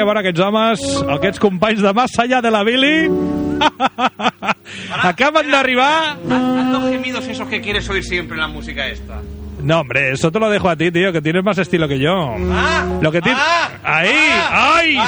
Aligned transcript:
que 0.00 0.04
veure 0.08 0.20
aquests 0.22 0.40
homes, 0.40 0.82
aquests 1.12 1.40
companys 1.42 1.82
de 1.84 1.90
Massa 1.92 2.22
allà 2.22 2.38
de 2.40 2.50
la 2.54 2.62
Billy, 2.64 3.10
acaben 5.10 5.50
d'arribar... 5.52 6.16
Haz 6.16 6.70
los 6.72 6.86
gemidos 6.88 7.28
esos 7.28 7.48
que 7.48 7.60
quieres 7.60 7.90
oír 7.90 8.02
siempre 8.02 8.36
en 8.36 8.40
la 8.40 8.48
música 8.48 8.88
esta. 8.88 9.19
No, 9.62 9.80
hombre, 9.80 10.12
eso 10.12 10.30
te 10.32 10.38
lo 10.40 10.48
dejo 10.50 10.68
a 10.68 10.76
ti, 10.76 10.90
tío, 10.90 11.12
que 11.12 11.20
tienes 11.20 11.44
más 11.44 11.58
estilo 11.58 11.86
que 11.88 11.98
yo. 11.98 12.34
Lo 13.00 13.12
que 13.12 13.20
tienes... 13.20 13.40
ah, 13.42 13.68
Ahí! 13.82 14.08
ah, 14.12 14.76
ai, 14.76 14.96
ai, 14.96 15.06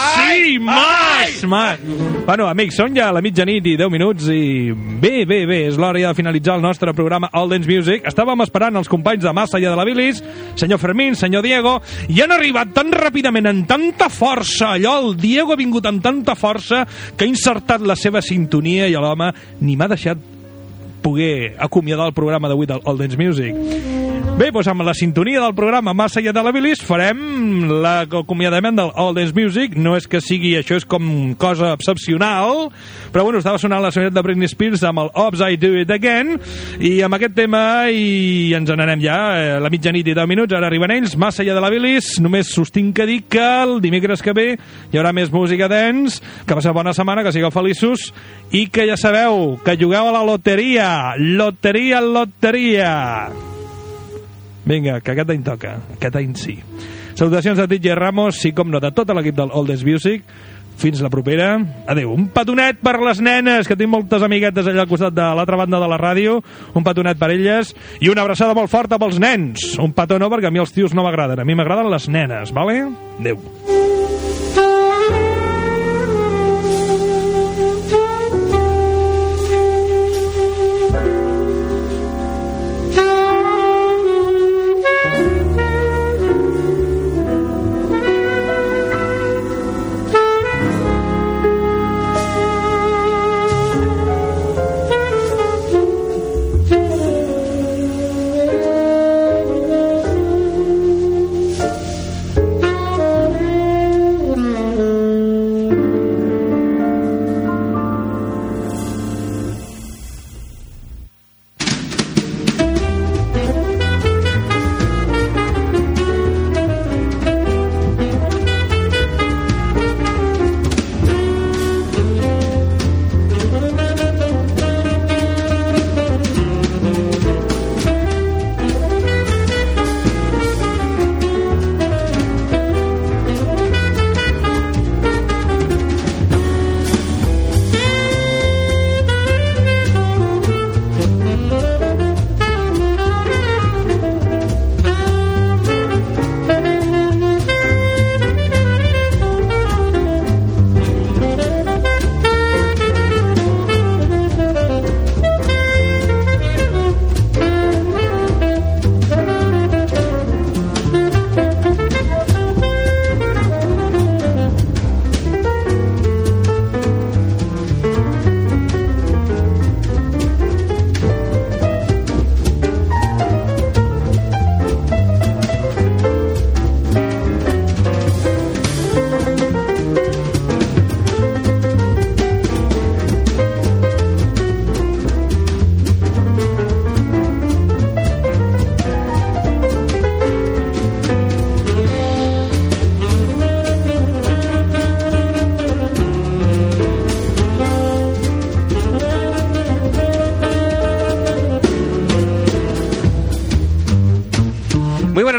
sí! 0.51 0.59
Más! 0.59 1.43
ai. 1.43 1.47
Más! 1.47 1.79
Bueno, 2.27 2.47
amics, 2.49 2.77
són 2.79 2.95
ja 2.97 3.09
la 3.13 3.21
mitjanit 3.25 3.67
i 3.67 3.75
10 3.77 3.91
minuts 3.93 4.29
i 4.31 4.71
bé, 4.73 5.25
bé, 5.29 5.43
bé, 5.49 5.59
és 5.69 5.79
l'hora 5.81 6.01
ja 6.01 6.13
de 6.13 6.19
finalitzar 6.19 6.55
el 6.57 6.63
nostre 6.65 6.95
programa 6.95 7.29
All 7.33 7.51
Dance 7.51 7.69
Music. 7.69 8.05
Estàvem 8.09 8.45
esperant 8.45 8.79
els 8.79 8.91
companys 8.91 9.25
de 9.27 9.33
Massa 9.35 9.61
i 9.61 9.67
de 9.67 9.75
la 9.77 9.87
Bilis, 9.89 10.23
senyor 10.61 10.81
Fermín, 10.83 11.17
senyor 11.19 11.43
Diego, 11.45 11.79
i 12.09 12.21
han 12.23 12.33
arribat 12.35 12.73
tan 12.77 12.93
ràpidament, 12.95 13.49
amb 13.51 13.67
tanta 13.69 14.09
força, 14.13 14.75
allò, 14.77 14.99
el 15.03 15.17
Diego 15.21 15.53
ha 15.57 15.61
vingut 15.61 15.87
amb 15.91 16.03
tanta 16.05 16.37
força 16.39 16.85
que 17.17 17.27
ha 17.27 17.31
insertat 17.31 17.83
la 17.83 17.97
seva 17.99 18.23
sintonia 18.23 18.87
i 18.89 18.95
l'home 18.97 19.33
ni 19.61 19.77
m'ha 19.77 19.91
deixat 19.91 20.32
poder 21.03 21.57
acomiadar 21.59 22.07
el 22.09 22.17
programa 22.17 22.49
d'avui 22.49 22.71
del 22.71 22.81
All 22.85 22.99
Dance 22.99 23.19
Music. 23.19 23.59
Bé, 24.33 24.49
doncs 24.49 24.67
amb 24.73 24.81
la 24.83 24.95
sintonia 24.97 25.43
del 25.43 25.53
programa 25.53 25.93
Massa 25.93 26.19
i 26.19 26.31
Bilis 26.55 26.81
farem 26.83 27.69
l'acomiadament 27.85 28.75
del 28.75 28.91
All 28.97 29.13
Dance 29.15 29.35
Music. 29.37 29.77
No 29.77 29.93
és 29.95 30.07
que 30.09 30.23
sigui, 30.25 30.55
això 30.57 30.79
és 30.81 30.87
com 30.89 31.35
cosa 31.37 31.75
excepcional, 31.75 32.71
però 33.13 33.25
bueno, 33.25 33.39
estava 33.39 33.59
sonant 33.59 33.83
la 33.83 33.91
soneta 33.93 34.15
de 34.15 34.23
Britney 34.23 34.49
Spears 34.49 34.83
amb 34.89 35.03
el 35.03 35.11
Ops 35.15 35.43
I 35.45 35.59
Do 35.61 35.75
It 35.83 35.93
Again, 35.93 36.39
i 36.81 37.03
amb 37.05 37.19
aquest 37.19 37.37
tema 37.37 37.91
i 37.93 38.55
ens 38.57 38.73
n'anem 38.73 39.05
ja, 39.05 39.19
eh, 39.37 39.61
la 39.61 39.71
mitjanit 39.71 40.09
i 40.09 40.17
10 40.17 40.27
minuts, 40.27 40.57
ara 40.57 40.67
arriben 40.67 40.91
ells, 40.97 41.15
Massa 41.15 41.45
i 41.45 41.53
Bilis, 41.53 42.19
només 42.19 42.55
sostinc 42.57 42.97
que 42.97 43.07
dic 43.07 43.29
que 43.29 43.45
el 43.63 43.81
dimecres 43.85 44.23
que 44.23 44.33
ve 44.33 44.49
hi 44.57 44.97
haurà 44.97 45.13
més 45.13 45.31
música 45.31 45.69
dance, 45.69 46.23
que 46.47 46.57
passeu 46.57 46.73
bona 46.73 46.97
setmana, 46.97 47.23
que 47.23 47.33
sigueu 47.37 47.53
feliços, 47.53 48.15
i 48.51 48.67
que 48.69 48.89
ja 48.89 48.97
sabeu, 48.97 49.59
que 49.65 49.77
jugueu 49.77 50.09
a 50.09 50.17
la 50.17 50.25
loteria, 50.25 50.89
loteria, 51.19 52.01
loteria. 52.01 52.93
Vinga, 54.65 55.01
que 55.01 55.15
aquest 55.15 55.31
any 55.35 55.45
toca. 55.47 55.77
Aquest 55.97 56.19
any 56.21 56.35
sí. 56.39 56.57
Salutacions 57.19 57.61
a 57.61 57.69
DJ 57.69 57.97
Ramos, 57.99 58.41
sí 58.41 58.53
com 58.57 58.71
no, 58.73 58.81
de 58.81 58.93
tot 58.95 59.11
l'equip 59.13 59.37
del 59.37 59.53
Dance 59.53 59.87
Music. 59.87 60.25
Fins 60.83 61.03
la 61.05 61.11
propera. 61.13 61.53
Adéu. 61.87 62.15
Un 62.17 62.31
petonet 62.33 62.81
per 62.83 62.97
les 63.03 63.21
nenes, 63.23 63.69
que 63.69 63.77
tinc 63.77 63.93
moltes 63.93 64.25
amiguetes 64.25 64.67
allà 64.67 64.87
al 64.87 64.91
costat 64.91 65.15
de 65.15 65.29
l'altra 65.37 65.59
banda 65.61 65.79
de 65.83 65.91
la 65.91 66.01
ràdio. 66.01 66.41
Un 66.75 66.87
petonet 66.87 67.21
per 67.21 67.31
elles. 67.35 67.75
I 68.01 68.11
una 68.11 68.25
abraçada 68.25 68.57
molt 68.57 68.73
forta 68.73 68.99
pels 69.03 69.21
nens. 69.23 69.77
Un 69.83 69.93
petó 69.95 70.19
no, 70.19 70.33
perquè 70.33 70.49
a 70.49 70.55
mi 70.55 70.63
els 70.65 70.75
tios 70.75 70.97
no 70.97 71.05
m'agraden. 71.07 71.45
A 71.45 71.47
mi 71.47 71.59
m'agraden 71.59 71.93
les 71.93 72.09
nenes, 72.09 72.57
vale? 72.57 72.87
Adéu. 73.21 73.39
Muy 73.69 74.02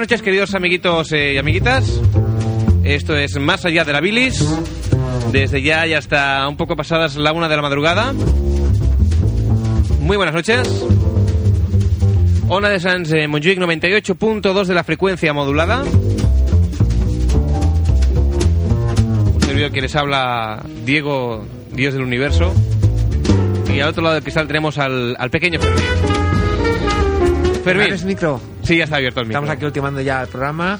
noches, 0.03 0.21
queridos 0.21 0.53
amiguitos 0.53 1.13
eh, 1.13 1.31
y 1.35 1.37
amiguitas. 1.37 2.01
Esto 2.83 3.15
es 3.15 3.39
Más 3.39 3.63
allá 3.63 3.85
de 3.85 3.93
la 3.93 4.01
bilis. 4.01 4.45
Desde 5.31 5.61
ya 5.61 5.87
y 5.87 5.93
hasta 5.93 6.45
un 6.49 6.57
poco 6.57 6.75
pasadas 6.75 7.15
la 7.15 7.31
una 7.31 7.47
de 7.47 7.55
la 7.55 7.61
madrugada. 7.61 8.11
Muy 10.01 10.17
buenas 10.17 10.35
noches. 10.35 10.85
Ona 12.49 12.67
de 12.67 12.81
Sans 12.81 13.13
eh, 13.13 13.29
Montjuic 13.29 13.57
98.2 13.59 14.65
de 14.65 14.73
la 14.73 14.83
frecuencia 14.83 15.31
modulada. 15.31 15.83
Un 19.33 19.41
servidor 19.41 19.71
que 19.71 19.79
les 19.83 19.95
habla 19.95 20.65
Diego, 20.83 21.45
Dios 21.71 21.93
del 21.93 22.03
universo. 22.03 22.53
Y 23.73 23.79
al 23.79 23.87
otro 23.87 24.03
lado 24.03 24.15
del 24.15 24.23
cristal 24.23 24.47
tenemos 24.47 24.77
al, 24.79 25.15
al 25.17 25.29
pequeño 25.29 25.61
Fermín. 25.61 25.85
Fermín. 27.63 27.85
¿Abres 27.85 28.03
micro? 28.03 28.52
Sí, 28.63 28.77
ya 28.77 28.85
está 28.85 28.97
abierto 28.97 29.19
el 29.19 29.27
micro. 29.27 29.39
Estamos 29.39 29.55
aquí 29.55 29.65
ultimando 29.65 30.01
ya 30.01 30.21
el 30.21 30.27
programa 30.27 30.79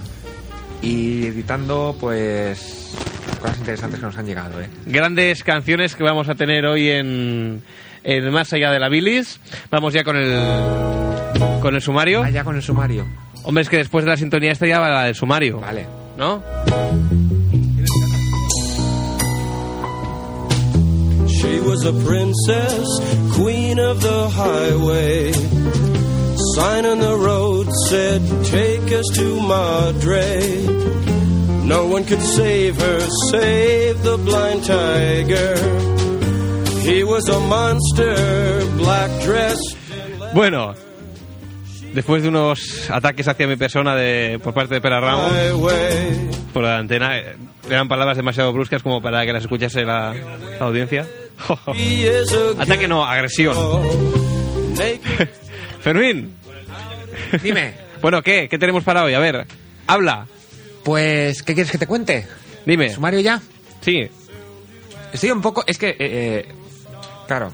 y 0.82 1.28
editando, 1.28 1.96
pues, 2.00 2.94
cosas 3.42 3.58
interesantes 3.60 4.00
que 4.00 4.06
nos 4.06 4.18
han 4.18 4.26
llegado, 4.26 4.62
¿eh? 4.62 4.70
Grandes 4.86 5.44
canciones 5.44 5.96
que 5.96 6.04
vamos 6.04 6.30
a 6.30 6.36
tener 6.36 6.66
hoy 6.66 6.90
en, 6.90 7.62
en 8.04 8.32
Más 8.32 8.52
allá 8.54 8.72
de 8.72 8.80
la 8.80 8.90
bilis. 8.90 9.40
Vamos 9.70 9.94
ya 9.94 10.04
con 10.04 10.16
el 10.18 10.34
con 11.62 11.76
el 11.76 11.82
sumario. 11.82 12.24
Allá 12.24 12.44
con 12.44 12.56
el 12.56 12.62
sumario. 12.62 13.06
Hombre, 13.44 13.64
es 13.64 13.70
que 13.70 13.78
después 13.78 14.06
de 14.06 14.12
la 14.12 14.18
sintonía 14.18 14.52
esta 14.52 14.68
ya 14.68 14.80
va 14.80 14.90
la 14.90 15.04
del 15.06 15.16
sumario. 15.16 15.60
Vale. 15.60 15.86
¿No? 16.18 16.44
She 21.28 21.60
was 21.62 21.86
a 21.86 21.94
princess, 22.06 22.88
queen 23.36 23.80
of 23.80 24.02
the 24.02 24.30
highway. 24.30 25.34
Sign 26.56 26.86
on 26.86 27.00
the 27.00 27.16
road 27.16 27.53
said, 27.94 28.22
Take 28.46 28.92
us 29.00 29.06
to 29.18 29.40
Madre. 29.40 30.66
No 31.64 31.86
one 31.86 32.04
could 32.06 32.22
save 32.22 32.76
her, 32.82 33.00
save 33.32 34.02
the 34.02 34.18
blind 34.18 34.66
tiger. 34.66 35.56
He 36.82 37.04
was 37.04 37.30
a 37.30 37.40
monster, 37.40 38.16
black 38.78 39.12
dressed. 39.24 39.78
Bueno, 40.34 40.74
después 41.94 42.24
de 42.24 42.30
unos 42.30 42.90
ataques 42.90 43.28
hacia 43.28 43.48
mi 43.48 43.58
persona 43.58 43.96
de 43.96 44.40
por 44.44 44.54
parte 44.54 44.74
de 44.74 44.82
Pera 44.82 45.00
Ramos, 45.00 45.32
por 46.52 46.64
la 46.64 46.80
antena. 46.80 47.16
Eran 47.70 47.88
palabras 47.88 48.18
demasiado 48.18 48.52
bruscas 48.52 48.82
como 48.82 49.02
para 49.02 49.24
que 49.26 49.34
las 49.34 49.44
escuchase 49.44 49.86
la, 49.86 50.14
la 50.60 50.66
audiencia. 50.66 51.08
Ataque 52.60 52.88
no, 52.88 53.06
agresión. 53.06 53.56
Fermín, 55.82 56.34
Dime. 57.42 57.83
Bueno, 58.04 58.22
¿qué? 58.22 58.48
¿Qué 58.48 58.60
tenemos 58.60 58.84
para 58.84 59.04
hoy? 59.04 59.16
A 59.16 59.20
ver, 59.20 59.48
habla, 59.88 60.28
Pues, 60.84 61.42
¿qué 61.42 61.56
quieres 61.56 61.72
que 61.72 61.80
te 61.80 61.88
cuente? 61.88 62.28
dime. 62.66 62.92
¿Sumario 62.92 63.20
ya? 63.22 63.42
Sí, 63.82 64.08
Estoy 65.12 65.32
un 65.32 65.42
poco... 65.42 65.64
Es 65.68 65.78
que... 65.78 65.90
eh, 65.90 65.96
eh, 66.00 66.46
claro. 67.28 67.52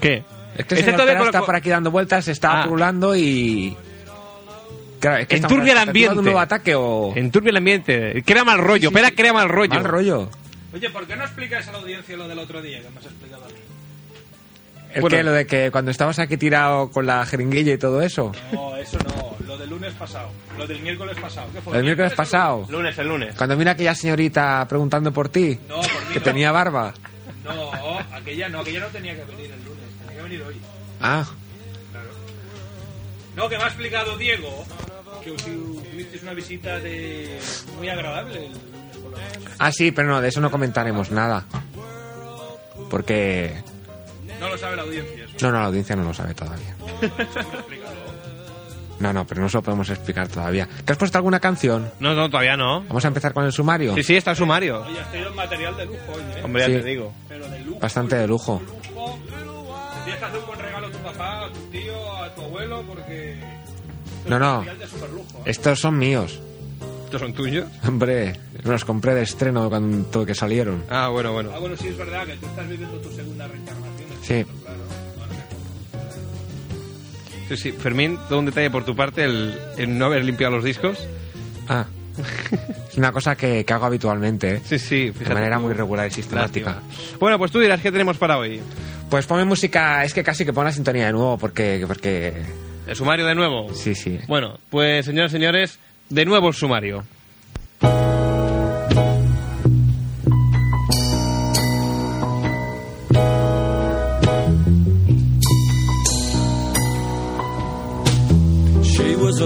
¿qué? 0.00 0.22
Es 0.56 0.66
que 0.66 0.74
el 0.74 0.80
Ese 0.80 0.90
señor 0.92 1.16
con- 1.18 1.26
está 1.26 1.42
por 1.42 1.54
aquí 1.56 1.68
dando 1.70 1.90
vueltas, 1.90 2.26
está 2.28 2.60
Ah. 2.62 2.64
pululando 2.64 3.14
y... 3.16 3.76
Claro, 5.00 5.18
es 5.18 5.28
que 5.28 5.36
Enturbia 5.36 5.72
el 5.72 5.78
ambiente. 5.78 6.18
un 6.18 6.24
nuevo 6.24 6.40
ataque 6.40 6.74
o... 6.74 7.12
Enturbia 7.14 7.50
el 7.50 7.56
ambiente. 7.58 8.22
Crea 8.24 8.44
mal 8.44 8.58
rollo, 8.58 8.88
sí, 8.88 8.94
Pera 8.94 9.08
sí. 9.08 9.14
crea 9.14 9.32
mal 9.34 9.48
rollo. 9.50 9.74
Mal 9.74 9.84
rollo. 9.84 10.30
Oye, 10.72 10.88
¿por 10.90 11.06
qué 11.06 11.14
no 11.16 11.24
explicas 11.24 11.68
a 11.68 11.72
la 11.72 11.78
audiencia 11.78 12.16
lo 12.16 12.26
del 12.26 12.38
otro 12.38 12.62
día 12.62 12.80
que 12.80 12.88
me 12.90 12.98
has 12.98 13.04
explicado 13.04 13.44
a 13.44 13.48
mí? 13.48 13.54
Es 14.94 15.00
Bueno. 15.00 15.16
que 15.16 15.22
lo 15.24 15.32
de 15.32 15.46
que 15.46 15.70
cuando 15.72 15.90
estabas 15.90 16.18
aquí 16.20 16.36
tirado 16.36 16.90
con 16.90 17.04
la 17.06 17.26
jeringuilla 17.26 17.72
y 17.74 17.78
todo 17.78 18.00
eso. 18.00 18.30
No, 18.52 18.76
eso 18.76 18.96
no. 18.98 19.34
Lo 19.46 19.58
del 19.58 19.68
lunes 19.70 19.92
pasado. 19.94 20.30
Lo 20.56 20.66
del 20.66 20.80
miércoles 20.80 21.16
pasado. 21.20 21.48
¿Qué 21.52 21.60
fue? 21.60 21.76
El 21.78 21.82
miércoles 21.84 22.12
pasado. 22.14 22.66
Lunes, 22.70 22.96
el 22.98 23.08
lunes. 23.08 23.34
Cuando 23.36 23.56
vino 23.56 23.70
aquella 23.72 23.94
señorita 23.94 24.64
preguntando 24.68 25.12
por 25.12 25.28
ti. 25.28 25.58
No, 25.68 25.76
por 25.76 25.84
mí 25.84 26.12
Que 26.12 26.18
no. 26.20 26.24
tenía 26.24 26.52
barba. 26.52 26.94
No, 27.44 27.72
aquella 28.14 28.48
no. 28.48 28.60
Aquella 28.60 28.80
no 28.80 28.86
tenía 28.86 29.14
que 29.16 29.24
venir 29.24 29.50
el 29.50 29.64
lunes. 29.64 29.84
Tenía 30.06 30.16
que 30.16 30.22
venir 30.22 30.42
hoy. 30.42 30.54
Ah, 31.00 31.24
No, 33.36 33.48
que 33.48 33.56
me 33.58 33.64
ha 33.64 33.66
explicado 33.66 34.16
Diego 34.16 34.64
que 35.24 35.32
tu- 35.32 35.80
tuvisteis 35.90 36.22
una 36.22 36.34
visita 36.34 36.78
de 36.78 37.40
muy 37.76 37.88
agradable 37.88 38.46
el 38.46 38.52
lunes 38.52 38.96
por 39.02 39.10
la 39.12 39.18
noche. 39.18 39.54
ah, 39.58 39.72
sí, 39.72 39.90
pero 39.90 40.06
no, 40.08 40.20
de 40.20 40.28
eso 40.28 40.40
no 40.40 40.50
comentaremos 40.52 41.10
nada. 41.10 41.44
Porque... 42.90 43.54
No 44.44 44.50
lo 44.50 44.58
sabe 44.58 44.76
la 44.76 44.82
audiencia. 44.82 45.24
Eso. 45.24 45.34
No, 45.46 45.52
no, 45.52 45.58
la 45.60 45.64
audiencia 45.66 45.96
no 45.96 46.04
lo 46.04 46.14
sabe 46.14 46.34
todavía. 46.34 46.74
No, 49.00 49.12
no, 49.12 49.26
pero 49.26 49.42
no 49.42 49.48
se 49.48 49.56
lo 49.58 49.62
podemos 49.62 49.90
explicar 49.90 50.28
todavía. 50.28 50.68
¿Te 50.84 50.92
has 50.92 50.96
puesto 50.98 51.18
alguna 51.18 51.40
canción? 51.40 51.90
No, 51.98 52.14
no, 52.14 52.30
todavía 52.30 52.56
no. 52.56 52.82
Vamos 52.82 53.04
a 53.04 53.08
empezar 53.08 53.34
con 53.34 53.44
el 53.44 53.52
sumario. 53.52 53.92
Sí, 53.96 54.04
sí, 54.04 54.16
está 54.16 54.30
el 54.30 54.36
sumario. 54.36 54.82
Oye, 54.82 55.00
has 55.00 55.10
traído 55.10 55.34
material 55.34 55.76
de 55.76 55.86
lujo 55.86 55.98
hoy, 56.14 56.22
¿eh? 56.36 56.42
Hombre, 56.44 56.62
ya 56.62 56.66
Sí. 56.68 56.72
te 56.74 56.84
digo. 56.84 57.12
Pero 57.28 57.48
de 57.48 57.60
lujo. 57.60 57.80
Bastante 57.80 58.16
de 58.16 58.26
lujo. 58.28 58.62
lujo. 58.94 59.18
Tienes 60.04 60.20
que 60.20 60.24
hacer 60.26 60.38
un 60.38 60.46
buen 60.46 60.58
regalo 60.60 60.86
a 60.86 60.90
tu 60.90 60.98
papá, 60.98 61.44
a 61.46 61.48
tu 61.52 61.60
tío, 61.72 62.16
a 62.22 62.34
tu 62.34 62.42
abuelo, 62.42 62.82
porque... 62.86 63.32
esto 63.32 64.28
No, 64.30 64.36
es 64.36 64.40
no. 64.40 64.54
material 64.58 64.78
de 64.78 64.86
superlujo, 64.86 65.38
¿eh? 65.38 65.42
Estos 65.46 65.80
son 65.80 65.98
míos. 65.98 66.40
¿Estos 67.06 67.20
son 67.20 67.34
tuyos? 67.34 67.66
Hombre, 67.86 68.38
los 68.62 68.84
compré 68.84 69.14
de 69.14 69.22
estreno 69.22 69.68
cuando 69.68 70.24
que 70.24 70.34
salieron. 70.36 70.84
Ah, 70.88 71.08
bueno, 71.08 71.32
bueno. 71.32 71.50
Ah, 71.54 71.58
bueno, 71.58 71.76
sí 71.76 71.88
es 71.88 71.96
verdad 71.98 72.24
que 72.26 72.36
tú 72.36 72.46
estás 72.46 72.68
viviendo 72.68 72.96
tu 73.00 73.10
segunda 73.12 73.48
reencarnación. 73.48 73.93
Sí. 74.26 74.44
Sí, 77.48 77.56
sí. 77.56 77.72
Fermín, 77.72 78.18
todo 78.28 78.38
un 78.38 78.46
detalle 78.46 78.70
por 78.70 78.84
tu 78.84 78.96
parte, 78.96 79.24
el, 79.24 79.54
el 79.76 79.98
no 79.98 80.06
haber 80.06 80.24
limpiado 80.24 80.54
los 80.56 80.64
discos. 80.64 80.98
Ah. 81.68 81.86
Es 82.90 82.96
una 82.96 83.12
cosa 83.12 83.36
que, 83.36 83.64
que 83.64 83.72
hago 83.72 83.86
habitualmente, 83.86 84.54
¿eh? 84.56 84.60
Sí, 84.64 84.78
sí, 84.78 85.10
fíjate. 85.12 85.28
De 85.30 85.34
manera 85.34 85.58
muy 85.58 85.72
regular 85.74 86.06
y 86.06 86.10
sistemática. 86.10 86.76
Lástima. 86.76 87.18
Bueno, 87.18 87.38
pues 87.38 87.50
tú 87.50 87.58
dirás 87.60 87.80
qué 87.80 87.90
tenemos 87.92 88.16
para 88.16 88.38
hoy. 88.38 88.60
Pues 89.10 89.26
ponme 89.26 89.44
música, 89.44 90.04
es 90.04 90.14
que 90.14 90.22
casi 90.22 90.44
que 90.44 90.52
pon 90.52 90.64
la 90.64 90.72
sintonía 90.72 91.06
de 91.06 91.12
nuevo 91.12 91.36
porque... 91.36 91.84
porque 91.86 92.32
¿El 92.86 92.96
sumario 92.96 93.26
de 93.26 93.34
nuevo? 93.34 93.72
sí, 93.74 93.94
sí. 93.94 94.18
Bueno, 94.28 94.58
pues 94.70 95.06
señoras 95.06 95.32
y 95.32 95.34
señores, 95.36 95.78
de 96.08 96.24
nuevo 96.24 96.48
el 96.48 96.54
sumario. 96.54 97.04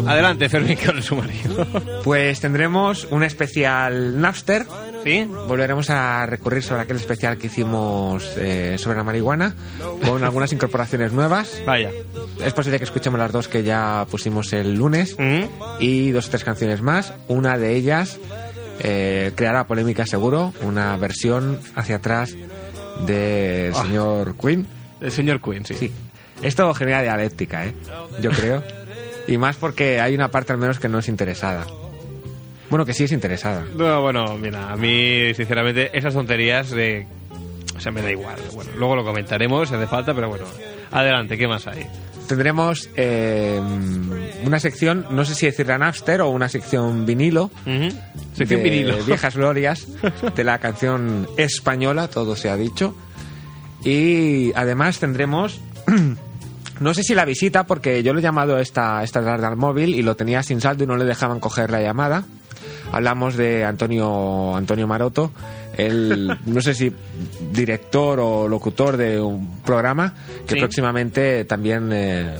A 0.06 0.12
Adelante, 0.12 0.48
Fermín, 0.48 0.78
con 0.84 0.96
el 0.96 1.02
sumario. 1.02 1.66
Pues 2.04 2.40
tendremos 2.40 3.06
un 3.10 3.22
especial 3.22 4.20
Napster. 4.20 4.66
¿Sí? 5.04 5.24
Volveremos 5.46 5.88
a 5.90 6.26
recurrir 6.26 6.62
sobre 6.62 6.82
aquel 6.82 6.96
especial 6.96 7.38
que 7.38 7.46
hicimos 7.46 8.32
eh, 8.36 8.76
sobre 8.78 8.96
la 8.98 9.04
marihuana, 9.04 9.54
con 10.04 10.24
algunas 10.24 10.52
incorporaciones 10.52 11.12
nuevas. 11.12 11.62
Vaya. 11.64 11.90
Es 12.44 12.52
posible 12.52 12.78
que 12.78 12.84
escuchemos 12.84 13.18
las 13.18 13.30
dos 13.32 13.48
que 13.48 13.62
ya 13.62 14.06
pusimos 14.10 14.52
el 14.52 14.74
lunes 14.74 15.16
¿Mm? 15.18 15.44
y 15.80 16.10
dos 16.10 16.26
o 16.26 16.30
tres 16.30 16.44
canciones 16.44 16.82
más. 16.82 17.14
Una 17.28 17.56
de 17.56 17.76
ellas 17.76 18.18
eh, 18.80 19.32
creará 19.36 19.66
polémica 19.66 20.04
seguro, 20.06 20.52
una 20.62 20.96
versión 20.96 21.58
hacia 21.76 21.96
atrás 21.96 22.34
del 23.06 23.72
Ah. 23.74 23.82
señor 23.82 24.34
Queen. 24.36 24.66
El 25.00 25.12
señor 25.12 25.40
Queen, 25.40 25.64
sí. 25.64 25.74
Sí. 25.74 25.92
Esto 26.42 26.72
genera 26.74 27.02
dialéctica, 27.02 27.66
¿eh? 27.66 27.74
Yo 28.20 28.30
creo. 28.30 28.62
Y 29.28 29.38
más 29.38 29.56
porque 29.56 30.00
hay 30.00 30.14
una 30.14 30.30
parte 30.30 30.52
al 30.52 30.58
menos 30.58 30.80
que 30.80 30.88
no 30.88 30.98
es 30.98 31.08
interesada. 31.08 31.66
Bueno, 32.70 32.84
que 32.84 32.92
sí 32.92 33.04
es 33.04 33.12
interesada. 33.12 33.64
No, 33.74 34.02
bueno, 34.02 34.36
mira, 34.36 34.70
a 34.72 34.76
mí, 34.76 35.32
sinceramente, 35.34 35.96
esas 35.96 36.14
tonterías 36.14 36.70
de... 36.70 37.06
O 37.76 37.80
sea, 37.80 37.92
me 37.92 38.02
da 38.02 38.10
igual. 38.10 38.36
Bueno, 38.54 38.72
luego 38.76 38.96
lo 38.96 39.04
comentaremos 39.04 39.68
si 39.68 39.74
hace 39.74 39.86
falta, 39.86 40.12
pero 40.12 40.28
bueno. 40.28 40.44
Adelante, 40.90 41.38
¿qué 41.38 41.46
más 41.46 41.66
hay? 41.66 41.86
Tendremos 42.26 42.90
eh, 42.96 43.60
una 44.44 44.58
sección, 44.60 45.06
no 45.10 45.24
sé 45.24 45.34
si 45.34 45.46
decirla 45.46 45.78
Napster 45.78 46.20
o 46.20 46.28
una 46.28 46.48
sección 46.48 47.06
vinilo. 47.06 47.50
Sección 48.34 48.62
de 48.62 48.70
vinilo. 48.70 48.96
Viejas 49.06 49.36
glorias 49.36 49.86
de 50.34 50.44
la 50.44 50.58
canción 50.58 51.28
española, 51.36 52.08
todo 52.08 52.36
se 52.36 52.50
ha 52.50 52.56
dicho. 52.56 52.94
Y 53.84 54.52
además 54.54 54.98
tendremos, 54.98 55.60
no 56.80 56.94
sé 56.94 57.02
si 57.02 57.14
la 57.14 57.24
visita, 57.24 57.64
porque 57.66 58.02
yo 58.02 58.12
lo 58.12 58.18
he 58.20 58.22
llamado 58.22 58.58
esta, 58.58 59.02
esta 59.02 59.22
tarde 59.22 59.46
al 59.46 59.56
móvil 59.56 59.94
y 59.94 60.02
lo 60.02 60.16
tenía 60.16 60.42
sin 60.42 60.60
saldo 60.60 60.84
y 60.84 60.86
no 60.86 60.96
le 60.96 61.04
dejaban 61.04 61.40
coger 61.40 61.70
la 61.70 61.80
llamada. 61.80 62.24
Hablamos 62.92 63.36
de 63.36 63.64
Antonio, 63.64 64.56
Antonio 64.56 64.86
Maroto, 64.86 65.30
el, 65.76 66.38
no 66.46 66.60
sé 66.62 66.74
si 66.74 66.92
director 67.52 68.18
o 68.20 68.48
locutor 68.48 68.96
de 68.96 69.20
un 69.20 69.60
programa 69.62 70.14
que 70.46 70.54
Sí. 70.54 70.60
próximamente 70.60 71.44
también 71.44 71.90
eh, 71.92 72.34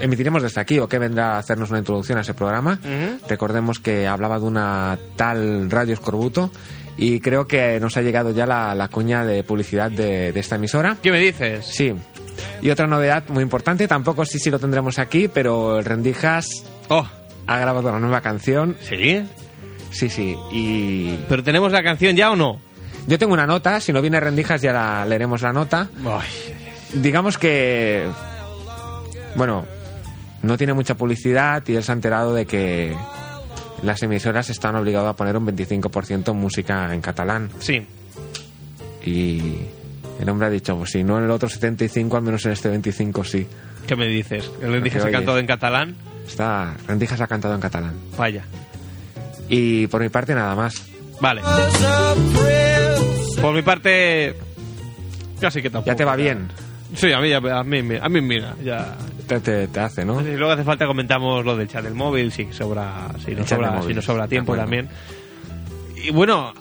emitiremos 0.00 0.42
desde 0.42 0.60
aquí 0.60 0.78
o 0.78 0.88
que 0.88 0.98
vendrá 0.98 1.34
a 1.36 1.38
hacernos 1.38 1.70
una 1.70 1.78
introducción 1.80 2.18
a 2.18 2.22
ese 2.22 2.34
programa. 2.34 2.78
Recordemos 3.28 3.78
que 3.78 4.06
hablaba 4.06 4.38
de 4.38 4.46
una 4.46 4.98
tal 5.16 5.70
Radio 5.70 5.94
Escorbuto 5.94 6.50
y 6.96 7.20
creo 7.20 7.46
que 7.46 7.78
nos 7.80 7.96
ha 7.96 8.02
llegado 8.02 8.30
ya 8.32 8.46
la, 8.46 8.74
la 8.74 8.88
cuña 8.88 9.24
de 9.24 9.44
publicidad 9.44 9.90
de, 9.90 10.32
de 10.32 10.40
esta 10.40 10.56
emisora. 10.56 10.96
¿Qué 11.02 11.10
me 11.12 11.20
dices? 11.20 11.66
Sí. 11.66 11.92
Y 12.60 12.70
otra 12.70 12.86
novedad 12.86 13.24
muy 13.28 13.42
importante, 13.42 13.88
tampoco 13.88 14.24
sí 14.24 14.38
si 14.38 14.50
lo 14.50 14.58
tendremos 14.58 14.98
aquí, 14.98 15.28
pero 15.28 15.78
el 15.78 15.84
Rendijas 15.84 16.46
Oh, 16.88 17.06
ha 17.46 17.58
grabado 17.58 17.88
una 17.88 17.98
nueva 18.00 18.20
canción. 18.20 18.76
¿sí? 18.80 19.24
Sí, 19.90 20.08
sí. 20.08 20.36
Y 20.52 21.16
¿Pero 21.28 21.42
tenemos 21.42 21.72
la 21.72 21.82
canción 21.82 22.16
ya 22.16 22.30
o 22.30 22.36
no? 22.36 22.60
yo 23.06 23.18
tengo 23.18 23.32
una 23.32 23.46
nota, 23.46 23.80
si 23.80 23.92
no 23.92 24.00
viene 24.00 24.20
Rendijas 24.20 24.62
ya 24.62 24.72
la 24.72 25.04
leeremos 25.04 25.42
la 25.42 25.52
nota. 25.52 25.88
Digamos 26.94 27.36
que, 27.38 28.06
bueno, 29.34 29.64
no 30.42 30.56
tiene 30.56 30.72
mucha 30.72 30.94
publicidad 30.94 31.62
y 31.66 31.74
él 31.74 31.82
se 31.82 31.92
ha 31.92 31.94
enterado 31.94 32.34
de 32.34 32.46
que 32.46 32.94
las 33.82 34.02
emisoras 34.02 34.50
están 34.50 34.76
obligadas 34.76 35.10
a 35.10 35.16
poner 35.16 35.36
un 35.36 35.46
25% 35.46 36.32
música 36.34 36.94
en 36.94 37.00
catalán. 37.00 37.50
Sí. 37.58 37.84
Y 39.04 39.56
el 40.22 40.28
hombre 40.28 40.46
ha 40.46 40.50
dicho, 40.50 40.76
pues 40.76 40.90
si 40.90 41.04
no 41.04 41.18
en 41.18 41.24
el 41.24 41.30
otro 41.30 41.48
75, 41.48 42.16
al 42.16 42.22
menos 42.22 42.44
en 42.46 42.52
este 42.52 42.68
25 42.68 43.24
sí. 43.24 43.46
¿Qué 43.86 43.96
me 43.96 44.06
dices? 44.06 44.50
¿El 44.62 44.72
Rendijas 44.72 45.04
ha 45.04 45.10
cantado 45.10 45.38
en 45.38 45.46
catalán? 45.46 45.94
Está, 46.26 46.74
Rendijas 46.86 47.20
ha 47.20 47.26
cantado 47.26 47.54
en 47.54 47.60
catalán. 47.60 47.94
Vaya. 48.16 48.44
Y 49.48 49.86
por 49.88 50.00
mi 50.00 50.08
parte 50.08 50.34
nada 50.34 50.54
más. 50.54 50.74
Vale. 51.20 51.42
Por 53.40 53.54
mi 53.54 53.62
parte... 53.62 54.34
Casi 55.40 55.60
que 55.60 55.70
tampoco. 55.70 55.90
Ya 55.90 55.96
te 55.96 56.04
va 56.04 56.14
bien. 56.14 56.48
Sí, 56.94 57.10
a 57.12 57.20
mí, 57.20 57.28
ya- 57.30 57.38
a 57.38 57.64
mí, 57.64 57.78
a 58.00 58.08
mí 58.08 58.20
mira, 58.20 58.54
ya... 58.62 58.96
Te, 59.26 59.40
te- 59.40 59.66
te 59.66 59.80
hace, 59.80 60.04
¿no? 60.04 60.20
Si 60.22 60.30
luego 60.36 60.52
hace 60.52 60.62
falta 60.62 60.86
comentamos 60.86 61.44
lo 61.44 61.56
del 61.56 61.66
chat 61.68 61.82
del 61.82 61.94
móvil, 61.94 62.30
si 62.30 62.52
sobra, 62.52 63.08
si 63.24 63.34
nos 63.34 63.48
sobra, 63.48 63.82
si 63.82 63.94
nos 63.94 64.04
sobra 64.04 64.28
tiempo 64.28 64.54
también. 64.54 64.88
Y 66.04 66.10
bueno, 66.10 66.52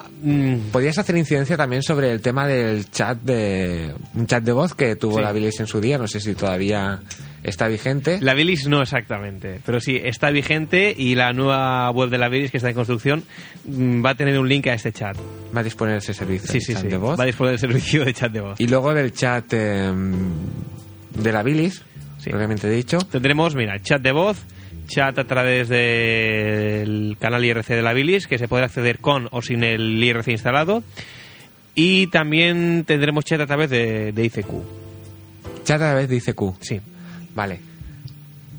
Podrías 0.72 0.98
hacer 1.00 1.18
incidencia 1.18 1.58
también 1.58 1.82
sobre 1.82 2.12
el 2.12 2.22
tema 2.22 2.46
del 2.48 2.90
chat 2.92 3.18
de 3.22 3.94
un 4.14 4.28
chat 4.28 4.44
de 4.44 4.52
voz 4.52 4.76
que 4.76 4.96
tuvo 4.96 5.18
Sí. 5.18 5.22
la 5.24 5.32
Bilis 5.32 5.60
en 5.60 5.68
su 5.68 5.82
día, 5.82 5.98
no 5.98 6.08
sé 6.08 6.20
si 6.20 6.36
todavía 6.36 7.00
está 7.44 7.68
vigente. 7.68 8.20
la 8.22 8.36
bilis 8.36 8.68
no 8.68 8.84
exactamente, 8.84 9.60
pero 9.66 9.80
sí, 9.80 10.00
está 10.04 10.30
vigente 10.30 10.94
y 10.96 11.16
la 11.16 11.34
nueva 11.34 11.90
web 11.90 12.10
de 12.12 12.20
la 12.20 12.30
bilis 12.30 12.52
que 12.52 12.58
está 12.58 12.70
en 12.70 12.76
construcción 12.76 13.24
mm, 13.66 14.06
va 14.06 14.12
a 14.12 14.16
tener 14.16 14.38
un 14.38 14.48
link 14.48 14.68
a 14.68 14.74
este 14.76 14.92
chat. 14.92 15.18
Va 15.56 15.62
a 15.62 15.64
disponer 15.64 15.98
ese 15.98 16.14
servicio 16.14 16.48
Sí, 16.48 16.60
de 16.60 16.66
sí, 16.66 16.74
chat 16.76 16.84
de 16.84 16.98
voz. 16.98 17.20
Va 17.20 17.24
a 17.24 17.28
disponer 17.28 17.54
del 17.54 17.60
servicio 17.60 18.06
de 18.06 18.14
chat 18.14 18.32
de 18.32 18.42
voz. 18.42 18.60
Y 18.62 18.68
luego 18.68 18.94
del 18.94 19.12
chat 19.14 19.46
eh, 19.54 19.92
de 21.16 21.32
la 21.32 21.42
Bilis, 21.42 21.82
Sí. 22.20 22.30
obviamente 22.32 22.70
dicho. 22.70 23.00
Tendremos, 23.00 23.56
mira, 23.56 23.82
chat 23.82 24.00
de 24.04 24.12
voz 24.12 24.38
chat 24.88 25.18
a 25.18 25.24
través 25.26 25.70
del 25.70 27.18
canal 27.20 27.44
IRC 27.44 27.68
de 27.68 27.82
la 27.82 27.94
Bilis, 27.94 28.28
que 28.28 28.38
se 28.38 28.48
puede 28.48 28.66
acceder 28.66 29.00
con 29.00 29.28
o 29.32 29.42
sin 29.42 29.64
el 29.64 30.04
IRC 30.04 30.30
instalado. 30.30 30.84
Y 31.76 32.08
también 32.08 32.84
tendremos 32.86 33.24
chat 33.26 33.40
a 33.42 33.48
través 33.48 33.70
de, 33.70 34.12
de 34.12 34.26
ICQ. 34.26 34.50
Chat 35.64 35.82
a 35.82 35.86
la 35.90 35.94
vez 35.94 36.10
dice 36.10 36.34
Q. 36.34 36.56
Sí, 36.60 36.80
Vale. 37.34 37.60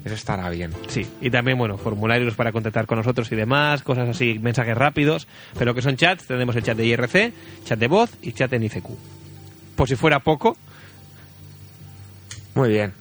Eso 0.05 0.15
estará 0.15 0.51
bien. 0.51 0.73
sí. 0.89 1.07
Y 1.21 1.31
también, 1.31 1.57
bueno, 1.57 1.79
formularios 1.79 2.35
para 2.35 2.51
contactar 2.51 2.87
con 2.87 2.99
nosotros 2.99 3.31
y 3.31 3.37
demás, 3.37 3.83
cosas 3.83 4.09
así, 4.09 4.39
mensajes 4.41 4.77
rápidos. 4.77 5.29
Pero 5.57 5.75
que 5.75 5.83
son 5.83 5.97
chats, 5.97 6.27
tenemos 6.27 6.57
el 6.57 6.65
chat 6.65 6.77
de 6.77 6.87
IRC, 6.87 7.33
chat 7.65 7.79
de 7.79 7.87
voz 7.87 8.11
y 8.21 8.33
chat 8.33 8.53
en 8.53 8.65
ICQ. 8.65 8.89
Por 9.77 9.89
si 9.89 9.95
fuera 9.95 10.19
poco, 10.21 10.57
Muy 12.55 12.69
bien. 12.71 12.93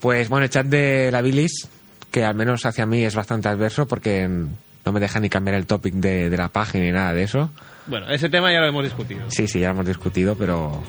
Pues 0.00 0.28
bueno, 0.28 0.44
el 0.44 0.50
chat 0.50 0.66
de 0.66 1.10
la 1.12 1.20
bilis, 1.22 1.68
que 2.10 2.24
al 2.24 2.34
menos 2.34 2.66
hacia 2.66 2.86
mí 2.86 3.04
es 3.04 3.14
bastante 3.14 3.48
adverso 3.48 3.86
porque 3.86 4.26
mm, 4.28 4.48
no 4.86 4.92
me 4.92 5.00
deja 5.00 5.20
ni 5.20 5.28
cambiar 5.28 5.56
el 5.56 5.66
topic 5.66 5.94
de, 5.94 6.30
de 6.30 6.36
la 6.36 6.48
página 6.48 6.84
ni 6.84 6.92
nada 6.92 7.12
de 7.14 7.22
eso. 7.22 7.50
bueno, 7.86 8.08
ese 8.10 8.28
tema 8.28 8.52
ya 8.52 8.60
lo 8.60 8.66
hemos 8.66 8.84
discutido. 8.84 9.22
Sí, 9.28 9.46
sí, 9.48 9.60
ya 9.60 9.68
lo 9.68 9.74
hemos 9.74 9.86
discutido, 9.86 10.36
pero... 10.36 10.82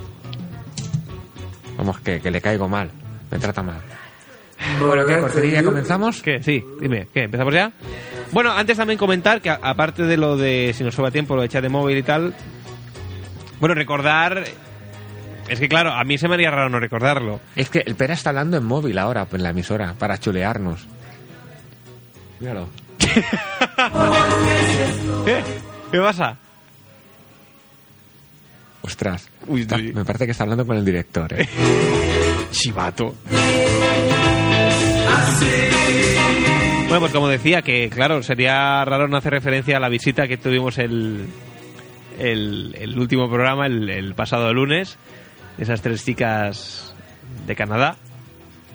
Vamos, 1.78 2.00
que, 2.00 2.20
que 2.22 2.32
le 2.32 2.42
caigo 2.42 2.68
mal. 2.68 2.90
Me 3.32 3.40
trata 3.40 3.64
mal. 3.64 3.82
Bueno, 4.80 5.06
¿qué? 5.06 5.18
¿Cortería? 5.20 5.64
¿Comenzamos? 5.64 6.22
¿Qué? 6.22 6.44
Sí, 6.44 6.64
dime, 6.80 7.08
¿qué? 7.14 7.24
¿Empezamos 7.24 7.54
ya? 7.54 7.72
Bueno, 8.32 8.52
antes 8.52 8.78
también 8.78 9.00
comentar 9.00 9.42
que 9.42 9.50
a- 9.50 9.60
aparte 9.62 10.04
de 10.04 10.18
lo 10.18 10.38
de 10.38 10.74
si 10.78 10.84
nos 10.84 10.94
sobra 10.94 11.10
tiempo, 11.12 11.36
lo 11.36 11.42
de 11.42 11.50
chat 11.50 11.64
de 11.64 11.70
móvil 11.70 11.98
y 11.98 12.04
tal, 12.04 12.34
bueno, 13.60 13.74
recordar... 13.76 14.44
Es 15.48 15.60
que 15.60 15.68
claro, 15.68 15.92
a 15.92 16.04
mí 16.06 16.18
se 16.18 16.28
me 16.30 16.36
haría 16.36 16.52
raro 16.52 16.70
no 16.70 16.80
recordarlo. 16.80 17.42
Es 17.56 17.70
que 17.70 17.80
el 17.80 17.96
Pera 17.96 18.14
está 18.14 18.30
hablando 18.30 18.56
en 18.58 18.64
móvil 18.64 18.98
ahora, 19.00 19.28
en 19.32 19.44
la 19.44 19.50
emisora, 19.50 19.96
para 19.98 20.18
chulearnos. 20.18 20.88
Míralo. 22.42 22.68
¿Qué? 25.26 25.44
¿Qué 25.92 26.00
pasa? 26.00 26.38
Ostras. 28.82 29.30
Uy, 29.48 29.62
Está- 29.62 29.76
uy. 29.78 29.94
me 29.94 30.04
parece 30.04 30.26
que 30.26 30.32
está 30.32 30.44
hablando 30.44 30.66
con 30.66 30.76
el 30.76 30.84
director, 30.84 31.32
¿eh? 31.34 31.48
Chivato. 32.52 33.16
Bueno, 36.88 37.00
pues 37.00 37.12
como 37.14 37.28
decía, 37.30 37.62
que 37.62 37.90
claro, 37.90 38.22
sería 38.22 38.84
raro 38.84 39.08
no 39.08 39.16
hacer 39.18 39.32
referencia 39.32 39.78
a 39.78 39.80
la 39.80 39.88
visita 39.88 40.28
que 40.28 40.36
tuvimos 40.38 40.78
el, 40.78 41.28
el, 42.20 42.76
el 42.78 43.00
último 43.00 43.30
programa, 43.30 43.66
el, 43.68 43.90
el 43.90 44.14
pasado 44.14 44.54
lunes, 44.54 44.98
esas 45.58 45.82
tres 45.82 46.04
chicas 46.04 46.94
de 47.48 47.56
Canadá. 47.56 47.96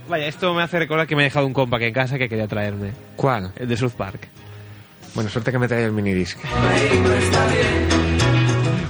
Vaya, 0.08 0.26
esto 0.28 0.54
me 0.54 0.62
hace 0.62 0.78
recordar 0.78 1.06
que 1.06 1.16
me 1.16 1.22
he 1.22 1.24
dejado 1.24 1.46
un 1.46 1.52
compa 1.52 1.78
que 1.78 1.88
en 1.88 1.92
casa 1.94 2.16
que 2.18 2.28
quería 2.28 2.46
traerme, 2.46 2.92
¿Cuál? 3.16 3.52
el 3.56 3.66
de 3.68 3.76
South 3.76 3.92
Park. 3.96 4.28
Bueno, 5.14 5.30
suerte 5.30 5.50
que 5.50 5.58
me 5.58 5.66
trae 5.66 5.84
el 5.84 5.92
minidisc. 5.92 6.38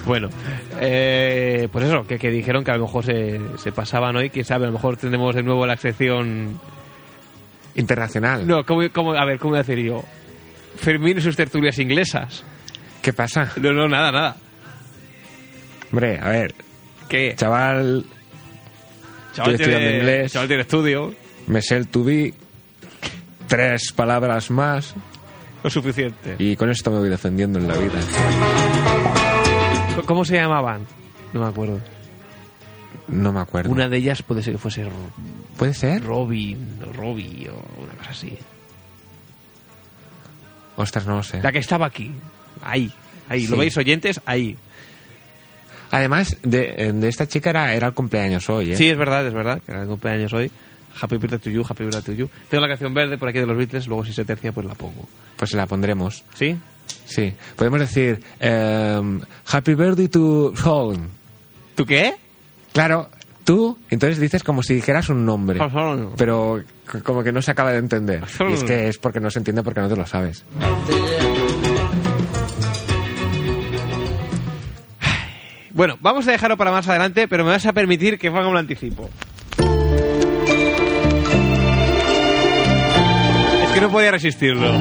Bueno, 0.04 0.28
eh, 0.80 1.68
pues 1.72 1.84
eso, 1.86 2.06
que, 2.06 2.18
que 2.18 2.30
dijeron 2.30 2.62
que 2.64 2.70
a 2.70 2.76
lo 2.76 2.84
mejor 2.84 3.04
se, 3.04 3.40
se 3.58 3.72
pasaban 3.72 4.14
hoy, 4.16 4.30
quién 4.30 4.44
sabe, 4.44 4.64
a 4.64 4.68
lo 4.68 4.72
mejor 4.74 4.96
tendremos 4.96 5.34
de 5.34 5.42
nuevo 5.42 5.66
la 5.66 5.76
sección 5.76 6.60
Internacional. 7.74 8.46
No, 8.46 8.64
¿cómo, 8.64 8.82
cómo- 8.92 9.12
a 9.14 9.24
ver, 9.26 9.38
¿cómo 9.38 9.50
voy 9.50 9.58
a 9.58 9.62
decir 9.62 9.78
yo? 9.84 10.02
Fermín 10.76 11.18
y 11.18 11.20
sus 11.20 11.36
tertulias 11.36 11.78
inglesas. 11.78 12.42
¿Qué 13.02 13.12
pasa? 13.12 13.52
No, 13.60 13.72
no, 13.72 13.86
nada, 13.88 14.10
nada. 14.12 14.36
Hombre, 15.92 16.18
a 16.20 16.28
ver, 16.30 16.54
¿Qué? 17.08 17.34
chaval, 17.36 18.06
Chaval 19.36 19.52
estoy 19.52 19.64
estudiando 19.66 19.88
tiene, 19.90 19.98
inglés. 19.98 20.32
chaval 20.32 20.48
tiene 20.48 20.62
estudio. 20.62 21.14
me 21.46 21.60
sé 21.62 21.76
el 21.76 21.88
to 21.88 22.02
be, 22.04 22.32
tres 23.46 23.92
palabras 23.92 24.50
más, 24.50 24.94
Lo 25.62 25.68
suficiente. 25.70 26.36
y 26.38 26.56
con 26.56 26.70
esto 26.70 26.90
me 26.90 26.98
voy 26.98 27.08
defendiendo 27.10 27.58
en 27.58 27.68
la 27.68 27.74
vida. 27.76 28.00
¿Cómo 30.06 30.24
se 30.24 30.36
llamaban? 30.36 30.86
No 31.32 31.40
me 31.40 31.46
acuerdo. 31.48 31.80
No 33.08 33.32
me 33.32 33.40
acuerdo. 33.40 33.70
Una 33.70 33.88
de 33.88 33.98
ellas 33.98 34.22
puede 34.22 34.42
ser 34.42 34.54
que 34.54 34.58
fuese 34.58 34.88
¿Puede 35.56 35.74
ser? 35.74 36.02
Robin 36.02 36.78
o 36.88 36.92
Robbie 36.92 37.48
o 37.50 37.82
una 37.82 37.92
cosa 37.94 38.10
así. 38.10 38.36
Ostras, 40.76 41.06
no 41.06 41.16
lo 41.16 41.22
sé. 41.22 41.42
La 41.42 41.52
que 41.52 41.58
estaba 41.58 41.86
aquí. 41.86 42.10
Ahí. 42.62 42.90
Ahí. 43.28 43.46
¿Lo 43.46 43.56
veis, 43.56 43.76
oyentes? 43.76 44.20
Ahí. 44.26 44.56
Además, 45.96 46.36
de, 46.42 46.92
de 46.94 47.08
esta 47.08 47.26
chica 47.26 47.48
era, 47.48 47.74
era 47.74 47.86
el 47.86 47.94
cumpleaños 47.94 48.50
hoy, 48.50 48.72
¿eh? 48.72 48.76
Sí, 48.76 48.88
es 48.90 48.98
verdad, 48.98 49.26
es 49.26 49.32
verdad. 49.32 49.62
Que 49.64 49.72
era 49.72 49.80
el 49.82 49.88
cumpleaños 49.88 50.30
hoy. 50.34 50.50
Happy 51.00 51.16
birthday 51.16 51.38
to 51.38 51.48
you, 51.50 51.62
happy 51.66 51.84
birthday 51.84 52.02
to 52.02 52.12
you. 52.12 52.28
Tengo 52.50 52.60
la 52.60 52.68
canción 52.68 52.92
verde 52.92 53.16
por 53.16 53.30
aquí 53.30 53.38
de 53.38 53.46
los 53.46 53.56
Beatles, 53.56 53.86
luego 53.86 54.04
si 54.04 54.12
se 54.12 54.26
tercia 54.26 54.52
pues 54.52 54.66
la 54.66 54.74
pongo. 54.74 55.08
Pues 55.36 55.54
la 55.54 55.66
pondremos. 55.66 56.22
¿Sí? 56.34 56.54
Sí. 57.06 57.32
Podemos 57.56 57.80
decir, 57.80 58.20
em, 58.40 59.22
Happy 59.50 59.74
birthday 59.74 60.08
to 60.08 60.52
Home. 60.64 60.98
¿Tú 61.74 61.86
qué? 61.86 62.14
Claro, 62.74 63.08
tú, 63.44 63.78
entonces 63.88 64.18
dices 64.20 64.42
como 64.42 64.62
si 64.62 64.74
dijeras 64.74 65.08
un 65.08 65.24
nombre. 65.24 65.58
Home. 65.60 66.08
Pero 66.18 66.62
como 67.04 67.22
que 67.22 67.32
no 67.32 67.40
se 67.40 67.52
acaba 67.52 67.72
de 67.72 67.78
entender. 67.78 68.22
Y 68.50 68.52
es 68.52 68.64
que 68.64 68.88
es 68.88 68.98
porque 68.98 69.20
no 69.20 69.30
se 69.30 69.38
entiende 69.38 69.62
porque 69.62 69.80
no 69.80 69.88
te 69.88 69.96
lo 69.96 70.06
sabes. 70.06 70.44
Bueno, 75.76 75.98
vamos 76.00 76.26
a 76.26 76.30
dejarlo 76.30 76.56
para 76.56 76.70
más 76.70 76.88
adelante, 76.88 77.28
pero 77.28 77.44
me 77.44 77.50
vas 77.50 77.66
a 77.66 77.74
permitir 77.74 78.18
que 78.18 78.28
haga 78.28 78.48
un 78.48 78.56
anticipo. 78.56 79.10
Es 83.62 83.70
que 83.74 83.80
no 83.82 83.90
podía 83.90 84.10
resistirlo. 84.10 84.72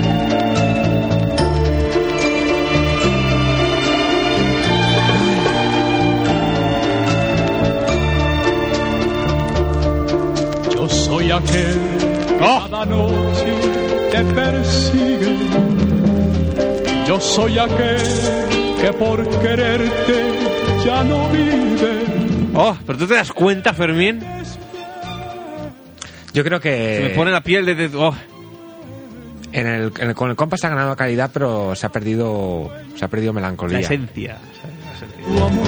Yo 10.74 10.88
soy 10.88 11.30
aquel 11.30 11.82
que 12.30 12.40
¡Oh! 12.42 12.68
cada 12.72 12.86
noche 12.86 13.54
te 14.12 14.24
persigue. 14.34 15.36
Yo 17.06 17.20
soy 17.20 17.60
aquel 17.60 18.02
que 18.80 18.94
por 18.94 19.28
quererte 19.42 20.45
ya 20.86 21.04
no 21.04 21.30
vive. 21.30 22.06
Oh, 22.54 22.76
pero 22.86 22.98
tú 23.00 23.08
te 23.08 23.16
das 23.16 23.32
cuenta, 23.34 23.74
Fermín. 23.74 24.22
Yo 26.34 26.44
creo 26.44 26.60
que 26.60 26.98
Se 26.98 27.04
me 27.04 27.10
pone 27.16 27.32
la 27.32 27.42
piel 27.42 27.66
de... 27.66 27.76
de- 27.76 27.96
oh. 27.98 28.14
en 29.54 29.68
el, 29.68 29.92
en 30.00 30.10
el- 30.10 30.16
con 30.16 30.30
el 30.30 30.36
compas 30.36 30.64
ha 30.66 30.70
ganado 30.70 30.96
calidad, 30.96 31.30
pero 31.34 31.76
se 31.76 31.86
ha 31.86 31.90
perdido 31.90 32.70
se 32.96 33.06
ha 33.06 33.08
perdido 33.08 33.32
La 33.34 33.40
melancolía. 33.42 33.80
esencia. 33.80 34.38
La 34.38 34.94
esencia. 34.94 35.38
Tu 35.38 35.44
amor. 35.44 35.68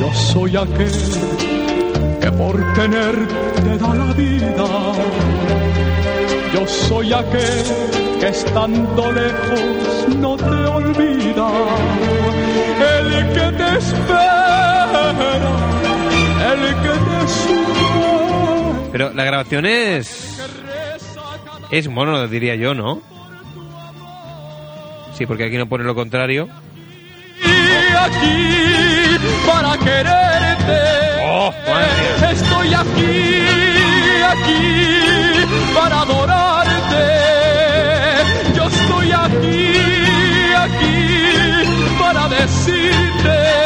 Yo 0.00 0.14
soy 0.14 0.56
aquel 0.56 0.92
que 2.20 2.32
por 2.32 2.72
tenerte 2.74 3.78
da 3.78 3.94
la 3.94 4.12
vida. 4.14 4.64
Yo 6.54 6.66
soy 6.66 7.12
aquel 7.12 7.64
que 8.18 8.28
estando 8.28 9.12
lejos 9.12 10.16
no 10.18 10.36
te 10.36 10.44
olvida. 10.44 11.48
El 12.98 13.32
que 13.32 13.40
te 13.40 13.49
espera, 13.80 15.10
el 16.52 16.60
que 16.82 16.94
te. 17.06 17.20
Pero 18.92 19.12
la 19.14 19.24
grabación 19.24 19.66
es... 19.66 20.40
Es 21.70 21.88
mono, 21.88 22.26
diría 22.26 22.56
yo, 22.56 22.74
¿no? 22.74 23.00
Sí, 25.16 25.26
porque 25.26 25.44
aquí 25.44 25.56
no 25.56 25.68
pone 25.68 25.84
lo 25.84 25.94
contrario. 25.94 26.48
Y 27.44 27.48
aquí 27.96 29.18
para 29.46 29.76
quererte. 29.78 30.80
¡Oh, 31.22 31.52
madre! 31.68 32.32
Estoy 32.32 32.74
aquí, 32.74 33.46
aquí 34.32 35.44
para 35.74 36.00
adorarte. 36.00 37.06
Yo 38.56 38.64
estoy 38.64 39.12
aquí, 39.12 39.76
aquí 40.56 41.98
para 42.00 42.28
decirte 42.28 43.59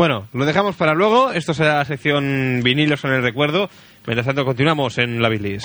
Bueno, 0.00 0.26
lo 0.32 0.46
dejamos 0.46 0.76
para 0.76 0.94
luego. 0.94 1.30
Esto 1.30 1.52
será 1.52 1.76
la 1.76 1.84
sección 1.84 2.62
vinilos 2.64 3.04
en 3.04 3.10
el 3.10 3.22
recuerdo. 3.22 3.68
Mientras 4.06 4.26
tanto, 4.26 4.46
continuamos 4.46 4.96
en 4.96 5.20
la 5.20 5.28
bilis. 5.28 5.62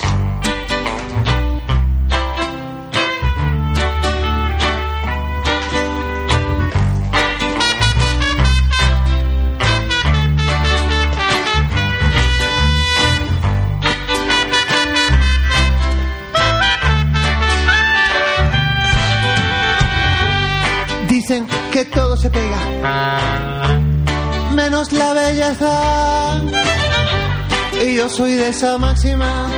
Yo 27.96 28.08
soy 28.10 28.32
de 28.34 28.50
esa 28.50 28.76
máxima, 28.76 29.48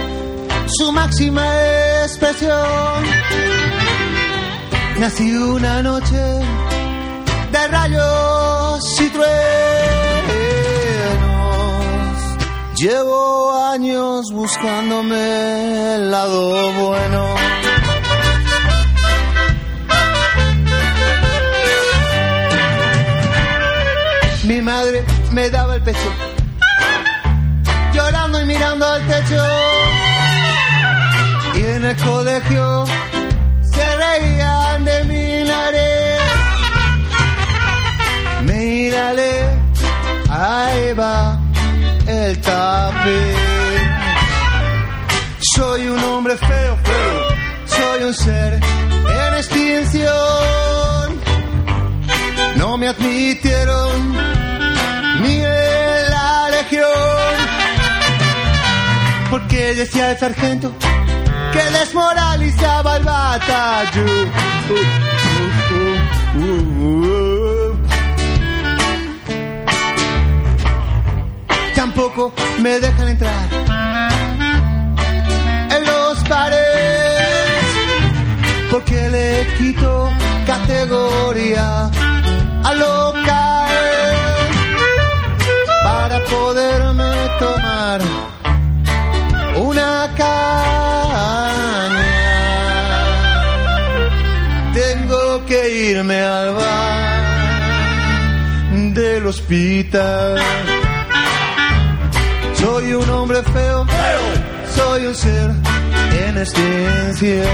su 0.69 0.93
máxima 0.93 1.45
expresión. 2.05 3.03
Nací 5.01 5.33
una 5.33 5.83
noche 5.83 6.23
de 7.53 7.69
rayos 7.69 9.01
y 9.01 9.09
truenos. 9.09 9.29
Llevo 12.77 13.61
años 13.73 14.31
buscándome 14.33 15.95
el 15.97 16.11
lado 16.13 16.73
bueno. 16.75 17.35
Mi 24.45 24.63
madre 24.63 25.05
me 25.33 25.51
daba 25.51 25.75
el 25.75 25.83
pecho, 25.83 26.09
mirando 28.49 28.85
al 28.87 29.07
techo. 29.07 29.45
Y 31.55 31.61
en 31.75 31.85
el 31.85 31.97
colegio 31.97 32.85
se 33.73 33.87
reían 34.05 34.85
de 34.85 35.05
mi 35.11 35.49
nariz. 35.53 36.21
Mírale, 38.51 39.33
ahí 40.31 40.93
va 40.95 41.39
el 42.07 42.41
tapiz. 42.41 43.37
Soy 45.55 45.89
un 45.89 46.03
hombre 46.05 46.37
feo, 46.37 46.77
feo. 46.89 47.19
Soy 47.77 48.03
un 48.05 48.15
ser 48.15 48.53
en 48.55 49.35
extinción. 49.35 51.07
No 52.57 52.79
me 52.79 52.89
admitieron 52.89 54.48
Porque 59.39 59.73
decía 59.73 60.11
el 60.11 60.19
sargento 60.19 60.73
que 61.53 61.79
desmoralizaba 61.79 62.97
el 62.97 63.05
batallón. 63.05 64.33
Tampoco 71.77 72.33
me 72.59 72.81
dejan 72.81 73.09
entrar 73.09 73.49
en 75.71 75.87
los 75.87 76.29
bares 76.29 76.59
porque 78.73 79.09
le 79.09 79.47
quito 79.57 80.11
categoría 80.47 81.89
al 82.65 82.79
local 82.79 83.69
para 85.85 86.25
poderme 86.25 87.13
tomar 87.39 88.28
Tengo 94.75 95.45
que 95.47 95.91
irme 95.91 96.21
al 96.21 96.55
bar 96.55 97.09
del 98.95 99.27
hospital. 99.27 100.41
Soy 102.55 102.93
un 102.93 103.11
hombre 103.11 103.43
feo, 103.43 103.87
soy 104.75 105.07
un 105.07 105.15
ser 105.15 105.51
en 106.27 106.39
extinción. 106.39 107.47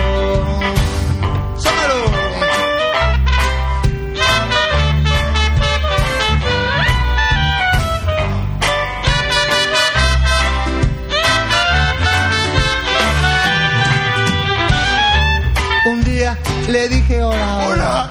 Le 16.74 16.88
dije 16.88 17.22
hola, 17.22 17.68
hola 17.68 18.10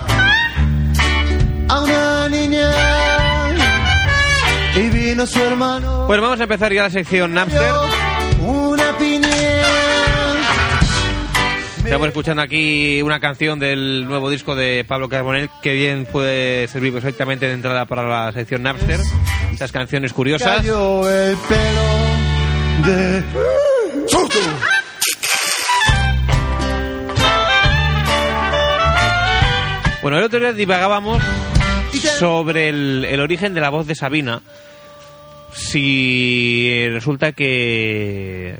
a 1.67 1.82
una 1.82 2.30
niña 2.30 2.71
y 4.73 4.89
vino 4.89 5.28
su 5.28 5.38
hermano. 5.41 6.06
Pues 6.08 6.21
vamos 6.21 6.39
a 6.39 6.43
empezar 6.43 6.71
ya 6.71 6.84
la 6.84 6.89
sección 6.89 7.34
Napster. 7.34 7.73
Una 8.39 8.97
piña. 8.97 9.28
Estamos 11.84 12.08
escuchando 12.08 12.41
aquí 12.41 13.02
una 13.02 13.19
canción 13.19 13.60
del 13.60 14.06
nuevo 14.08 14.30
disco 14.30 14.56
de 14.56 14.86
Pablo 14.88 15.10
Carbonell 15.10 15.49
que 15.62 15.73
bien 15.73 16.06
puede 16.06 16.69
servir 16.69 16.93
perfectamente 16.93 17.47
de 17.47 17.54
entrada 17.56 17.86
para 17.86 18.08
la 18.08 18.32
sección 18.32 18.63
Napster. 18.63 19.02
Esas 19.52 19.73
canciones 19.73 20.13
curiosas. 20.13 20.60
Cayó 20.60 21.12
el 21.12 21.36
pelo 21.36 22.88
de 22.88 23.23
Bueno, 30.04 30.18
el 30.18 30.26
otro 30.26 30.39
día 30.39 30.52
divagábamos 30.52 31.24
sobre 32.20 32.68
el, 32.68 33.06
el 33.06 33.22
origen 33.22 33.54
de 33.54 33.62
la 33.62 33.70
voz 33.70 33.88
de 33.88 33.96
Sabina. 33.96 34.42
Si 35.54 36.88
resulta 36.89 37.32
que 37.32 38.58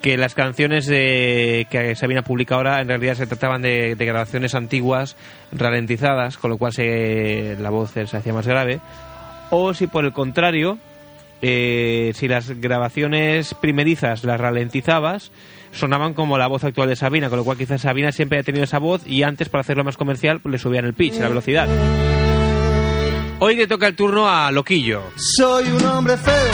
que 0.00 0.16
las 0.18 0.34
canciones 0.34 0.86
de, 0.86 1.66
que 1.70 1.94
Sabina 1.94 2.22
publica 2.22 2.56
ahora 2.56 2.80
en 2.80 2.88
realidad 2.88 3.14
se 3.14 3.26
trataban 3.26 3.62
de, 3.62 3.94
de 3.94 4.04
grabaciones 4.06 4.54
antiguas 4.54 5.16
ralentizadas, 5.52 6.36
con 6.36 6.50
lo 6.50 6.58
cual 6.58 6.72
se, 6.74 7.56
la 7.58 7.70
voz 7.70 7.92
se 7.92 8.02
hacía 8.02 8.34
más 8.34 8.46
grave, 8.46 8.80
o 9.50 9.72
si 9.72 9.86
por 9.86 10.04
el 10.04 10.12
contrario, 10.12 10.78
eh, 11.40 12.12
si 12.14 12.28
las 12.28 12.50
grabaciones 12.60 13.54
primerizas 13.54 14.24
las 14.24 14.38
ralentizabas, 14.40 15.30
sonaban 15.74 16.14
como 16.14 16.38
la 16.38 16.46
voz 16.46 16.64
actual 16.64 16.88
de 16.88 16.96
Sabina, 16.96 17.28
con 17.28 17.38
lo 17.38 17.44
cual 17.44 17.58
quizás 17.58 17.82
Sabina 17.82 18.12
siempre 18.12 18.38
ha 18.38 18.42
tenido 18.42 18.64
esa 18.64 18.78
voz 18.78 19.06
y 19.06 19.22
antes 19.22 19.48
para 19.48 19.60
hacerlo 19.60 19.84
más 19.84 19.96
comercial 19.96 20.40
pues, 20.40 20.52
le 20.52 20.58
subían 20.58 20.84
el 20.84 20.94
pitch, 20.94 21.18
la 21.18 21.28
velocidad. 21.28 21.68
Hoy 23.40 23.56
le 23.56 23.66
toca 23.66 23.86
el 23.88 23.96
turno 23.96 24.28
a 24.28 24.50
Loquillo. 24.50 25.02
Soy 25.16 25.64
un 25.64 25.84
hombre 25.84 26.16
feo, 26.16 26.52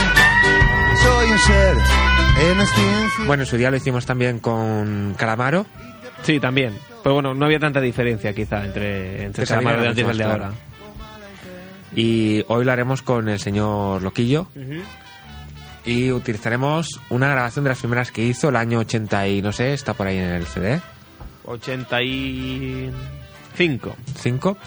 soy 1.01 1.31
un 1.31 1.37
ser 1.39 1.77
en. 2.41 3.27
Bueno, 3.27 3.43
en 3.43 3.47
su 3.47 3.57
día 3.57 3.71
lo 3.71 3.77
hicimos 3.77 4.05
también 4.05 4.39
con 4.39 5.15
Calamaro. 5.17 5.65
Sí, 6.23 6.39
también. 6.39 6.73
Pero 7.03 7.15
bueno, 7.15 7.33
no 7.33 7.45
había 7.45 7.59
tanta 7.59 7.81
diferencia 7.81 8.33
quizá 8.33 8.65
entre, 8.65 9.23
entre 9.23 9.45
Calamaro 9.45 9.81
de 9.81 9.87
antes 9.89 10.05
y 10.05 10.09
el 10.09 10.17
de 10.17 10.23
ahora. 10.23 10.51
Y 11.95 12.45
hoy 12.47 12.63
lo 12.65 12.71
haremos 12.71 13.01
con 13.01 13.29
el 13.29 13.39
señor 13.39 14.01
Loquillo. 14.01 14.47
Y 15.85 16.11
utilizaremos 16.11 16.99
una 17.09 17.29
grabación 17.29 17.63
de 17.63 17.69
las 17.69 17.79
primeras 17.79 18.11
que 18.11 18.23
hizo 18.23 18.49
el 18.49 18.55
año 18.55 18.79
80 18.79 19.27
y 19.27 19.41
no 19.41 19.51
sé, 19.51 19.73
está 19.73 19.93
por 19.93 20.07
ahí 20.07 20.17
en 20.17 20.25
el 20.25 20.45
CD. 20.45 20.81
85. 21.45 23.95
5 24.19 24.57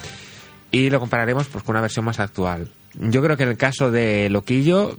y 0.74 0.90
lo 0.90 0.98
compararemos 0.98 1.46
pues 1.46 1.62
con 1.62 1.74
una 1.74 1.83
versión 1.83 2.05
más 2.05 2.18
actual. 2.18 2.68
Yo 2.94 3.22
creo 3.22 3.37
que 3.37 3.44
en 3.44 3.50
el 3.50 3.57
caso 3.57 3.92
de 3.92 4.29
Loquillo 4.29 4.98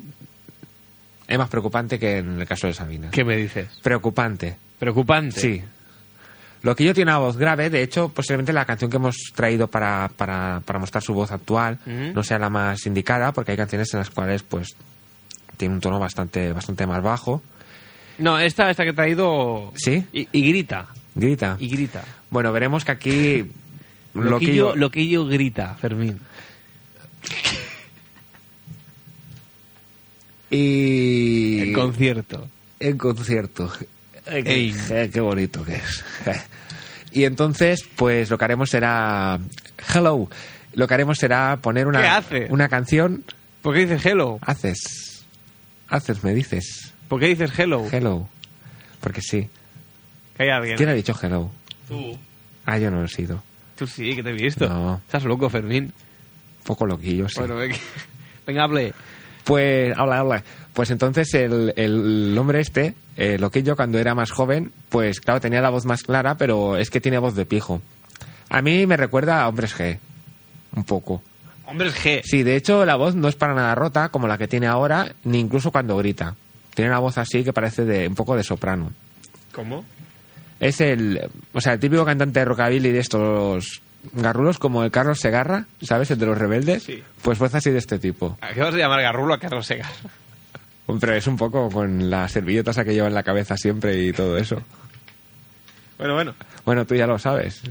es 1.28 1.38
más 1.38 1.50
preocupante 1.50 2.00
que 2.00 2.20
en 2.20 2.40
el 2.40 2.48
caso 2.48 2.68
de 2.68 2.74
Sabina. 2.74 3.10
¿Qué 3.12 3.26
me 3.26 3.36
dices? 3.36 3.68
Preocupante. 3.84 4.56
Preocupante. 4.80 5.38
Sí. 5.38 5.62
Loquillo 6.62 6.94
tiene 6.94 7.12
una 7.12 7.20
voz 7.20 7.36
grave, 7.36 7.70
de 7.70 7.84
hecho, 7.84 8.08
posiblemente 8.08 8.54
la 8.54 8.64
canción 8.64 8.90
que 8.90 8.96
hemos 8.96 9.18
traído 9.36 9.68
para, 9.68 10.10
para, 10.16 10.62
para 10.64 10.80
mostrar 10.80 11.04
su 11.04 11.14
voz 11.14 11.34
actual 11.34 11.78
no 11.86 12.24
sea 12.24 12.40
la 12.40 12.50
más 12.50 12.86
indicada, 12.86 13.34
porque 13.34 13.52
hay 13.52 13.58
canciones 13.58 13.94
en 13.94 14.00
las 14.00 14.10
cuales 14.10 14.44
pues 14.44 14.78
tiene 15.56 15.74
un 15.74 15.82
tono 15.82 16.00
bastante, 16.00 16.52
bastante 16.54 16.86
más 16.88 17.02
bajo. 17.04 17.42
No, 18.18 18.40
esta, 18.40 18.70
esta 18.70 18.84
que 18.84 18.90
he 18.92 18.94
traído. 18.94 19.72
¿Sí? 19.76 20.06
Y, 20.14 20.28
y 20.32 20.48
grita. 20.50 20.88
Grita. 21.16 21.58
Y 21.60 21.70
grita. 21.70 22.04
Bueno, 22.30 22.52
veremos 22.52 22.86
que 22.86 22.92
aquí 22.92 23.52
Loquillo, 24.14 24.24
Loquillo, 24.24 24.76
Loquillo 24.76 25.26
grita, 25.26 25.76
Fermín. 25.76 26.20
y 30.50 31.60
El 31.60 31.74
concierto. 31.74 32.48
en 32.80 32.98
concierto. 32.98 33.72
Qué, 34.26 35.20
bonito 35.22 35.64
que 35.64 35.76
es. 35.76 36.04
Y 37.12 37.24
entonces, 37.26 37.86
pues 37.96 38.30
lo 38.30 38.38
que 38.38 38.46
haremos 38.46 38.70
será. 38.70 39.40
Hello. 39.94 40.30
Lo 40.74 40.88
que 40.88 40.94
haremos 40.94 41.18
será 41.18 41.58
poner 41.62 41.88
una, 41.88 42.02
¿Qué 42.02 42.08
hace? 42.08 42.48
una 42.50 42.68
canción. 42.68 43.24
¿Por 43.62 43.74
qué 43.74 43.82
dices 43.82 44.06
hello? 44.06 44.40
Haces. 44.42 45.05
Haces, 45.90 46.24
me 46.24 46.34
dices. 46.34 46.94
¿Por 47.08 47.20
qué 47.20 47.28
dices 47.28 47.52
hello? 47.58 47.86
Hello. 47.92 48.28
Porque 49.02 49.22
sí. 49.22 49.50
Que 50.36 50.44
hay 50.44 50.50
alguien. 50.50 50.78
¿Quién 50.78 50.90
ha 50.90 50.94
dicho 50.94 51.14
hello? 51.22 51.52
Tú. 51.88 52.18
Ah, 52.66 52.78
yo 52.78 52.90
no 52.90 53.00
lo 53.00 53.06
he 53.06 53.10
sido. 53.10 53.44
Tú 53.78 53.86
sí, 53.88 54.16
que 54.16 54.24
te 54.24 54.30
he 54.30 54.34
visto. 54.34 54.68
No. 54.68 54.96
Estás 55.06 55.24
loco, 55.26 55.50
Fermín. 55.50 55.94
Poco 56.64 56.86
loquillo, 56.86 57.30
sí. 57.30 57.40
Bueno, 57.40 57.56
venga, 57.58 57.76
venga, 58.48 58.64
hable. 58.64 58.94
Pues, 59.44 59.96
habla, 59.96 60.20
habla. 60.20 60.44
Pues 60.74 60.90
entonces 60.90 61.34
el, 61.36 61.74
el 61.78 62.36
hombre 62.38 62.60
este, 62.60 62.96
eh, 63.16 63.38
Loquillo, 63.38 63.76
cuando 63.76 63.98
era 63.98 64.14
más 64.14 64.32
joven, 64.32 64.74
pues 64.90 65.22
claro, 65.22 65.40
tenía 65.40 65.62
la 65.62 65.70
voz 65.70 65.86
más 65.86 66.04
clara, 66.04 66.36
pero 66.36 66.76
es 66.78 66.90
que 66.90 67.00
tiene 67.00 67.18
voz 67.18 67.36
de 67.36 67.46
pijo. 67.46 67.82
A 68.50 68.62
mí 68.62 68.86
me 68.86 68.98
recuerda 68.98 69.42
a 69.42 69.48
Hombres 69.48 69.78
G. 69.78 70.00
Un 70.76 70.84
poco. 70.84 71.22
Hombres 71.68 71.96
G. 71.96 72.22
Sí, 72.24 72.44
de 72.44 72.56
hecho 72.56 72.86
la 72.86 72.96
voz 72.96 73.16
no 73.16 73.28
es 73.28 73.36
para 73.36 73.54
nada 73.54 73.76
rota 73.76 74.10
como 74.10 74.28
la 74.28 74.38
que 74.38 74.48
tiene 74.48 74.68
ahora, 74.68 75.14
ni 75.24 75.40
incluso 75.40 75.72
cuando 75.72 75.98
grita. 75.98 76.36
Tiene 76.74 76.90
una 76.92 77.00
voz 77.00 77.18
así 77.18 77.44
que 77.44 77.54
parece 77.54 77.86
de 77.86 78.08
un 78.08 78.16
poco 78.16 78.36
de 78.36 78.44
soprano. 78.44 78.92
¿Cómo? 79.52 79.86
Es 80.60 80.82
el, 80.82 81.30
o 81.54 81.62
sea, 81.62 81.74
el 81.74 81.80
típico 81.80 82.06
cantante 82.06 82.40
de 82.40 82.46
rockabilly 82.46 82.92
de 82.92 83.00
estos 83.00 83.82
garrulos 84.14 84.60
como 84.60 84.84
el 84.84 84.92
Carlos 84.92 85.20
Segarra, 85.20 85.66
¿sabes? 85.82 86.12
El 86.12 86.20
de 86.20 86.26
los 86.26 86.38
rebeldes. 86.38 86.84
Sí. 86.84 87.04
Pues 87.22 87.40
voz 87.40 87.54
así 87.56 87.72
de 87.72 87.80
este 87.80 88.00
tipo. 88.00 88.38
¿A 88.42 88.54
qué 88.54 88.62
vas 88.62 88.74
a 88.74 88.78
llamar 88.78 89.02
Garrulo 89.02 89.34
a 89.34 89.40
Carlos 89.40 89.66
Segar? 89.66 89.90
Pero 91.00 91.16
es 91.16 91.28
un 91.28 91.36
poco 91.38 91.70
con 91.70 92.10
las 92.10 92.32
servilletas 92.32 92.78
que 92.78 92.94
lleva 92.94 93.08
en 93.08 93.16
la 93.16 93.24
cabeza 93.24 93.58
siempre 93.58 94.04
y 94.04 94.14
todo 94.14 94.38
eso. 94.38 94.62
Bueno, 95.98 96.14
bueno. 96.14 96.36
Bueno, 96.66 96.86
tú 96.86 96.96
ya 96.96 97.08
lo 97.08 97.18
sabes. 97.18 97.62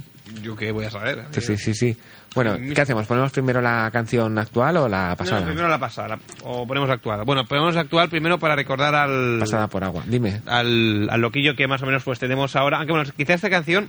¿Yo 0.43 0.57
qué 0.57 0.73
voy 0.73 0.85
a 0.85 0.91
saber? 0.91 1.25
Sí, 1.31 1.41
sí, 1.41 1.57
sí, 1.57 1.75
sí. 1.75 1.97
Bueno, 2.35 2.57
¿qué 2.75 2.81
hacemos? 2.81 3.07
¿Ponemos 3.07 3.31
primero 3.33 3.61
la 3.61 3.89
canción 3.93 4.37
actual 4.39 4.77
o 4.79 4.89
la 4.89 5.15
pasada? 5.17 5.41
No, 5.41 5.47
primero 5.47 5.69
la 5.69 5.79
pasada. 5.79 6.19
O 6.43 6.67
ponemos 6.67 6.91
actual. 6.91 7.23
Bueno, 7.25 7.45
ponemos 7.45 7.77
actual 7.77 8.09
primero 8.09 8.39
para 8.39 8.57
recordar 8.57 8.95
al... 8.95 9.39
Pasada 9.39 9.69
por 9.69 9.85
agua. 9.85 10.03
Dime. 10.07 10.41
al, 10.47 11.09
al 11.11 11.21
loquillo 11.21 11.55
que 11.55 11.69
más 11.69 11.83
o 11.83 11.87
menos 11.87 12.03
pues 12.03 12.19
tenemos 12.19 12.57
ahora. 12.57 12.79
Aunque 12.79 12.93
bueno, 12.93 13.11
quizá 13.17 13.35
esta 13.35 13.51
canción 13.51 13.89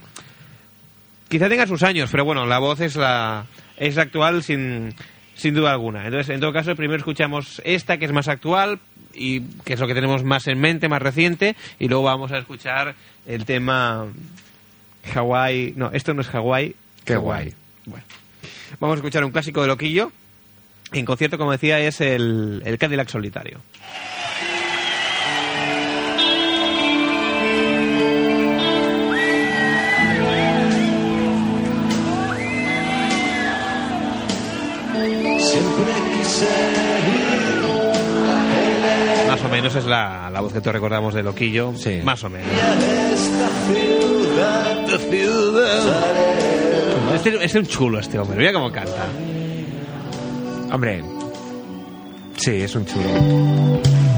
quizá 1.28 1.50
tenga 1.50 1.68
sus 1.68 1.84
años, 1.84 2.10
pero 2.12 2.24
bueno, 2.26 2.46
la 2.46 2.60
voz 2.60 2.80
es 2.82 2.96
la 2.96 3.46
es 3.78 3.98
actual 3.98 4.44
sin, 4.44 4.94
sin 5.36 5.54
duda 5.54 5.72
alguna. 5.72 6.06
Entonces, 6.06 6.34
en 6.34 6.40
todo 6.40 6.54
caso, 6.54 6.76
primero 6.76 7.00
escuchamos 7.00 7.62
esta 7.66 7.98
que 7.98 8.06
es 8.06 8.12
más 8.12 8.28
actual 8.28 8.80
y 9.14 9.42
que 9.64 9.74
es 9.74 9.80
lo 9.80 9.88
que 9.88 9.94
tenemos 9.94 10.24
más 10.24 10.48
en 10.48 10.60
mente, 10.60 10.88
más 10.88 11.02
reciente, 11.02 11.56
y 11.80 11.88
luego 11.88 12.04
vamos 12.04 12.32
a 12.32 12.38
escuchar 12.38 12.96
el 13.26 13.46
tema 13.46 14.08
Hawái. 15.14 15.74
No, 15.76 15.92
esto 15.92 16.14
no 16.14 16.22
es 16.22 16.28
Hawái. 16.28 16.76
Qué 17.04 17.16
guay. 17.16 17.54
Bueno, 17.86 18.06
vamos 18.80 18.96
a 18.96 18.98
escuchar 18.98 19.24
un 19.24 19.32
clásico 19.32 19.62
de 19.62 19.68
loquillo. 19.68 20.12
En 20.92 21.06
concierto, 21.06 21.38
como 21.38 21.52
decía, 21.52 21.80
es 21.80 22.02
el, 22.02 22.62
el 22.66 22.78
Cadillac 22.78 23.10
Solitario. 23.10 23.62
Siempre 35.40 35.94
quise 36.18 36.85
menos 39.56 39.76
es 39.76 39.86
la, 39.86 40.30
la 40.32 40.42
voz 40.42 40.52
que 40.52 40.60
todos 40.60 40.74
recordamos 40.74 41.14
de 41.14 41.24
Loquillo. 41.24 41.74
Sí. 41.78 42.02
Más 42.04 42.22
o 42.26 42.30
menos. 42.30 42.48
ciudad. 45.10 45.96
Este 47.16 47.46
es 47.46 47.56
un 47.56 47.66
chulo 47.66 48.00
este 48.00 48.20
hombre. 48.20 48.38
Mira 48.38 48.52
cómo 48.52 48.70
canta. 48.70 49.08
Hombre. 50.74 51.04
Sí, 52.36 52.62
es 52.64 52.76
un 52.76 52.86
chulo. 52.86 53.08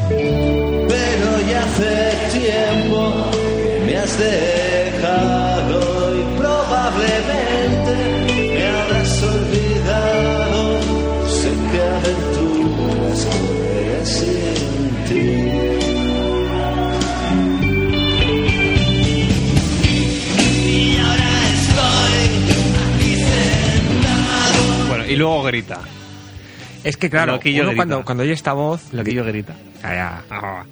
Pero 0.10 1.40
ya 1.48 1.64
hace 1.64 2.40
tiempo 2.40 3.14
que 3.32 3.84
me 3.86 3.98
has 3.98 4.18
dejado 4.18 5.80
y 6.16 6.38
probablemente 6.40 7.57
luego 25.18 25.44
grita. 25.44 25.80
Es 26.84 26.96
que 26.98 27.10
claro, 27.10 27.34
uno 27.34 27.42
grita. 27.42 27.76
cuando, 27.76 28.06
cuando 28.06 28.24
oye 28.24 28.34
esta 28.34 28.54
voz... 28.54 28.94
Loquillo 28.94 29.26
grita. 29.26 29.54
Ah, 29.84 29.94
ya. 29.94 30.22
Ah. 30.30 30.64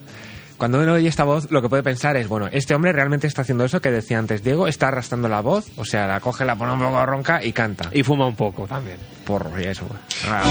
Cuando 0.57 0.81
uno 0.81 0.93
oye 0.93 1.09
esta 1.09 1.25
voz, 1.25 1.51
lo 1.51 1.61
que 1.61 1.67
puede 1.67 1.83
pensar 1.83 2.15
es, 2.15 2.29
bueno, 2.29 2.47
este 2.51 2.73
hombre 2.73 2.93
realmente 2.93 3.27
está 3.27 3.41
haciendo 3.41 3.65
eso 3.65 3.81
que 3.81 3.91
decía 3.91 4.17
antes 4.17 4.41
Diego, 4.41 4.67
está 4.67 4.87
arrastrando 4.87 5.27
la 5.27 5.41
voz, 5.41 5.67
o 5.75 5.83
sea, 5.83 6.07
la 6.07 6.21
coge, 6.21 6.45
la 6.45 6.55
pone 6.55 6.71
un 6.71 6.79
poco 6.79 7.05
ronca 7.05 7.43
y 7.43 7.51
canta. 7.51 7.89
Y 7.91 8.03
fuma 8.03 8.25
un 8.25 8.35
poco 8.35 8.65
también. 8.65 8.97
Porro, 9.25 9.59
y 9.59 9.65
eso. 9.65 9.85
Ah. 10.27 10.43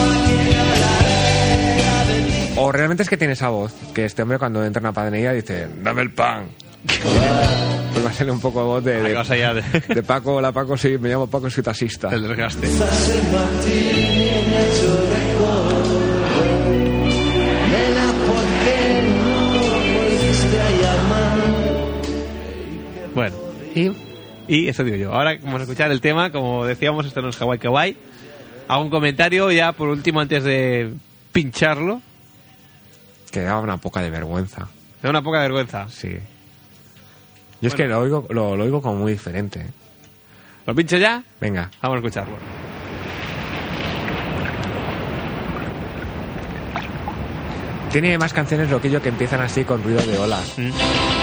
O 2.56 2.70
realmente 2.70 3.02
es 3.02 3.08
que 3.08 3.16
tiene 3.16 3.32
esa 3.32 3.48
voz, 3.48 3.72
que 3.94 4.04
este 4.04 4.22
hombre 4.22 4.38
cuando 4.38 4.62
entra 4.64 4.80
en 4.80 4.86
una 4.86 4.92
panadería 4.92 5.32
dice, 5.32 5.68
dame 5.82 6.02
el 6.02 6.12
pan. 6.12 6.48
va 8.04 8.10
a 8.10 8.12
ser 8.12 8.30
un 8.30 8.40
poco 8.40 8.64
voz 8.64 8.84
de, 8.84 9.00
de, 9.02 9.14
de- 9.54 9.94
de 9.94 10.02
Paco, 10.02 10.34
hola 10.36 10.52
Paco, 10.52 10.76
sí, 10.76 10.96
me 10.98 11.08
llamo 11.08 11.26
Paco, 11.26 11.48
soy 11.50 11.62
taxista. 11.64 12.08
El 12.14 12.22
desgaste. 12.28 12.68
Nena, 16.74 18.06
¿por 18.26 18.44
qué 18.64 19.02
no 19.08 19.98
volviste 19.98 20.60
a? 20.60 20.94
Bueno. 23.14 23.36
Y 23.74 23.92
Y 24.48 24.68
eso 24.68 24.84
digo 24.84 24.96
yo. 24.96 25.12
Ahora 25.12 25.36
vamos 25.42 25.60
a 25.60 25.62
escuchar 25.64 25.90
el 25.90 26.00
tema. 26.00 26.30
Como 26.30 26.64
decíamos, 26.66 27.06
esto 27.06 27.22
no 27.22 27.28
es 27.30 27.40
Hawaii 27.40 27.58
Kawaii. 27.58 27.96
Hago 28.68 28.82
un 28.82 28.90
comentario 28.90 29.50
ya 29.52 29.72
por 29.72 29.88
último 29.88 30.20
antes 30.20 30.42
de 30.44 30.92
pincharlo. 31.32 32.00
que 33.30 33.40
daba 33.40 33.60
una 33.60 33.76
poca 33.78 34.00
de 34.02 34.10
vergüenza. 34.10 34.62
Me 35.02 35.04
da 35.04 35.10
una 35.10 35.22
poca 35.22 35.40
vergüenza. 35.40 35.86
Sí. 35.88 36.16
Yo 37.64 37.68
es 37.68 37.74
que 37.76 37.86
lo 37.86 37.98
oigo, 37.98 38.26
lo, 38.28 38.56
lo 38.56 38.64
oigo 38.64 38.82
como 38.82 38.96
muy 38.96 39.12
diferente. 39.12 39.58
¿eh? 39.60 39.70
¿Lo 40.66 40.74
pincho 40.74 40.98
ya? 40.98 41.22
Venga. 41.40 41.70
Vamos 41.80 41.96
a 41.96 41.98
escucharlo. 42.00 42.36
Tiene 47.90 48.18
más 48.18 48.34
canciones 48.34 48.68
loquillo 48.68 49.00
que 49.00 49.08
empiezan 49.08 49.40
así 49.40 49.64
con 49.64 49.82
ruido 49.82 50.02
de 50.02 50.18
olas. 50.18 50.58
Mm. 50.58 51.13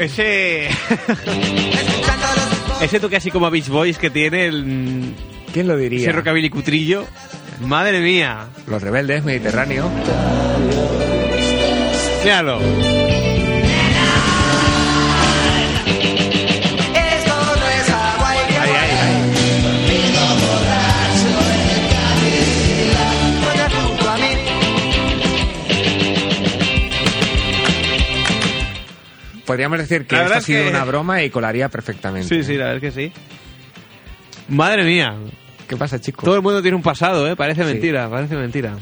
Ese. 0.00 0.70
Ese 2.80 3.00
toque 3.00 3.16
así 3.16 3.30
como 3.30 3.46
a 3.46 3.50
Beach 3.50 3.68
Boys 3.68 3.98
que 3.98 4.08
tiene 4.08 4.46
el. 4.46 5.14
¿Quién 5.52 5.68
lo 5.68 5.76
diría? 5.76 6.00
Ese 6.00 6.12
rockabilly 6.12 6.48
cutrillo. 6.48 7.04
Madre 7.60 8.00
mía. 8.00 8.46
Los 8.66 8.80
rebeldes, 8.80 9.22
Mediterráneo. 9.24 9.90
Míralo. 12.24 12.99
Podríamos 29.50 29.78
decir 29.78 30.06
que 30.06 30.16
esto 30.20 30.34
ha 30.34 30.40
sido 30.40 30.64
que- 30.64 30.70
una 30.70 30.84
broma 30.84 31.22
y 31.22 31.30
colaría 31.30 31.68
perfectamente. 31.68 32.28
Sí, 32.28 32.42
sí, 32.44 32.56
la 32.56 32.66
verdad 32.72 32.84
es 32.84 32.94
que 32.94 33.00
sí. 33.08 33.12
Madre 34.48 34.84
mía. 34.84 35.14
¿Qué 35.68 35.76
pasa, 35.76 36.00
chicos? 36.00 36.24
Todo 36.24 36.34
el 36.36 36.42
mundo 36.42 36.60
tiene 36.62 36.76
un 36.76 36.82
pasado, 36.82 37.28
¿eh? 37.28 37.36
Parece 37.36 37.62
Sí. 37.64 37.68
mentira, 37.72 38.08
parece 38.10 38.34
mentira. 38.36 38.74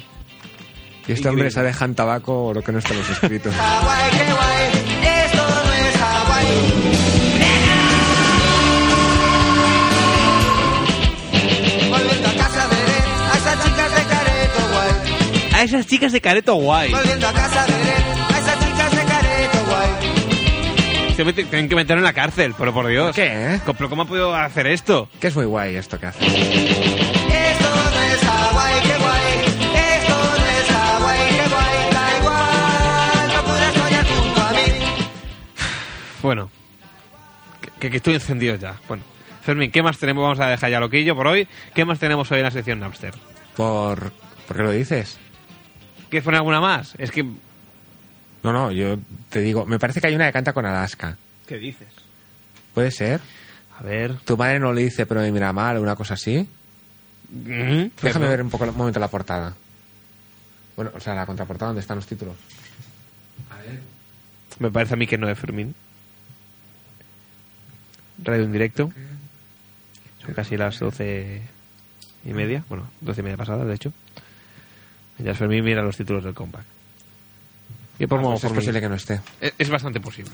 Y 1.07 1.13
este 1.13 1.29
hombre 1.29 1.51
se 1.51 1.63
deja 1.63 1.85
en 1.85 1.95
tabaco 1.95 2.47
o 2.47 2.55
lo 2.55 2.63
que 2.63 2.73
no 2.73 2.79
está 2.79 2.93
en 2.95 2.99
los 3.01 3.11
escritos. 3.11 3.55
Hawái, 3.59 4.11
qué 4.11 4.33
guay. 4.33 5.25
Esto 5.25 5.43
no 5.43 5.73
es 5.73 5.97
Hawái. 5.97 7.59
Volviendo 11.91 12.29
a 12.29 12.33
casa 12.35 12.67
veré 12.69 12.99
a 13.33 13.37
esas 13.37 13.65
chicas 13.65 13.95
de 13.95 14.03
Careto 14.15 14.61
guay. 14.73 15.53
A 15.55 15.63
esas 15.63 15.87
chicas 15.87 16.13
de 16.13 16.21
careto 16.21 16.55
guay. 16.55 16.91
Volviendo 16.93 17.27
a 17.29 17.33
casa 17.33 17.67
veré 17.67 18.08
tienen 21.25 21.69
que 21.69 21.75
meterlo 21.75 21.99
en 22.01 22.05
la 22.05 22.13
cárcel, 22.13 22.55
pero 22.57 22.73
por 22.73 22.87
Dios. 22.87 23.15
¿Qué, 23.15 23.55
eh? 23.55 23.61
¿Pero 23.65 23.89
cómo 23.89 24.03
ha 24.03 24.05
podido 24.07 24.35
hacer 24.35 24.67
esto? 24.69 25.09
Que 25.21 25.29
es 25.29 25.37
muy 25.37 25.47
guay 25.47 25.75
esto 25.77 25.99
que 25.99 26.07
hace. 26.07 26.25
Esto 26.27 26.35
no 26.39 28.03
es 28.03 28.21
Hawái, 28.25 28.83
qué 28.83 28.97
guay. 28.99 29.33
Esto 29.75 30.15
no 30.15 30.47
es 30.47 30.69
Hawái, 30.71 31.29
qué 31.31 31.49
guay. 31.49 31.91
Taiwán, 31.91 33.31
procura 33.33 33.73
soñar 33.73 34.07
junto 34.07 34.41
a 34.41 34.53
mí. 34.53 34.59
Bueno. 36.23 36.51
Que, 37.81 37.91
que 37.91 37.97
estoy 37.97 38.15
encendido 38.15 38.57
ya. 38.57 38.77
Bueno, 38.89 39.03
Fermín, 39.43 39.71
¿qué 39.71 39.83
más 39.83 39.99
tenemos? 39.99 40.23
Vamos 40.23 40.41
a 40.41 40.49
dejar 40.49 40.71
ya 40.71 40.81
loquillo 40.81 41.15
por 41.17 41.27
hoy. 41.27 41.49
¿Qué 41.75 41.85
más 41.85 41.99
tenemos 41.99 42.31
hoy 42.33 42.39
en 42.39 42.45
la 42.45 42.51
sección 42.51 42.81
Napster? 42.81 43.15
¿Por, 43.57 44.13
¿Por 44.47 44.57
qué 44.57 44.63
lo 44.63 44.71
dices? 44.71 45.19
¿Quieres 46.11 46.25
poner 46.25 46.39
alguna 46.39 46.61
más? 46.61 46.95
Es 46.99 47.11
que... 47.11 47.25
No, 48.49 48.53
no, 48.53 48.73
yo 48.73 48.99
te 49.29 49.41
digo, 49.41 49.67
me 49.67 49.79
parece 49.79 50.01
que 50.01 50.07
hay 50.07 50.15
una 50.15 50.25
que 50.27 50.33
canta 50.33 50.55
con 50.55 50.65
Alaska. 50.65 51.19
¿Qué 51.47 51.59
dices? 51.59 51.89
¿Puede 52.73 52.91
ser? 52.91 53.21
A 53.79 53.83
ver... 53.83 54.15
Tu 54.25 54.39
madre 54.39 54.59
no 54.59 54.73
le 54.73 54.85
dice, 54.85 55.05
pero 55.05 55.21
me 55.21 55.31
mira 55.31 55.53
mal, 55.53 55.77
o 55.77 55.83
una 55.83 55.95
cosa 55.95 56.15
así. 56.15 56.49
Mm, 57.31 57.89
Déjame 58.01 58.27
ver 58.27 58.41
un 58.41 58.49
poco 58.49 58.65
un 58.65 58.75
momento 58.75 58.99
la 59.01 59.09
portada. 59.09 59.55
Bueno, 60.77 60.93
o 60.95 61.01
sea, 61.01 61.15
la 61.15 61.27
contraportada 61.27 61.69
donde 61.69 61.83
están 61.83 61.97
los 61.99 62.07
títulos. 62.07 62.37
Me 64.61 64.71
parece 64.71 64.95
a 64.95 64.97
mí 64.97 65.07
que 65.07 65.19
no 65.19 65.29
es 65.29 65.39
Fermín. 65.39 65.75
Radio 68.25 68.45
en 68.45 68.53
directo. 68.53 68.91
Son 70.25 70.33
casi 70.33 70.57
las 70.57 70.79
doce 70.79 71.43
y 72.25 72.33
media. 72.33 72.65
Bueno, 72.71 72.89
doce 73.03 73.21
y 73.21 73.25
media 73.25 73.37
pasadas, 73.37 73.67
de 73.69 73.75
hecho. 73.75 73.93
Ya 75.19 75.35
Fermín 75.35 75.65
mira 75.65 75.83
los 75.83 75.99
títulos 75.99 76.25
del 76.25 76.33
compact. 76.33 76.78
Y 77.99 78.07
por, 78.07 78.21
Ah, 78.21 78.23
pues 78.23 78.41
por 78.43 78.47
es 78.47 78.53
mí. 78.53 78.57
posible 78.59 78.81
que 78.81 78.89
no 78.89 78.95
esté. 78.95 79.21
Es, 79.41 79.53
es 79.59 79.69
bastante 79.71 80.01
posible. 80.01 80.33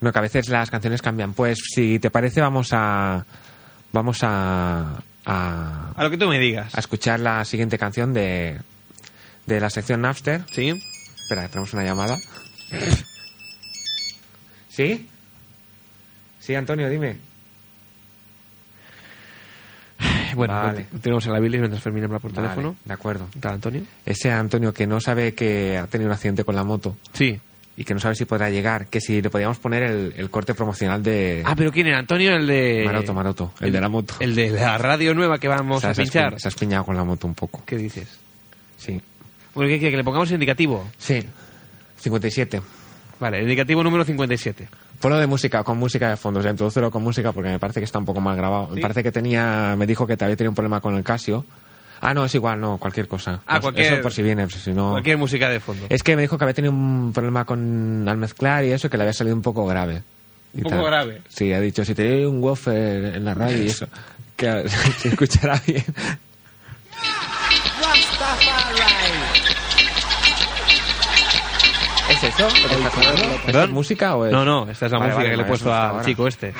No, 0.00 0.12
que 0.12 0.18
a 0.18 0.22
veces 0.22 0.48
las 0.48 0.70
canciones 0.70 1.02
cambian. 1.02 1.32
Pues 1.34 1.58
si 1.74 1.98
te 1.98 2.10
parece, 2.10 2.40
vamos 2.40 2.70
a. 2.72 3.24
Vamos 3.92 4.18
a. 4.22 5.02
a, 5.24 5.92
A 5.94 6.02
lo 6.04 6.10
que 6.10 6.18
tú 6.18 6.28
me 6.28 6.38
digas. 6.38 6.74
a 6.74 6.80
escuchar 6.80 7.20
la 7.20 7.44
siguiente 7.44 7.78
canción 7.78 8.12
de. 8.12 8.58
de 9.46 9.60
la 9.60 9.70
sección 9.70 10.00
Napster. 10.02 10.42
¿Sí? 10.52 10.72
Espera, 11.22 11.48
tenemos 11.48 11.72
una 11.74 11.84
llamada. 11.84 12.18
¿Sí? 14.68 15.08
Sí, 16.40 16.54
Antonio, 16.54 16.88
dime. 16.88 17.18
Bueno, 20.36 20.54
Vale. 20.54 20.86
pues 20.90 21.02
tenemos 21.02 21.26
a 21.26 21.30
la 21.30 21.40
Billy 21.40 21.58
mientras 21.58 21.82
Fermín 21.82 22.04
habla 22.04 22.18
por 22.20 22.32
Vale, 22.32 22.48
teléfono. 22.48 22.76
de 22.84 22.92
acuerdo. 22.94 23.26
¿Qué 23.32 23.40
tal, 23.40 23.54
Antonio? 23.54 23.82
Ese 24.04 24.30
Antonio 24.30 24.72
que 24.72 24.86
no 24.86 25.00
sabe 25.00 25.34
que 25.34 25.76
ha 25.78 25.86
tenido 25.86 26.08
un 26.08 26.14
accidente 26.14 26.44
con 26.44 26.54
la 26.54 26.62
moto 26.64 26.96
Sí. 27.12 27.40
y 27.76 27.84
que 27.84 27.94
no 27.94 28.00
sabe 28.00 28.14
si 28.14 28.24
podrá 28.24 28.48
llegar, 28.50 28.86
que 28.86 29.00
si 29.00 29.20
le 29.22 29.30
podíamos 29.30 29.58
poner 29.58 29.82
el, 29.82 30.14
el 30.16 30.30
corte 30.30 30.54
promocional 30.54 31.02
de 31.02 31.42
Ah, 31.44 31.54
pero 31.56 31.72
¿quién 31.72 31.86
era? 31.88 31.98
Antonio, 31.98 32.34
el 32.36 32.46
de... 32.46 32.82
Maroto, 32.84 33.12
Maroto, 33.14 33.52
el, 33.60 33.72
de 33.72 33.80
la 33.80 33.88
moto. 33.88 34.14
El 34.20 34.34
de 34.34 34.50
la 34.50 34.78
radio 34.78 35.14
nueva 35.14 35.38
que 35.38 35.48
vamos 35.48 35.84
a 35.84 35.92
pinchar. 35.94 36.38
Se 36.40 36.48
ha 36.48 36.50
espiñado 36.50 36.84
con 36.84 36.96
la 36.96 37.04
moto 37.04 37.26
un 37.26 37.34
poco. 37.34 37.62
¿Qué 37.66 37.76
dices? 37.76 38.08
Sí. 38.76 39.00
Bueno, 39.54 39.68
¿qué 39.70 39.78
quiere? 39.78 39.90
¿Que 39.92 39.96
le 39.96 40.04
pongamos 40.04 40.30
indicativo? 40.30 40.86
Sí. 40.98 41.24
57. 41.98 42.60
Vale, 43.18 43.38
el 43.38 43.44
indicativo 43.44 43.82
número 43.82 44.04
57. 44.04 44.68
Ponlo 45.00 45.18
de 45.18 45.26
música, 45.26 45.62
con 45.64 45.78
música 45.78 46.10
de 46.10 46.16
fondo. 46.16 46.40
O 46.40 46.42
sea, 46.42 46.50
introdúcelo 46.52 46.90
con 46.90 47.02
música 47.02 47.32
porque 47.32 47.50
me 47.50 47.58
parece 47.58 47.80
que 47.80 47.84
está 47.84 47.98
un 47.98 48.04
poco 48.04 48.20
mal 48.20 48.36
grabado. 48.36 48.68
Me 48.68 48.80
parece 48.80 49.02
que 49.02 49.12
tenía... 49.12 49.74
Me 49.76 49.86
dijo 49.86 50.06
que 50.06 50.16
te 50.16 50.24
había 50.24 50.36
tenido 50.36 50.50
un 50.50 50.54
problema 50.56 50.80
con 50.80 50.94
el 50.96 51.02
Casio. 51.04 51.44
Ah, 52.00 52.12
no, 52.14 52.24
es 52.24 52.34
igual, 52.34 52.60
no, 52.60 52.78
cualquier 52.78 53.08
cosa. 53.08 53.40
Ah, 53.46 53.54
Pues 53.54 53.62
cualquier- 53.62 53.92
Eso 53.94 54.02
por 54.02 54.12
si 54.12 54.22
viene, 54.22 54.46
pues 54.46 54.62
si 54.62 54.72
no... 54.72 54.90
Cualquier 54.90 55.16
música 55.18 55.48
de 55.48 55.60
fondo. 55.60 55.86
Es 55.88 56.02
que 56.02 56.14
me 56.16 56.22
dijo 56.22 56.36
que 56.38 56.44
había 56.44 56.54
tenido 56.54 56.72
un 56.72 57.12
problema 57.14 57.44
con 57.44 58.06
al 58.08 58.16
mezclar 58.18 58.64
y 58.64 58.72
eso, 58.72 58.90
que 58.90 58.96
le 58.96 59.04
había 59.04 59.12
salido 59.14 59.34
un 59.36 59.42
poco 59.42 59.66
grave. 59.66 60.02
¿Un 60.54 60.62
poco 60.62 60.84
grave? 60.84 61.20
Sí, 61.28 61.52
ha 61.52 61.60
dicho, 61.60 61.84
si 61.84 61.94
te 61.94 62.08
doy 62.08 62.24
un 62.24 62.42
woofer 62.42 63.14
en 63.16 63.24
la 63.24 63.34
radio 63.34 63.62
y 63.62 63.66
eso, 63.68 63.86
que 64.36 64.68
se 64.98 65.08
escuchará 65.08 65.60
bien. 65.66 65.84
¿Es 72.16 72.24
eso? 72.24 72.48
lo 72.48 73.52
que 73.52 73.64
es 73.64 73.70
música 73.70 74.16
o 74.16 74.26
es...? 74.26 74.32
No, 74.32 74.44
no, 74.44 74.70
esta 74.70 74.86
es 74.86 74.92
la 74.92 74.98
Vale, 74.98 75.10
música 75.12 75.22
vale, 75.24 75.30
que 75.30 75.36
le 75.36 75.42
he 75.42 75.46
puesto 75.46 75.72
al 75.74 75.90
ahora. 75.90 76.04
chico 76.04 76.26
este. 76.26 76.54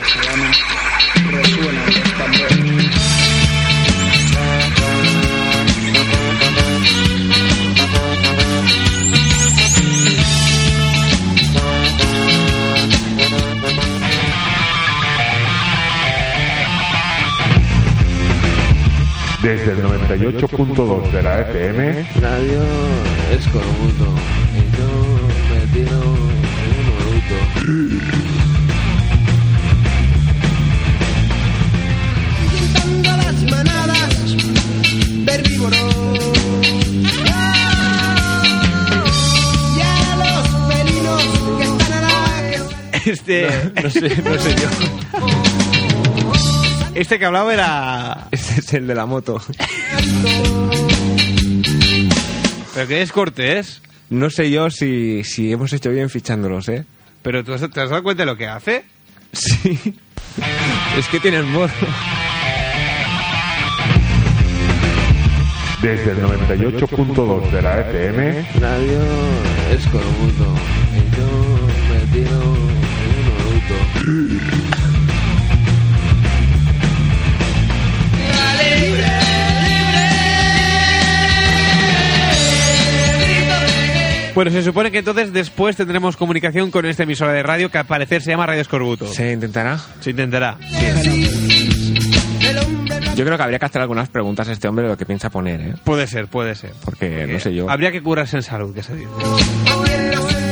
Desde 19.43 19.73
el 19.73 19.83
98.2 19.85 21.11
de 21.13 21.23
la 21.23 21.41
FM, 21.43 22.07
Radio 22.21 22.63
es 23.31 23.47
Este, 43.07 43.49
no 43.83 43.89
sé, 43.89 44.01
no 44.23 44.39
sé 44.39 44.55
yo. 44.57 44.69
Este 46.95 47.19
que 47.19 47.25
hablaba 47.25 47.55
era... 47.55 48.27
Ese 48.33 48.61
es 48.61 48.75
el 48.75 48.87
de 48.89 48.95
la 48.97 49.07
moto. 49.07 49.41
¿Pero 52.75 52.89
qué 52.89 53.03
es 53.03 53.13
Cortés? 53.13 53.81
No 54.11 54.29
sé 54.29 54.51
yo 54.51 54.71
si, 54.71 55.23
si 55.23 55.53
hemos 55.53 55.73
hecho 55.73 55.91
bien 55.91 56.11
fichándolos, 56.11 56.69
¿eh? 56.69 56.85
¿Pero 57.27 57.43
tú 57.43 57.53
has- 57.55 57.61
te 57.69 57.81
has 57.81 57.91
dado 57.91 58.05
cuenta 58.05 58.23
de 58.23 58.27
lo 58.27 58.37
que 58.37 58.47
hace? 58.47 58.85
Sí. 59.33 59.97
Es 60.97 61.09
que 61.09 61.19
tienen 61.19 61.51
modo. 61.51 61.69
desde 65.83 66.13
el 66.13 66.23
98.2 66.23 67.51
de 67.51 67.63
la 67.63 67.81
FM, 67.81 68.47
Radio 68.61 69.01
es 69.73 69.85
corrupto 69.89 70.55
y 70.95 71.17
yo 71.17 71.29
me 71.91 71.99
tiro 72.13 72.39
un 73.43 73.61
Bueno, 84.37 84.51
se 84.51 84.63
supone 84.63 84.91
que 84.91 84.99
entonces 84.99 85.33
después 85.33 85.77
tendremos 85.77 86.19
comunicación 86.19 86.71
con 86.71 86.85
esta 86.85 87.05
emisora 87.05 87.33
de 87.33 87.43
radio 87.43 87.71
que 87.71 87.79
al 87.79 87.87
parecer 87.87 88.21
se 88.21 88.33
llama 88.33 88.45
Radio 88.45 88.61
Escorbuto. 88.61 89.07
¿Se 89.07 89.33
intentará? 89.33 89.79
Se 90.01 90.11
intentará. 90.11 90.59
Yo 93.15 93.25
creo 93.25 93.39
que 93.39 93.43
habría 93.43 93.59
que 93.59 93.65
hacer 93.65 93.81
algunas 93.81 94.11
preguntas 94.11 94.47
a 94.51 94.53
este 94.53 94.69
hombre 94.69 94.83
de 94.85 94.91
lo 94.91 94.99
que 94.99 95.07
piensa 95.07 95.31
poner, 95.31 95.61
¿eh? 95.63 95.75
Puede 95.85 96.07
ser, 96.07 96.27
puede 96.29 96.55
ser. 96.55 96.73
Porque, 96.85 97.27
no 97.27 97.41
sé 97.41 97.55
yo. 97.55 97.71
Habría 97.71 97.91
que 97.91 98.03
curarse 98.03 98.37
en 98.37 98.43
salud, 98.43 98.75
que 98.75 98.83
se 98.83 98.95
dice. 98.95 99.09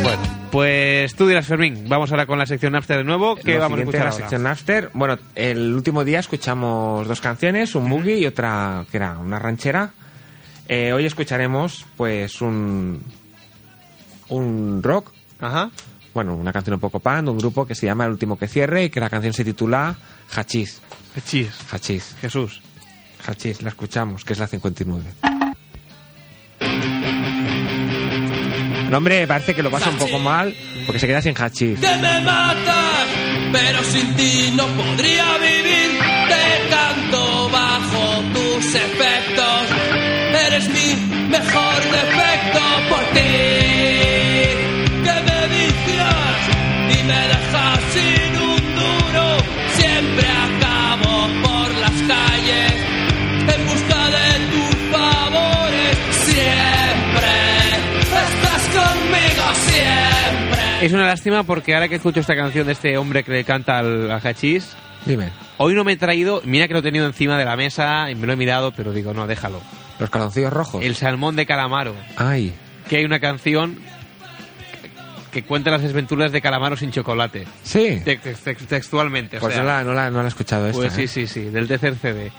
Bueno, 0.02 0.22
pues 0.50 1.14
tú 1.14 1.26
dirás, 1.28 1.46
Fermín, 1.46 1.84
vamos 1.86 2.10
ahora 2.10 2.24
con 2.24 2.38
la 2.38 2.46
sección 2.46 2.72
Napster 2.72 2.96
de 2.96 3.04
nuevo. 3.04 3.36
¿Qué 3.36 3.56
Lo 3.56 3.60
vamos 3.60 3.80
a 3.80 3.82
escuchar 3.82 4.00
la 4.04 4.10
ahora? 4.12 4.16
sección 4.16 4.44
Napster. 4.44 4.90
Bueno, 4.94 5.18
el 5.34 5.74
último 5.74 6.04
día 6.04 6.20
escuchamos 6.20 7.06
dos 7.06 7.20
canciones, 7.20 7.74
un 7.74 7.90
boogie 7.90 8.16
y 8.16 8.24
otra 8.24 8.86
que 8.90 8.96
era 8.96 9.18
una 9.18 9.38
ranchera. 9.38 9.90
Eh, 10.68 10.94
hoy 10.94 11.04
escucharemos, 11.04 11.84
pues, 11.98 12.40
un 12.40 13.02
un 14.28 14.82
rock, 14.82 15.12
Ajá. 15.40 15.70
bueno, 16.12 16.34
una 16.36 16.52
canción 16.52 16.74
un 16.74 16.80
poco 16.80 17.00
pan, 17.00 17.24
de 17.24 17.30
un 17.30 17.38
grupo 17.38 17.66
que 17.66 17.74
se 17.74 17.86
llama 17.86 18.04
El 18.06 18.12
último 18.12 18.38
que 18.38 18.48
cierre 18.48 18.84
y 18.84 18.90
que 18.90 19.00
la 19.00 19.10
canción 19.10 19.32
se 19.32 19.44
titula 19.44 19.96
Hachís. 20.34 20.80
Chis, 21.26 21.48
Hachís. 21.70 22.16
Jesús. 22.20 22.60
Hachís, 23.26 23.62
la 23.62 23.68
escuchamos, 23.70 24.24
que 24.24 24.32
es 24.32 24.38
la 24.38 24.46
59. 24.46 25.02
No, 28.90 28.98
hombre, 28.98 29.26
parece 29.26 29.54
que 29.54 29.62
lo 29.62 29.70
pasa 29.70 29.90
un 29.90 29.96
poco 29.96 30.18
mal 30.18 30.54
porque 30.86 30.98
se 31.00 31.06
queda 31.06 31.20
sin 31.22 31.34
hachís. 31.36 31.80
que 31.80 31.96
me 31.96 32.20
matas, 32.20 33.06
pero 33.52 33.82
sin 33.82 34.14
ti 34.14 34.52
no 34.54 34.66
podría 34.68 35.24
vivir. 35.38 35.98
Te 36.28 36.68
canto 36.70 37.48
bajo 37.50 38.22
tus 38.34 38.74
efectos, 38.74 39.62
eres 40.46 40.68
mi 40.68 41.28
mejor 41.28 41.74
defecto 41.90 42.60
por 42.88 43.04
ti. 43.14 44.03
Me 47.06 47.28
dejas 47.28 47.80
sin 47.92 48.36
un 48.40 48.74
duro. 48.74 49.36
Siempre 49.74 50.26
acabo 50.28 51.28
por 51.42 51.74
las 51.80 51.92
calles 52.08 52.72
en 53.40 53.66
busca 53.66 54.10
de 54.10 54.28
tus 54.50 54.76
favores. 54.92 55.98
Siempre 56.10 57.32
estás 58.22 58.62
conmigo, 58.68 59.54
siempre. 59.54 60.86
Es 60.86 60.92
una 60.92 61.06
lástima 61.06 61.42
porque 61.44 61.74
ahora 61.74 61.88
que 61.88 61.96
escucho 61.96 62.20
esta 62.20 62.34
canción 62.36 62.66
de 62.66 62.72
este 62.72 62.96
hombre 62.98 63.22
que 63.24 63.32
le 63.32 63.44
canta 63.44 63.78
al, 63.78 64.10
al 64.10 64.20
hachís, 64.26 64.76
Dime, 65.06 65.30
hoy 65.58 65.74
no 65.74 65.84
me 65.84 65.92
he 65.92 65.96
traído, 65.98 66.40
mira 66.46 66.66
que 66.66 66.72
lo 66.72 66.78
he 66.80 66.82
tenido 66.82 67.04
encima 67.04 67.36
de 67.36 67.44
la 67.44 67.56
mesa 67.56 68.10
y 68.10 68.14
me 68.14 68.26
lo 68.26 68.32
he 68.32 68.36
mirado, 68.36 68.72
pero 68.72 68.90
digo, 68.94 69.12
no, 69.12 69.26
déjalo. 69.26 69.60
los 69.98 70.08
calzoncillos 70.08 70.50
rojos. 70.50 70.82
El 70.82 70.94
salmón 70.94 71.36
de 71.36 71.44
calamaro, 71.44 71.94
Ay, 72.16 72.54
que 72.88 72.96
hay 72.96 73.04
una 73.04 73.20
canción 73.20 73.78
que 75.34 75.42
cuenta 75.42 75.70
las 75.70 75.82
desventuras 75.82 76.32
de 76.32 76.40
Calamaro 76.40 76.76
sin 76.76 76.90
chocolate. 76.92 77.46
Sí. 77.62 78.00
Te- 78.04 78.16
te- 78.16 78.34
te- 78.34 78.54
textualmente. 78.54 79.36
o 79.36 79.40
Pues 79.40 79.52
sea, 79.54 79.62
no, 79.62 79.68
la, 79.68 79.84
no, 79.84 79.92
la, 79.92 80.10
no 80.10 80.18
la 80.20 80.24
he 80.24 80.28
escuchado 80.28 80.66
esta. 80.68 80.80
pues 80.80 80.92
sí, 80.94 81.02
¿eh? 81.02 81.08
sí, 81.08 81.26
sí, 81.26 81.40
del 81.50 81.68
tercer 81.68 81.96
CD. 81.96 82.32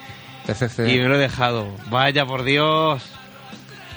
Y 0.79 0.97
me 0.99 1.08
lo 1.08 1.15
he 1.15 1.19
dejado. 1.19 1.67
Vaya, 1.89 2.25
por 2.25 2.43
Dios. 2.43 3.03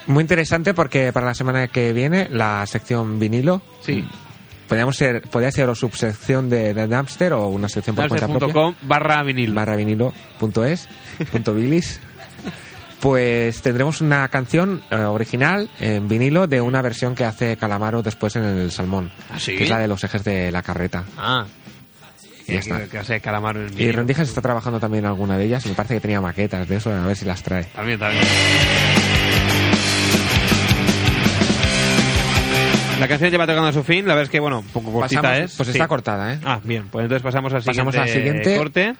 Muy 0.06 0.22
interesante 0.22 0.74
porque 0.74 1.12
para 1.12 1.26
la 1.26 1.34
semana 1.34 1.68
que 1.68 1.92
viene 1.92 2.28
la 2.30 2.66
sección 2.66 3.18
vinilo. 3.18 3.62
Sí. 3.82 4.04
Podríamos 4.66 4.96
ser, 4.96 5.22
podría 5.22 5.50
ser 5.50 5.68
o 5.68 5.74
subsección 5.74 6.50
de, 6.50 6.74
de 6.74 6.86
Napster 6.88 7.32
o 7.32 7.46
una 7.48 7.68
sección 7.68 7.96
por 7.96 8.08
cuenta 8.08 8.26
propia. 8.26 8.48
Napster.com 8.48 8.74
barra 8.88 9.22
vinil. 9.22 9.52
barra 9.54 9.76
vinilo.es, 9.76 10.88
punto 11.30 11.54
bilis. 11.54 12.00
Pues 13.00 13.62
tendremos 13.62 14.00
una 14.00 14.26
canción 14.28 14.82
eh, 14.90 14.96
original 14.96 15.70
en 15.78 16.08
vinilo 16.08 16.48
de 16.48 16.60
una 16.60 16.82
versión 16.82 17.14
que 17.14 17.24
hace 17.24 17.56
Calamaro 17.56 18.02
después 18.02 18.34
en 18.36 18.42
el 18.44 18.72
Salmón. 18.72 19.12
¿Ah, 19.32 19.38
sí? 19.38 19.56
Que 19.56 19.64
es 19.64 19.70
la 19.70 19.78
de 19.78 19.86
los 19.86 20.02
ejes 20.02 20.24
de 20.24 20.50
la 20.50 20.62
carreta. 20.62 21.04
Ah. 21.16 21.46
Y 22.48 22.54
ya 22.54 22.58
está. 22.58 22.80
Que, 22.80 22.88
que 22.88 22.98
hace 22.98 23.20
Calamaro 23.20 23.64
en 23.66 23.80
Y. 23.80 23.92
Rendijas 23.92 24.28
está 24.28 24.40
trabajando 24.40 24.80
también 24.80 25.04
en 25.04 25.10
alguna 25.10 25.38
de 25.38 25.44
ellas 25.44 25.64
y 25.66 25.68
me 25.68 25.74
parece 25.76 25.94
que 25.94 26.00
tenía 26.00 26.20
maquetas 26.20 26.66
de 26.66 26.76
eso, 26.76 26.90
a 26.92 27.06
ver 27.06 27.16
si 27.16 27.24
las 27.24 27.40
trae. 27.42 27.64
También, 27.64 28.00
también. 28.00 28.24
La 32.98 33.06
canción 33.06 33.30
ya 33.30 33.38
va 33.38 33.46
tocando 33.46 33.68
a 33.68 33.72
su 33.72 33.84
fin. 33.84 34.08
La 34.08 34.14
verdad 34.14 34.24
es 34.24 34.30
que, 34.30 34.40
bueno, 34.40 34.64
poco 34.72 34.90
cortita 34.92 35.22
Pasamos- 35.22 35.44
es. 35.44 35.56
pues 35.56 35.66
Sí. 35.68 35.72
está 35.72 35.86
cortada, 35.86 36.34
¿eh? 36.34 36.40
Ah, 36.44 36.58
bien. 36.64 36.88
Pues 36.90 37.04
entonces 37.04 37.22
pasamos 37.22 37.54
al 37.54 37.62
Pasamos 37.62 37.94
siguiente, 37.94 38.10
al 38.10 38.16
siguiente. 38.18 38.56
corte. 38.56 38.94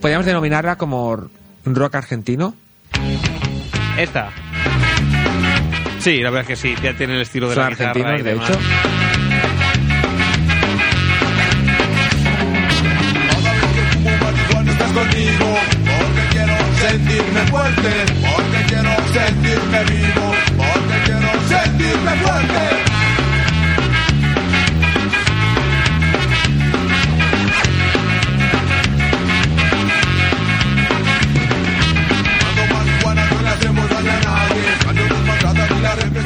Podríamos 0.00 0.24
denominarla 0.24 0.76
como 0.76 1.28
rock 1.66 1.94
argentino. 1.96 2.54
Esta. 3.98 4.30
Sí, 6.00 6.18
la 6.20 6.30
verdad 6.30 6.50
es 6.50 6.60
que 6.60 6.68
sí. 6.68 6.74
Ya 6.82 6.94
tiene 6.94 7.14
el 7.14 7.22
estilo 7.22 7.48
de 7.48 7.54
Son 7.54 7.64
la 7.64 7.70
guitarra 7.70 7.90
argentinos, 7.90 8.20
y 8.20 8.22
de 8.22 8.30
demás. 8.30 8.50
hecho. 8.50 8.58
estás 14.70 14.92
conmigo, 14.92 15.56
porque 15.84 16.22
quiero 16.30 16.54
sentirme 16.80 17.40
fuerte, 17.50 17.90
porque 18.22 18.64
quiero 18.68 18.90
sentirme 19.12 19.84
vivo, 19.84 20.32
porque 20.56 20.96
quiero 21.04 21.30
sentirme 21.48 22.12
fuerte. 22.22 22.71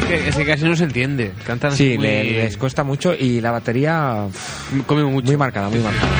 Que, 0.06 0.28
es 0.28 0.36
que 0.36 0.44
casi 0.46 0.64
no 0.64 0.76
se 0.76 0.84
entiende. 0.84 1.32
Cantan 1.46 1.72
así 1.72 1.92
Sí, 1.92 1.98
muy... 1.98 2.06
le- 2.06 2.24
les 2.44 2.56
cuesta 2.56 2.84
mucho 2.84 3.14
y 3.14 3.40
la 3.40 3.50
batería 3.50 4.26
uf, 4.28 4.82
Come 4.86 5.04
mucho. 5.04 5.26
muy 5.26 5.36
marcada, 5.36 5.68
muy 5.68 5.80
marcada. 5.80 6.10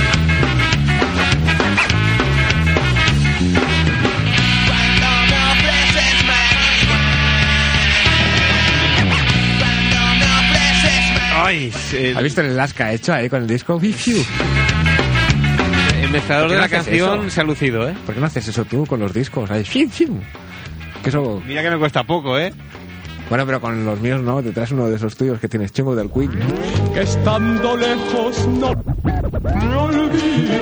Ay, 11.39 11.73
el, 11.95 12.17
¿Has 12.17 12.23
visto 12.23 12.41
el 12.41 12.57
las 12.57 12.73
que 12.73 12.83
ha 12.83 12.93
hecho 12.93 13.13
ahí 13.13 13.29
con 13.29 13.43
el 13.43 13.49
disco? 13.49 13.79
El 13.81 13.85
mezclador 16.11 16.49
¿Por 16.49 16.51
qué 16.51 16.55
de 16.55 16.57
no 16.57 16.61
la 16.61 16.69
canción 16.69 17.21
eso? 17.21 17.31
se 17.31 17.41
ha 17.41 17.45
lucido, 17.45 17.89
¿eh? 17.89 17.95
¿Por 18.05 18.15
qué 18.15 18.21
no 18.21 18.27
haces 18.27 18.49
eso 18.49 18.65
tú 18.65 18.85
con 18.87 18.99
los 19.01 19.13
discos? 19.13 19.51
Ahí, 19.51 19.65
fiu, 19.65 19.89
fiu. 19.89 20.19
Que 21.03 21.11
eso... 21.11 21.43
Mira 21.47 21.63
que 21.63 21.71
me 21.71 21.79
cuesta 21.79 22.03
poco, 22.05 22.39
¿eh? 22.39 22.53
Bueno, 23.29 23.45
pero 23.45 23.61
con 23.61 23.85
los 23.85 24.01
míos 24.01 24.23
no, 24.23 24.43
te 24.43 24.53
traes 24.53 24.71
uno 24.71 24.89
de 24.89 24.97
esos 24.97 25.17
tuyos 25.17 25.41
que 25.41 25.49
tienes 25.49 25.73
chungo 25.73 25.97
del 25.97 26.11
Queen. 26.11 26.31
que 26.95 27.03
estando 27.03 27.77
lejos 27.77 28.47
no 28.47 28.73
me 29.03 29.77
olvida 29.77 30.57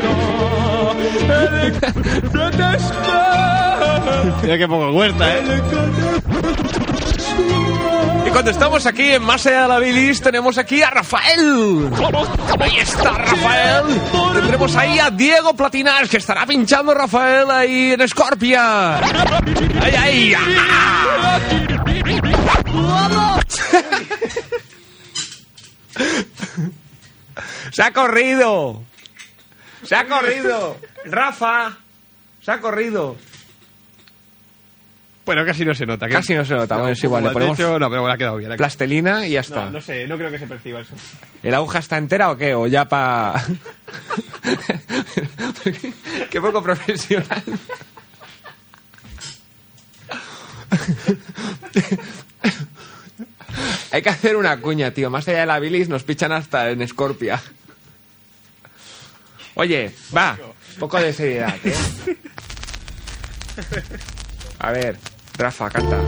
el 1.62 1.72
que 1.72 1.79
te 1.81 2.77
espera, 2.77 4.03
Mira 4.42 4.59
que 4.59 4.68
poco 4.68 4.92
cuesta, 4.92 5.37
¿eh? 5.37 5.42
Y 8.27 8.31
cuando 8.31 8.50
estamos 8.50 8.87
aquí 8.87 9.11
en 9.12 9.22
Más 9.22 9.46
allá 9.46 9.62
de 9.62 9.68
la 9.68 9.79
bilis, 9.79 10.20
tenemos 10.22 10.57
aquí 10.57 10.83
a 10.83 10.90
Rafael. 10.90 11.90
Ahí 12.61 12.79
está 12.79 13.11
Rafael. 13.11 13.85
Tendremos 14.35 14.74
ahí 14.77 14.98
a 14.98 15.11
Diego 15.11 15.55
Platinar, 15.55 16.09
que 16.09 16.16
estará 16.16 16.46
pinchando 16.46 16.94
Rafael 16.94 17.50
ahí 17.50 17.92
en 17.92 18.09
Scorpia. 18.09 18.96
¡Ay, 18.98 20.35
ay! 20.35 20.35
¡Se 27.72 27.82
ha 27.82 27.92
corrido! 27.92 28.82
¡Se 29.82 29.96
ha 29.96 30.06
corrido! 30.06 30.76
¡Rafa! 31.04 31.76
¡Se 32.40 32.52
ha 32.52 32.60
corrido! 32.60 33.16
Bueno, 35.26 35.44
casi 35.44 35.64
no 35.64 35.74
se 35.74 35.87
nota. 35.87 36.08
Casi 36.08 36.34
no 36.34 36.44
se 36.44 36.54
nota, 36.54 36.76
bueno, 36.76 36.90
es 36.90 37.02
igual, 37.02 37.22
le 37.22 37.30
De 37.30 37.32
ponemos 37.32 37.58
hecho, 37.58 37.78
no, 37.78 37.88
pero 37.88 38.06
ha 38.06 38.16
quedado 38.16 38.37
bien. 38.37 38.54
Plastelina 38.56 39.26
y 39.26 39.32
ya 39.32 39.40
está. 39.40 39.64
No, 39.64 39.72
no 39.72 39.80
sé, 39.80 40.06
no 40.06 40.16
creo 40.16 40.30
que 40.30 40.38
se 40.38 40.46
perciba 40.46 40.80
eso. 40.80 40.94
¿El 41.42 41.54
aguja 41.54 41.80
está 41.80 41.96
entera 41.96 42.30
o 42.30 42.37
qué? 42.37 42.54
¿O 42.54 42.66
ya 42.66 42.84
pa...? 42.87 43.42
qué 46.30 46.40
poco 46.40 46.62
profesional. 46.62 47.42
Hay 53.94 54.02
que 54.02 54.09
hacer 54.09 54.35
una 54.35 54.61
cuña, 54.61 54.90
tío. 54.90 55.09
Más 55.09 55.28
allá 55.28 55.38
de 55.38 55.46
la 55.46 55.61
bilis 55.61 55.88
nos 55.88 56.02
pichan 56.02 56.33
hasta 56.33 56.68
en 56.68 56.85
Scorpia. 56.88 57.40
Oye, 59.54 59.94
va. 60.14 60.37
Poco 60.80 61.00
de 61.00 61.12
seriedad, 61.12 61.54
¿eh? 61.62 61.72
A 64.59 64.72
ver, 64.72 64.98
Rafa, 65.38 65.70
canta. 65.70 66.02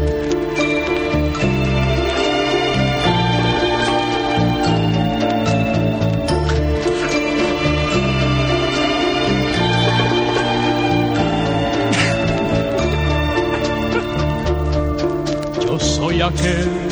Yo 15.64 15.78
soy 15.78 16.20
aquel 16.20 16.85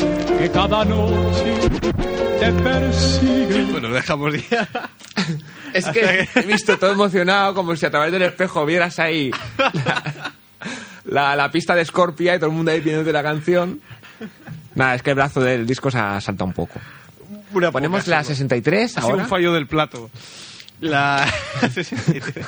que 0.45 0.51
cada 0.51 0.85
noche 0.85 1.69
te 2.39 2.51
persigue. 2.51 3.63
Bueno, 3.71 3.89
dejamos 3.89 4.33
ya. 4.49 4.67
Es 5.73 5.85
que 5.87 6.29
he 6.35 6.41
visto 6.43 6.77
todo 6.77 6.91
emocionado 6.93 7.53
como 7.53 7.75
si 7.75 7.85
a 7.85 7.91
través 7.91 8.11
del 8.11 8.21
espejo 8.21 8.65
vieras 8.65 8.97
ahí 8.99 9.29
la, 9.57 10.31
la- 11.03 11.35
la 11.35 11.51
pista 11.51 11.75
de 11.75 11.83
Scorpia 11.83 12.35
y 12.35 12.37
todo 12.39 12.49
el 12.49 12.55
mundo 12.55 12.71
ahí 12.71 12.79
pidiéndote 12.79 13.11
la 13.11 13.23
canción. 13.23 13.81
Nada, 14.75 14.95
es 14.95 15.01
que 15.01 15.09
el 15.09 15.15
brazo 15.17 15.41
del 15.41 15.65
disco 15.65 15.91
se 15.91 15.97
ha 15.97 16.21
saltado 16.21 16.45
un 16.45 16.53
poco. 16.53 16.79
Una 17.51 17.71
Ponemos 17.71 18.01
poca, 18.05 18.11
la 18.17 18.23
sí. 18.23 18.29
63 18.29 18.83
Ha 18.97 19.01
sido 19.01 19.11
ahora. 19.11 19.23
un 19.23 19.29
fallo 19.29 19.51
del 19.51 19.67
plato. 19.67 20.09
La 20.79 21.27
63. 21.73 22.45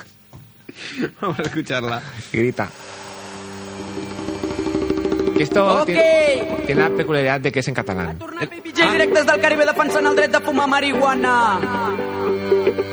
Vamos 1.20 1.40
a 1.40 1.42
escucharla. 1.42 2.02
Grita. 2.32 2.70
Que 5.38 5.44
esto 5.44 5.86
tiene, 5.86 6.48
tiene 6.66 6.82
la 6.82 6.90
peculiaridad 6.90 7.40
de 7.40 7.52
que 7.52 7.60
es 7.60 7.68
en 7.68 7.76
catalán. 7.76 8.18
DJ 8.64 8.92
directes 8.92 9.26
del 9.26 9.40
Caribe 9.40 9.66
defensant 9.66 10.08
el 10.08 10.16
dret 10.16 10.32
de 10.32 10.40
fumar 10.42 10.68
marihuana. 10.68 11.60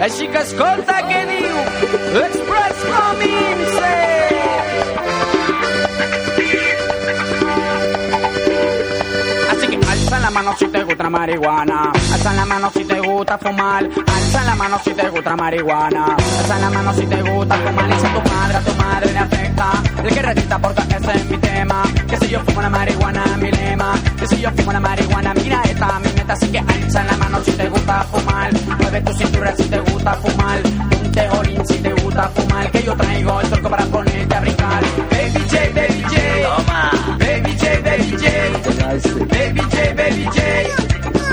Així 0.04 0.28
que 0.28 0.42
escolta 0.44 0.98
què 1.09 1.22
diu 1.30 1.57
Express 2.20 2.84
Cominse. 2.90 3.92
Así 4.24 4.34
alza 10.05 10.18
la 10.18 10.30
mano 10.30 10.55
si 10.59 10.66
te 10.68 10.82
gusta 10.84 11.09
marihuana. 11.09 11.92
Alza 12.12 12.32
la 12.34 12.44
mano 12.44 12.70
si 12.70 12.84
te 12.84 13.00
gusta 13.00 13.38
fumar. 13.38 13.84
Alza 13.84 14.44
la 14.44 14.55
mano 14.55 14.78
si 14.84 14.90
te 14.92 15.09
gusta 15.09 15.36
marihuana. 15.36 16.16
Alza 16.38 16.59
la 16.59 16.70
mano 16.70 16.92
si 16.92 17.07
te 17.07 17.22
gusta 17.22 17.55
fumar. 17.57 17.90
Y 17.90 18.00
si 18.00 18.07
a 18.07 18.12
tu 18.12 18.30
madre, 18.30 18.57
a 18.57 18.61
tu 18.61 18.74
madre 18.74 19.12
le 19.12 19.18
afecta. 19.18 19.66
El 20.02 20.14
que 20.14 20.22
recita 20.22 20.59
porque 20.59 20.82
ese 20.82 21.12
es 21.12 21.30
mi 21.30 21.38
tema. 21.38 21.82
Que 22.09 22.16
si 22.18 22.28
yo 22.28 22.40
fumo 22.40 22.61
la 22.61 22.70
marihuana, 22.70 23.24
mi 23.38 23.50
lema. 23.50 23.94
Que 24.18 24.26
si 24.26 24.40
yo 24.40 24.50
fumo 24.50 24.72
la 24.72 24.80
marihuana, 24.80 25.34
mira 25.34 25.62
esta 25.64 25.98
mi 26.00 26.12
meta. 26.12 26.32
Así 26.34 26.48
que 26.48 26.59
alza 26.59 27.05
la 27.05 27.16
mano 27.16 27.40
si 27.42 27.52
te 27.52 27.68
gusta 27.68 28.02
fumar. 28.02 28.52
Mueve 28.78 29.00
tu 29.00 29.12
cintura 29.14 29.57
si 29.57 29.64
te 29.64 29.78
gusta 29.78 30.14
fumar. 30.14 30.61
Ponte 30.90 31.28
olín 31.30 31.66
si 31.66 31.78
te 31.78 31.92
gusta 31.94 32.28
fumar. 32.34 32.70
Que 32.70 32.82
yo 32.82 32.94
traigo 32.94 33.40
el 33.40 33.50
truco 33.50 33.70
para 33.70 33.84
ponerte 33.86 34.34
a 34.34 34.40
brincar. 34.40 34.82
Baby 35.11 35.44
J, 35.50 35.57
baby 35.74 36.02
J. 36.02 36.57
Toma. 36.57 37.14
Baby 37.83 38.16
J, 38.18 38.35
baby 39.35 39.61
J. 39.61 39.95
Baby 39.95 40.25
J, 40.25 40.41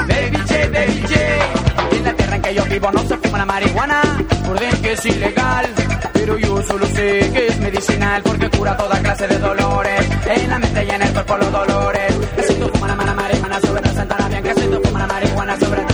baby 0.07 0.37
J, 0.47 0.69
baby 0.69 1.01
J, 1.01 1.95
en 1.97 2.03
la 2.03 2.13
tierra 2.13 2.35
en 2.35 2.41
que 2.41 2.53
yo 2.53 2.65
vivo 2.65 2.91
no 2.91 2.99
se 3.03 3.17
fuma 3.17 3.37
la 3.37 3.45
marihuana, 3.45 4.01
por 4.45 4.59
dentro 4.59 4.81
que 4.81 4.93
es 4.93 5.05
ilegal. 5.05 5.65
Pero 6.13 6.37
yo 6.37 6.61
solo 6.63 6.85
sé 6.87 7.31
que 7.33 7.47
es 7.47 7.59
medicinal 7.59 8.21
porque 8.23 8.49
cura 8.49 8.77
toda 8.77 8.99
clase 9.01 9.27
de 9.27 9.37
dolores. 9.39 10.07
En 10.27 10.49
la 10.49 10.59
mente 10.59 10.85
y 10.85 10.89
en 10.89 11.01
el 11.01 11.13
cuerpo 11.13 11.37
los 11.37 11.51
dolores. 11.51 12.15
Que 12.35 12.43
si 12.43 12.53
tú 12.55 12.67
fumas 12.69 12.95
la 13.05 13.13
marihuana 13.15 13.59
sobre 13.61 13.81
te 13.81 13.89
sentará 13.89 14.27
bien. 14.27 14.43
Que 14.43 14.53
si 14.53 14.67
tú 14.67 14.81
fumas 14.83 15.07
la 15.07 15.13
marihuana 15.13 15.59
sobre 15.59 15.90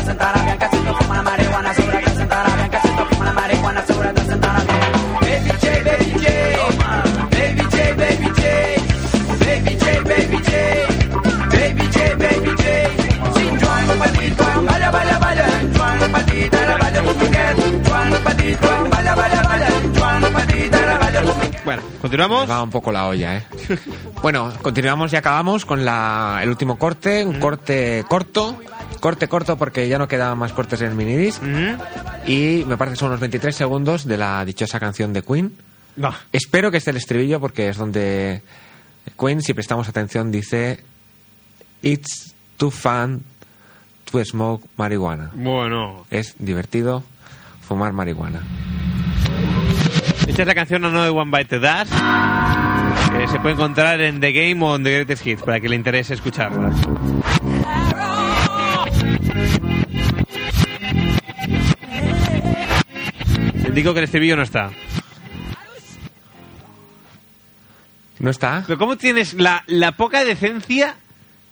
¿Continuamos? 22.01 22.49
Va 22.49 22.63
un 22.63 22.69
poco 22.69 22.91
la 22.91 23.07
olla, 23.07 23.37
¿eh? 23.37 23.43
bueno, 24.21 24.53
continuamos 24.61 25.11
y 25.11 25.17
acabamos 25.17 25.65
con 25.65 25.83
la, 25.83 26.39
el 26.41 26.49
último 26.49 26.77
corte, 26.77 27.25
un 27.25 27.39
corte 27.39 28.05
corto. 28.07 28.57
Corte 29.01 29.27
corto 29.27 29.57
porque 29.57 29.87
ya 29.87 29.97
no 29.99 30.07
quedan 30.07 30.37
más 30.37 30.53
cortes 30.53 30.81
en 30.81 30.87
el 30.87 30.95
minidisc. 30.95 31.41
Y 32.25 32.63
me 32.65 32.77
parece 32.77 32.95
que 32.95 32.99
son 32.99 33.09
unos 33.09 33.19
23 33.19 33.55
segundos 33.55 34.05
de 34.05 34.17
la 34.17 34.43
dichosa 34.45 34.79
canción 34.79 35.13
de 35.13 35.21
Queen. 35.21 35.55
No. 35.97 36.13
Espero 36.31 36.71
que 36.71 36.77
esté 36.77 36.91
el 36.91 36.97
estribillo 36.97 37.39
porque 37.39 37.69
es 37.69 37.77
donde 37.77 38.41
Queen, 39.19 39.41
si 39.41 39.53
prestamos 39.53 39.87
atención, 39.89 40.31
dice 40.31 40.83
It's 41.81 42.33
too 42.57 42.71
fun 42.71 43.23
to 44.11 44.23
smoke 44.23 44.67
marihuana. 44.77 45.31
Bueno. 45.33 46.05
Es 46.09 46.35
divertido 46.39 47.03
fumar 47.61 47.93
marihuana. 47.93 48.41
Esta 50.27 50.41
es 50.41 50.47
la 50.47 50.55
canción 50.55 50.81
no 50.81 51.03
de 51.03 51.09
One 51.09 51.31
Bite 51.37 51.59
the 51.59 51.59
Dust. 51.59 51.93
Que 53.17 53.27
se 53.27 53.39
puede 53.39 53.55
encontrar 53.55 53.99
en 54.01 54.19
The 54.19 54.31
Game 54.31 54.63
o 54.63 54.75
en 54.75 54.83
The 54.83 54.91
Greatest 54.91 55.25
Hits 55.25 55.41
para 55.41 55.59
que 55.59 55.69
le 55.69 55.75
interese 55.75 56.13
escucharla. 56.13 56.71
Digo 63.73 63.93
que 63.93 63.99
el 63.99 64.05
estribillo 64.05 64.35
no 64.35 64.41
está. 64.43 64.71
¿No 68.19 68.31
está? 68.31 68.63
Pero 68.65 68.79
¿cómo 68.79 68.97
tienes 68.97 69.35
la, 69.35 69.63
la 69.67 69.91
poca 69.91 70.23
decencia 70.23 70.95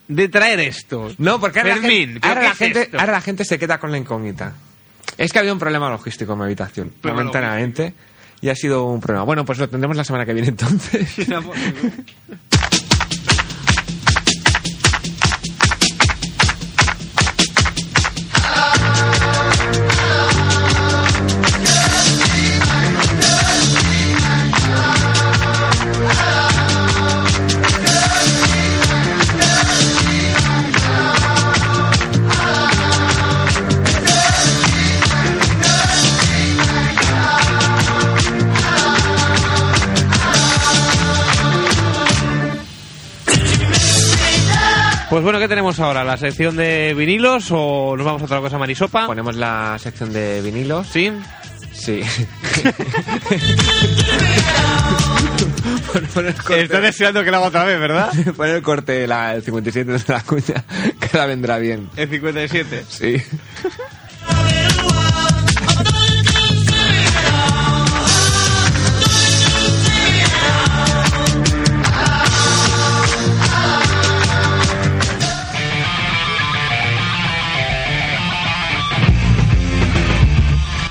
de 0.07 0.27
traer 0.29 0.59
esto? 0.59 1.11
No, 1.19 1.39
porque 1.39 1.59
ahora, 1.59 1.75
Fermín, 1.75 2.15
la, 2.15 2.19
¿pero 2.21 2.21
gente, 2.21 2.27
ahora, 2.27 2.41
la 2.41 2.51
es 2.51 2.57
gente, 2.57 2.81
esto? 2.81 2.99
ahora 2.99 3.11
la 3.11 3.21
gente 3.21 3.45
se 3.45 3.59
queda 3.59 3.77
con 3.77 3.91
la 3.91 3.99
incógnita. 3.99 4.53
Es 5.17 5.31
que 5.31 5.39
había 5.39 5.53
un 5.53 5.59
problema 5.59 5.89
logístico 5.89 6.33
en 6.33 6.39
mi 6.39 6.45
habitación, 6.45 6.89
Problema 6.99 7.21
momentáneamente, 7.23 7.93
y 8.41 8.49
ha 8.49 8.55
sido 8.55 8.85
un 8.85 8.99
problema. 8.99 9.25
Bueno, 9.25 9.45
pues 9.45 9.57
lo 9.59 9.69
tendremos 9.69 9.97
la 9.97 10.03
semana 10.03 10.25
que 10.25 10.33
viene 10.33 10.49
entonces. 10.49 11.15
Pues 45.15 45.23
bueno, 45.23 45.39
¿qué 45.39 45.47
tenemos 45.47 45.79
ahora? 45.79 46.03
¿La 46.03 46.17
sección 46.17 46.57
de 46.57 46.93
vinilos 46.93 47.47
o 47.49 47.95
nos 47.95 48.05
vamos 48.05 48.21
a 48.21 48.25
otra 48.25 48.41
cosa 48.41 48.57
marisopa? 48.57 49.07
Ponemos 49.07 49.37
la 49.37 49.77
sección 49.79 50.11
de 50.11 50.41
vinilos. 50.41 50.87
¿Sí? 50.87 51.09
Sí. 51.71 52.01
Estás 56.49 56.81
deseando 56.81 57.23
que 57.23 57.31
la 57.31 57.37
haga 57.37 57.47
otra 57.47 57.63
vez, 57.63 57.79
¿verdad? 57.79 58.11
Pon 58.35 58.49
el 58.49 58.61
corte, 58.61 59.07
la, 59.07 59.35
el 59.35 59.41
57 59.41 59.89
de 59.89 60.03
la 60.05 60.19
cuña, 60.19 60.65
que 60.99 61.17
la 61.17 61.25
vendrá 61.27 61.59
bien. 61.59 61.89
El 61.95 62.09
57. 62.09 62.83
Sí. 62.89 63.15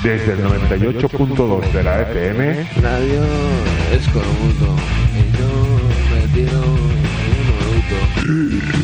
Desde 0.04 0.34
el 0.34 0.44
98.2 0.44 1.72
de 1.72 1.82
la 1.82 2.02
FM, 2.02 2.66
Radio 2.82 3.22
es 3.90 4.06
corrupto 4.08 4.76
y 5.14 5.22
yo 5.38 5.48
me 6.10 6.20
tiro 6.34 6.60
un. 8.28 8.83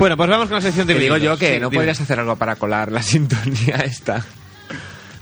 Bueno, 0.00 0.16
pues 0.16 0.28
vamos 0.30 0.46
con 0.48 0.54
la 0.56 0.60
sección 0.62 0.86
de 0.86 0.94
Te 0.94 1.00
digo 1.00 1.16
yo 1.18 1.36
que 1.36 1.54
Sí, 1.54 1.60
no 1.60 1.68
dime. 1.68 1.76
podrías 1.80 2.00
hacer 2.00 2.18
algo 2.18 2.34
para 2.36 2.56
colar 2.56 2.90
la 2.90 3.02
sintonía 3.04 3.76
esta. 3.84 4.24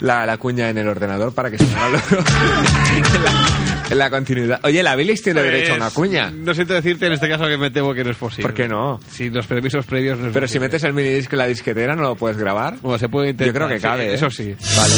La, 0.00 0.24
la 0.24 0.36
cuña 0.38 0.70
en 0.70 0.78
el 0.78 0.86
ordenador 0.86 1.34
para 1.34 1.50
que 1.50 1.58
se 1.58 1.64
haga 1.74 1.88
en 1.88 3.02
la, 3.24 3.46
en 3.90 3.98
la 3.98 4.08
continuidad. 4.10 4.60
Oye, 4.62 4.80
la 4.84 4.94
Bilis 4.94 5.20
tiene 5.24 5.40
Pues, 5.40 5.52
derecho 5.52 5.72
a 5.72 5.76
una 5.76 5.90
cuña. 5.90 6.30
No 6.30 6.54
siento 6.54 6.74
decirte 6.74 7.06
en 7.06 7.14
este 7.14 7.28
caso 7.28 7.46
que 7.48 7.58
me 7.58 7.72
temo 7.72 7.92
que 7.92 8.04
no 8.04 8.10
es 8.12 8.16
posible. 8.16 8.42
¿Por 8.44 8.54
qué 8.54 8.68
no? 8.68 9.00
Si 9.10 9.28
los 9.28 9.44
permisos 9.48 9.84
previos 9.84 10.16
no 10.16 10.28
es 10.28 10.32
Pero 10.32 10.46
si 10.46 10.52
posible. 10.52 10.66
metes 10.68 10.84
el 10.84 10.92
minidisc 10.94 11.32
en 11.32 11.38
la 11.40 11.46
disquetera, 11.48 11.96
¿no 11.96 12.02
lo 12.02 12.14
puedes 12.14 12.36
grabar? 12.38 12.76
Bueno, 12.80 12.98
se 12.98 13.08
puede 13.08 13.30
intentar. 13.30 13.48
Yo 13.48 13.52
creo 13.54 13.68
que 13.68 13.78
sí, 13.78 13.82
cabe. 13.82 14.10
¿eh? 14.12 14.14
Eso 14.14 14.30
sí. 14.30 14.54
Vale. 14.76 14.94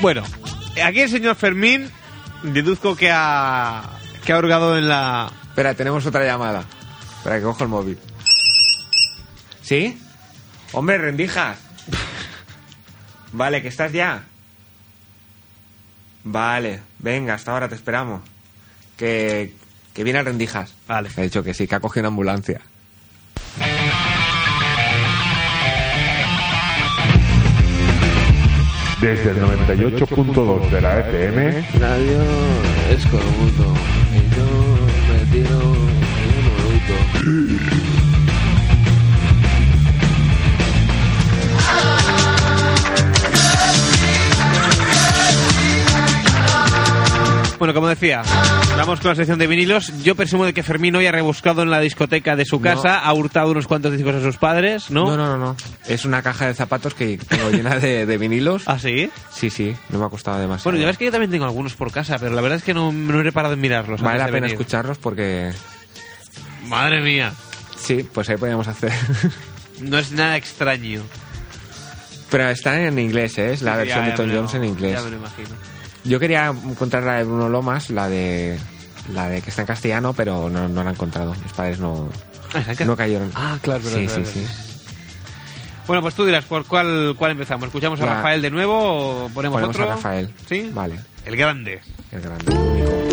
Bueno, 0.00 0.22
aquí 0.82 1.00
el 1.00 1.10
señor 1.10 1.36
Fermín 1.36 1.90
deduzco 2.42 2.96
que 2.96 3.10
ha 3.12 3.82
que 4.24 4.32
ha 4.32 4.38
hurgado 4.38 4.78
en 4.78 4.88
la 4.88 5.32
Espera, 5.52 5.74
tenemos 5.74 6.06
otra 6.06 6.24
llamada. 6.24 6.64
Espera, 7.18 7.36
que 7.36 7.42
cojo 7.42 7.64
el 7.64 7.68
móvil. 7.68 7.98
¿Sí? 9.60 10.00
Hombre, 10.72 10.96
rendijas. 10.96 11.58
Vale, 13.32 13.60
que 13.60 13.68
estás 13.68 13.92
ya. 13.92 14.24
Vale, 16.24 16.80
venga, 17.00 17.34
hasta 17.34 17.52
ahora 17.52 17.68
te 17.68 17.74
esperamos. 17.74 18.22
Que, 18.96 19.52
que 19.92 20.04
viene 20.04 20.20
a 20.20 20.22
rendijas. 20.22 20.74
Vale. 20.88 21.10
Ha 21.14 21.20
dicho 21.20 21.42
que 21.42 21.52
sí, 21.52 21.68
que 21.68 21.74
ha 21.74 21.80
cogido 21.80 22.00
una 22.04 22.08
ambulancia. 22.08 22.62
Desde 29.02 29.30
el 29.32 29.36
98.2 29.42 30.70
de 30.70 30.80
la 30.80 31.00
FM, 31.00 31.68
Radio 31.80 32.22
es 32.88 33.04
corrupto 33.06 33.74
y 34.14 34.20
yo 34.36 34.46
me 35.08 35.18
tiro 35.32 35.58
un 35.58 35.86
minuto. 37.26 37.81
Bueno, 47.62 47.74
como 47.74 47.86
decía, 47.86 48.22
vamos 48.76 48.98
con 48.98 49.10
la 49.10 49.14
sección 49.14 49.38
de 49.38 49.46
vinilos. 49.46 49.92
Yo 50.02 50.16
presumo 50.16 50.44
de 50.44 50.52
que 50.52 50.64
Fermín 50.64 50.96
hoy 50.96 51.06
ha 51.06 51.12
rebuscado 51.12 51.62
en 51.62 51.70
la 51.70 51.78
discoteca 51.78 52.34
de 52.34 52.44
su 52.44 52.60
casa, 52.60 52.98
ha 52.98 53.14
hurtado 53.14 53.52
unos 53.52 53.68
cuantos 53.68 53.92
discos 53.92 54.16
a 54.16 54.20
sus 54.20 54.36
padres, 54.36 54.90
¿no? 54.90 55.04
No, 55.04 55.16
no, 55.16 55.28
no, 55.28 55.38
no. 55.38 55.56
Es 55.86 56.04
una 56.04 56.22
caja 56.22 56.48
de 56.48 56.54
zapatos 56.54 56.94
que 56.94 57.18
tengo 57.18 57.50
llena 57.50 57.78
de, 57.78 58.04
de 58.04 58.18
vinilos. 58.18 58.64
¿Ah, 58.66 58.80
sí? 58.80 59.08
Sí, 59.30 59.48
sí, 59.48 59.76
no 59.90 60.00
me 60.00 60.06
ha 60.06 60.08
costado 60.08 60.40
demasiado. 60.40 60.72
Bueno, 60.72 60.80
ya 60.80 60.88
ves 60.88 60.98
que 60.98 61.04
yo 61.04 61.12
también 61.12 61.30
tengo 61.30 61.44
algunos 61.44 61.74
por 61.74 61.92
casa, 61.92 62.18
pero 62.18 62.34
la 62.34 62.42
verdad 62.42 62.58
es 62.58 62.64
que 62.64 62.74
no, 62.74 62.90
no 62.90 63.20
he 63.20 63.22
reparado 63.22 63.54
en 63.54 63.60
mirarlos. 63.60 64.02
Vale 64.02 64.18
la 64.18 64.24
pena 64.24 64.40
venir. 64.40 64.54
escucharlos 64.54 64.98
porque... 64.98 65.52
Madre 66.66 67.00
mía, 67.00 67.32
Sí, 67.76 68.04
pues 68.12 68.28
ahí 68.28 68.38
podríamos 68.38 68.66
hacer. 68.66 68.90
no 69.80 69.98
es 69.98 70.10
nada 70.10 70.36
extraño. 70.36 71.02
Pero 72.28 72.48
está 72.48 72.82
en 72.82 72.98
inglés, 72.98 73.38
¿eh? 73.38 73.52
Es 73.52 73.62
la 73.62 73.76
versión 73.76 74.04
ya 74.04 74.10
de 74.10 74.16
Tom 74.16 74.32
Jones 74.34 74.54
en 74.54 74.64
inglés. 74.64 74.94
Ya 74.94 75.02
me 75.04 75.10
lo 75.10 75.16
imagino. 75.18 75.71
Yo 76.04 76.18
quería 76.18 76.46
encontrar 76.48 77.02
la 77.04 77.14
de 77.18 77.24
Bruno 77.24 77.48
Lomas, 77.48 77.90
la 77.90 78.08
de 78.08 78.58
la 79.12 79.28
de 79.28 79.40
que 79.42 79.50
está 79.50 79.62
en 79.62 79.66
castellano, 79.66 80.12
pero 80.14 80.48
no, 80.50 80.68
no 80.68 80.82
la 80.84 80.90
he 80.90 80.92
encontrado. 80.92 81.34
Mis 81.42 81.52
padres 81.52 81.78
no, 81.78 82.08
Ah, 82.54 82.58
¿está 82.58 82.72
en 82.72 82.76
ca- 82.78 82.84
no 82.84 82.96
cayeron. 82.96 83.30
Ah, 83.34 83.58
claro, 83.62 83.82
Sí, 83.82 83.94
verdad, 84.06 84.14
sí, 84.14 84.20
verdad. 84.20 84.32
sí. 84.32 84.46
Bueno, 85.86 86.02
pues 86.02 86.14
tú 86.14 86.24
dirás, 86.24 86.44
¿por 86.44 86.64
cuál, 86.66 87.14
cuál 87.18 87.32
empezamos? 87.32 87.66
¿Escuchamos 87.66 88.00
a 88.00 88.06
La- 88.06 88.14
Rafael 88.16 88.40
de 88.42 88.50
nuevo 88.50 89.24
o 89.24 89.28
ponemos, 89.30 89.56
Ponemos 89.56 89.76
otro? 89.76 89.90
a 89.90 89.94
Rafael. 89.96 90.30
¿Sí? 90.48 90.70
Vale, 90.72 90.98
El 91.24 91.36
grande. 91.36 91.80
el 92.12 92.20
grande, 92.20 93.11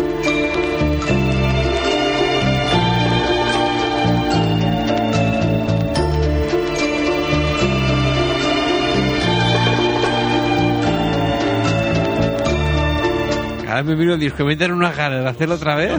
Me 13.84 13.96
miro 13.96 14.14
el 14.14 14.20
disco, 14.20 14.44
me 14.44 14.52
entran 14.52 14.72
unas 14.72 14.96
ganas 14.96 15.22
de 15.24 15.28
hacerlo 15.30 15.54
otra 15.54 15.74
vez. 15.76 15.92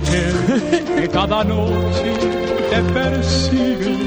que 0.95 1.09
cada 1.09 1.43
noche 1.43 2.13
te 2.69 2.82
persigue. 2.93 3.97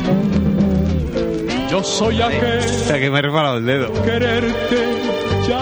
Yo 1.71 1.83
soy 1.83 2.23
aquel 2.23 2.59
O 2.61 2.63
sea, 2.63 2.99
que 3.01 3.11
me 3.11 3.19
he 3.19 3.23
resbalado 3.23 3.59
el 3.59 3.67
dedo. 3.67 3.93
quererte 4.05 5.14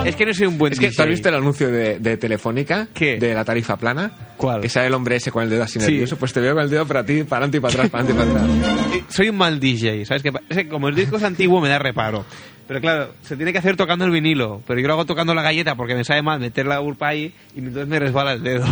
Es 0.05 0.17
que 0.17 0.27
no 0.27 0.35
soy 0.35 0.47
un 0.47 0.59
buen 0.59 0.73
Es 0.73 0.79
que, 0.81 0.87
¿tú 0.89 1.03
has 1.03 1.07
DJ. 1.07 1.11
visto 1.11 1.29
el 1.29 1.35
anuncio 1.37 1.71
de, 1.71 1.99
de 1.99 2.17
Telefónica? 2.17 2.89
¿Qué? 2.93 3.19
De 3.19 3.35
la 3.35 3.45
tarifa 3.45 3.77
plana. 3.77 4.11
¿Cuál? 4.37 4.61
Que 4.61 4.69
sale 4.69 4.87
el 4.89 4.95
hombre 4.95 5.17
ese 5.17 5.31
con 5.31 5.43
el 5.43 5.51
dedo 5.51 5.63
así 5.63 5.79
Sí. 5.81 5.87
nervioso. 5.93 6.17
Pues 6.17 6.33
te 6.33 6.41
veo 6.41 6.55
con 6.55 6.63
el 6.65 6.71
dedo 6.71 6.87
para 6.87 7.05
ti, 7.05 7.23
para 7.25 7.45
adelante 7.47 7.59
y 7.59 7.61
para 7.61 7.75
atrás, 7.75 7.91
para 7.91 8.05
adelante 8.05 8.25
y 8.29 8.33
para 8.33 8.45
atrás. 8.45 8.83
Eh, 8.93 9.05
Soy 9.09 9.29
un 9.31 9.37
mal 9.37 9.59
DJ, 9.59 10.05
¿sabes? 10.05 10.23
pa- 10.23 10.41
Es 10.49 10.57
que 10.59 10.69
como 10.69 10.89
el 10.89 10.95
disco 10.95 11.17
es 11.17 11.23
antiguo 11.23 11.61
me 11.61 11.69
da 11.69 11.79
reparo. 11.79 12.25
Pero 12.69 12.81
claro, 12.81 13.13
se 13.23 13.37
tiene 13.37 13.53
que 13.53 13.59
hacer 13.59 13.77
tocando 13.77 14.05
el 14.05 14.11
vinilo. 14.11 14.63
Pero 14.67 14.81
yo 14.81 14.87
lo 14.87 14.95
hago 14.95 15.05
tocando 15.07 15.35
la 15.35 15.43
galleta 15.43 15.75
porque 15.77 15.95
me 15.95 16.05
sabe 16.05 16.23
mal 16.23 16.41
meter 16.41 16.67
la 16.67 16.81
urpa 16.81 17.09
ahí 17.09 17.35
y 17.55 17.59
entonces 17.61 17.87
me 17.89 17.99
resbala 17.99 18.33
el 18.35 18.43
dedo. 18.43 18.65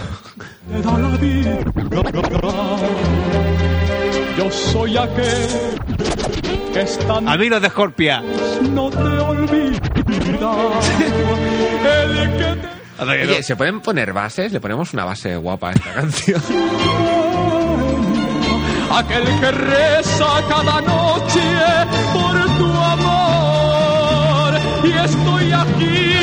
te 0.72 0.80
da 0.82 0.98
la 0.98 1.16
vida. 1.16 1.58
Yo 4.38 4.50
soy 4.50 4.96
aquel 4.96 5.48
que 6.72 6.80
estando 6.82 7.30
Amigos 7.30 7.62
de 7.62 7.68
Scorpia. 7.68 8.22
no 8.72 8.90
te 8.90 8.98
olvida. 8.98 9.80
El 11.82 12.30
que 12.36 12.56
te 12.60 13.02
Oye, 13.02 13.42
¿se 13.42 13.56
pueden 13.56 13.80
poner 13.80 14.12
bases? 14.12 14.52
Le 14.52 14.60
ponemos 14.60 14.92
una 14.92 15.04
base 15.06 15.34
guapa 15.36 15.70
a 15.70 15.72
esta 15.72 15.92
canción. 15.94 16.42
aquel 18.92 19.24
que 19.40 19.50
reza 19.50 20.26
cada 20.48 20.80
noche 20.82 21.40
por 22.12 22.58
tu 22.58 22.72
amor 22.74 24.54
y 24.84 24.92
estoy 24.92 25.52
aquí, 25.52 26.16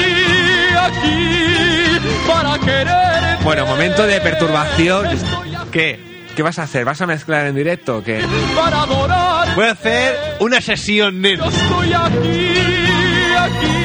aquí 0.79 1.97
para 2.27 2.59
querer. 2.59 3.37
Bueno, 3.43 3.65
momento 3.65 4.05
de 4.05 4.21
perturbación. 4.21 5.07
¿Qué? 5.71 6.16
¿Qué 6.37 6.43
vas 6.43 6.59
a 6.59 6.63
hacer? 6.63 6.85
¿vas 6.85 7.01
a 7.01 7.07
mezclar 7.07 7.47
en 7.47 7.55
directo 7.55 7.97
o 7.97 8.03
qué? 8.03 8.23
para 8.55 8.83
adorar. 8.83 9.55
Voy 9.55 9.65
a 9.65 9.71
hacer 9.71 10.15
una 10.39 10.61
sesión 10.61 11.15
Yo 11.15 11.19
neno. 11.19 11.45
estoy 11.49 11.93
aquí, 11.93 12.53
aquí. 13.39 13.77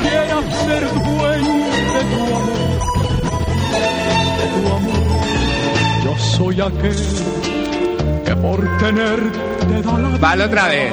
Quiero 0.00 0.42
ser 0.64 0.88
dueño 0.94 1.66
de 1.74 2.04
tu 2.04 2.36
amor, 2.36 2.46
de 4.38 4.46
tu 4.46 4.74
amor. 4.76 6.04
Yo 6.04 6.18
soy 6.18 6.60
aquel 6.60 8.24
que 8.24 8.36
por 8.36 8.78
tener 8.78 9.32
te 9.32 9.82
da 9.82 9.98
la 9.98 10.08
vida. 10.10 10.18
Vale, 10.20 10.44
otra 10.44 10.68
vez. 10.68 10.92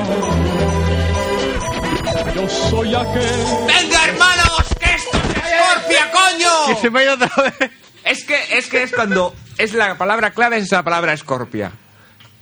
Yo 2.33 2.49
soy 2.49 2.95
aquel 2.95 3.45
¡Venga, 3.67 4.05
hermanos! 4.05 4.65
¡Que 4.79 4.91
esto 4.95 5.17
es 5.19 5.35
Scorpia, 5.37 6.11
coño! 6.11 6.49
Que 6.75 6.81
se 6.81 6.89
me 6.89 6.99
ha 7.01 7.03
ido 7.03 7.13
otra 7.13 7.29
vez. 7.43 7.71
Es 8.03 8.23
que, 8.23 8.57
es 8.57 8.67
que 8.67 8.81
es 8.81 8.91
cuando 8.91 9.35
es 9.57 9.73
la 9.73 9.97
palabra 9.97 10.31
clave 10.31 10.57
es 10.57 10.71
la 10.71 10.83
palabra 10.83 11.15
Scorpia. 11.15 11.71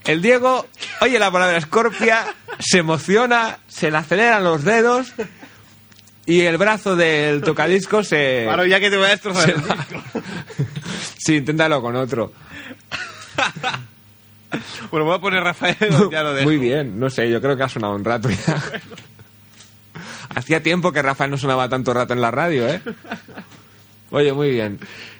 El 0.05 0.21
Diego 0.21 0.65
oye 1.01 1.19
la 1.19 1.31
palabra 1.31 1.59
Scorpia, 1.61 2.25
se 2.59 2.79
emociona, 2.79 3.59
se 3.67 3.91
le 3.91 3.97
aceleran 3.97 4.43
los 4.43 4.63
dedos 4.63 5.13
y 6.25 6.41
el 6.41 6.57
brazo 6.57 6.95
del 6.95 7.41
tocadisco 7.41 8.03
se... 8.03 8.43
Claro, 8.45 8.65
ya 8.65 8.79
que 8.79 8.89
te 8.89 8.97
voy 8.97 9.07
a 9.07 9.09
destrozar 9.09 9.49
el 9.49 9.57
disco. 9.57 10.21
Sí, 11.17 11.35
inténtalo 11.35 11.81
con 11.81 11.95
otro. 11.95 12.31
Bueno, 14.89 15.05
voy 15.05 15.15
a 15.15 15.19
poner 15.19 15.43
Rafael, 15.43 15.77
ya 16.11 16.23
lo 16.23 16.33
dejo. 16.33 16.49
Muy 16.49 16.57
bien, 16.57 16.99
no 16.99 17.11
sé, 17.11 17.29
yo 17.29 17.39
creo 17.39 17.55
que 17.55 17.61
ha 17.61 17.69
sonado 17.69 17.93
un 17.93 18.03
rato 18.03 18.29
ya. 18.31 18.55
Hacía 20.35 20.63
tiempo 20.63 20.91
que 20.91 21.03
Rafael 21.03 21.29
no 21.29 21.37
sonaba 21.37 21.69
tanto 21.69 21.93
rato 21.93 22.13
en 22.13 22.21
la 22.21 22.31
radio, 22.31 22.67
¿eh? 22.67 22.81
Oye, 24.11 24.33
muy 24.33 24.49
bien. 24.49 24.79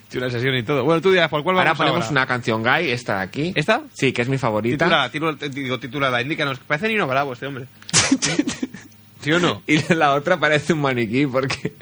Sí, 0.09 0.17
una 0.17 0.29
sesión 0.29 0.55
y 0.55 0.63
todo. 0.63 0.83
Bueno, 0.83 1.01
tú 1.01 1.11
dirás, 1.11 1.29
¿por 1.29 1.43
cuál 1.43 1.57
Ahora 1.57 1.69
vamos 1.71 1.77
ponemos 1.77 2.01
ahora? 2.05 2.11
una 2.11 2.25
canción 2.25 2.63
gay, 2.63 2.89
esta 2.89 3.17
de 3.17 3.23
aquí. 3.23 3.53
¿Esta? 3.55 3.83
Sí, 3.93 4.11
que 4.11 4.23
es 4.23 4.27
mi 4.29 4.37
favorita. 4.39 4.85
Titula, 4.85 5.09
titula, 5.37 5.49
digo, 5.49 5.79
titulada, 5.79 6.21
indícanos. 6.21 6.57
Parece 6.59 6.87
Nino 6.87 7.05
Bravo 7.07 7.33
este 7.33 7.45
hombre. 7.45 7.65
¿Sí 9.21 9.31
o 9.31 9.39
no? 9.39 9.61
Y 9.67 9.93
la 9.93 10.13
otra 10.13 10.39
parece 10.39 10.73
un 10.73 10.81
maniquí 10.81 11.25
porque 11.27 11.73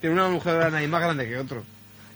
Tiene 0.00 0.14
una 0.14 0.28
mujer 0.28 0.62
ahí 0.74 0.86
más 0.86 1.00
grande 1.02 1.26
que 1.26 1.36
otro. 1.36 1.64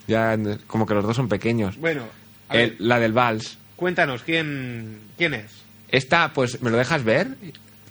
ya 0.06 0.36
como 0.66 0.86
que 0.86 0.94
los 0.94 1.04
dos 1.04 1.16
son 1.16 1.28
pequeños. 1.28 1.76
Bueno, 1.78 2.02
a 2.48 2.56
El- 2.56 2.70
ver, 2.70 2.76
la 2.80 2.98
del 3.00 3.12
vals. 3.12 3.58
cuéntanos, 3.76 4.22
¿quién, 4.22 4.98
¿quién 5.16 5.34
es? 5.34 5.46
Esta, 5.90 6.32
pues, 6.34 6.60
¿me 6.62 6.70
lo 6.70 6.76
dejas 6.76 7.02
ver? 7.02 7.28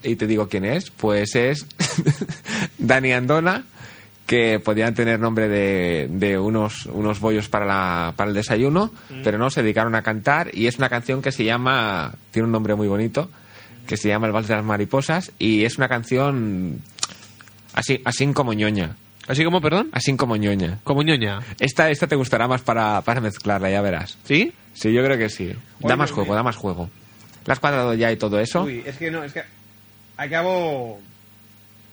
Y 0.04 0.16
te 0.16 0.28
digo 0.28 0.48
quién 0.48 0.64
es. 0.66 0.92
Pues 0.92 1.36
es 1.36 1.66
Dani 2.78 3.12
Andona, 3.14 3.64
que 4.28 4.60
podían 4.60 4.94
tener 4.94 5.20
nombre 5.20 5.48
de, 5.48 6.08
de 6.12 6.38
unos, 6.38 6.86
unos 6.88 7.20
bollos 7.20 7.48
para, 7.48 7.66
la, 7.66 8.14
para 8.16 8.30
el 8.30 8.36
desayuno, 8.36 8.92
pero 9.24 9.38
no, 9.38 9.50
se 9.50 9.64
dedicaron 9.64 9.96
a 9.96 10.04
cantar 10.04 10.50
y 10.54 10.68
es 10.68 10.78
una 10.78 10.90
canción 10.90 11.22
que 11.22 11.32
se 11.32 11.46
llama, 11.46 12.14
tiene 12.32 12.46
un 12.46 12.52
nombre 12.52 12.76
muy 12.76 12.90
bonito, 12.90 13.30
que 13.88 13.96
se 13.96 14.10
llama 14.10 14.28
El 14.28 14.34
Vals 14.34 14.50
de 14.50 14.56
las 14.56 14.66
Mariposas 14.66 15.32
y 15.40 15.64
es 15.64 15.78
una 15.78 15.88
canción 15.88 16.82
así, 17.74 18.02
así 18.04 18.28
como 18.34 18.52
ñoña. 18.54 18.98
¿Así 19.30 19.44
como, 19.44 19.62
perdón? 19.62 19.90
Así 19.92 20.16
como 20.16 20.36
ñoña. 20.36 20.80
Como 20.84 21.04
ñoña. 21.04 21.40
Esta, 21.60 21.90
esta 21.90 22.08
te 22.08 22.16
gustará 22.16 22.48
más 22.48 22.62
para, 22.62 23.02
para 23.02 23.22
mezclarla, 23.22 23.70
ya 23.70 23.82
verás. 23.82 24.18
¿Sí? 24.24 24.54
Sí, 24.74 24.94
yo 24.94 25.04
creo 25.04 25.18
que 25.18 25.30
sí. 25.30 25.54
Da 25.80 25.96
más 25.96 26.12
juego, 26.12 26.36
da 26.36 26.44
más 26.44 26.56
juego. 26.56 26.90
¿La 27.46 27.54
has 27.54 27.60
cuadrado 27.60 27.94
ya 27.94 28.12
y 28.12 28.18
todo 28.18 28.40
eso? 28.40 28.64
Uy, 28.64 28.84
es 28.86 28.98
que 28.98 29.10
no, 29.10 29.24
es 29.24 29.32
que 29.32 29.44
acabo... 30.18 31.00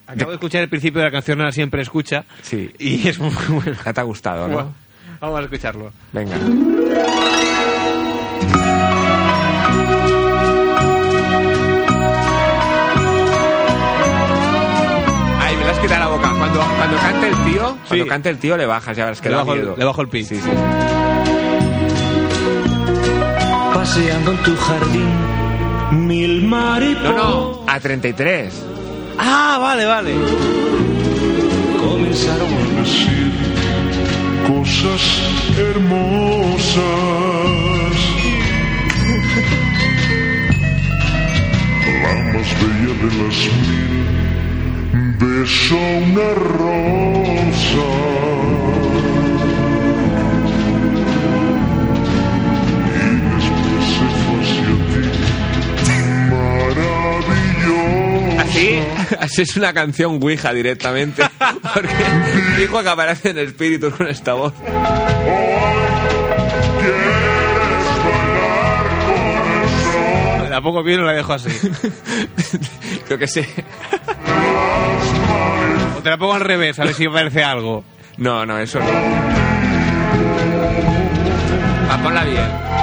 Acabo 0.07 0.31
de 0.31 0.37
escuchar 0.37 0.63
el 0.63 0.69
principio 0.69 1.01
de 1.01 1.07
la 1.07 1.11
canción 1.13 1.41
Ahora 1.41 1.53
siempre 1.53 1.83
escucha 1.83 2.25
Sí. 2.43 2.71
y 2.79 3.09
es 3.09 3.19
muy 3.19 3.33
bueno. 3.49 3.77
Ya 3.85 3.93
te 3.93 4.01
ha 4.01 4.05
gustado, 4.05 4.49
¿no? 4.49 4.55
Bueno, 4.55 4.75
Vamos 5.21 5.41
a 5.41 5.43
escucharlo. 5.45 5.93
Venga. 6.13 6.37
Ay, 15.41 15.57
me 15.57 15.65
la 15.65 15.71
has 15.73 15.79
quitado 15.79 16.01
la 16.01 16.09
boca. 16.09 16.31
Cuando, 16.39 16.61
cuando 16.61 16.97
cante 16.99 17.29
el 17.29 17.37
tío, 17.53 17.77
cuando 17.89 18.05
Sí. 18.05 18.09
cante 18.11 18.31
el 18.31 18.39
tío 18.39 18.57
le 18.57 18.67
bajas, 18.67 18.97
ya 18.97 19.05
verás 19.05 19.21
que 19.21 19.29
Le 19.29 19.37
bajo 19.37 19.53
el- 19.55 19.61
miedo. 19.61 19.75
le 19.77 19.85
bajo 19.85 20.01
el 20.03 20.09
pi. 20.09 20.25
Sí, 20.25 20.37
sí. 20.37 20.51
Paseando 23.75 24.31
en 24.33 24.39
tu 24.39 24.57
jardín, 24.57 26.07
mil 26.07 26.43
No, 26.49 26.57
mariposas 26.57 27.17
no, 27.17 27.65
a 27.69 27.81
33. 27.81 28.65
Ah, 29.27 29.59
vale, 29.59 29.87
vale. 29.87 30.13
comenzaron 31.81 32.49
a 32.49 32.81
decir 32.81 33.33
cosas 34.47 35.03
hermosas. 35.59 36.85
La 42.03 42.15
más 42.33 42.49
bella 42.61 42.93
de 43.03 43.09
las 43.21 43.39
mil 43.61 43.85
besó 45.19 45.81
una 46.07 46.29
rosa. 46.35 47.89
Maravillosa. 58.55 59.17
Así, 59.21 59.43
es 59.43 59.57
una 59.57 59.73
canción 59.73 60.21
Ouija 60.23 60.53
directamente. 60.53 61.23
Porque 61.75 61.95
dijo 62.59 62.83
que 62.83 62.89
aparecen 62.89 63.39
espíritus 63.39 63.95
con 63.95 64.09
esta 64.09 64.35
voz. 64.35 64.53
La 70.51 70.61
pongo 70.61 70.85
bien 70.85 71.01
o 71.01 71.03
la 71.03 71.15
dejo 71.15 71.33
así. 71.33 71.49
Yo 73.11 73.19
que 73.19 73.27
sé. 73.27 73.45
O 75.99 76.01
te 76.01 76.11
la 76.11 76.17
pongo 76.17 76.35
al 76.35 76.43
revés, 76.43 76.79
a 76.79 76.85
ver 76.85 76.95
si 76.95 77.09
parece 77.09 77.43
algo. 77.43 77.83
No, 78.19 78.47
no, 78.47 78.61
eso 78.61 78.79
no. 78.79 79.35
Ponla 82.05 82.23
bien. 82.25 82.74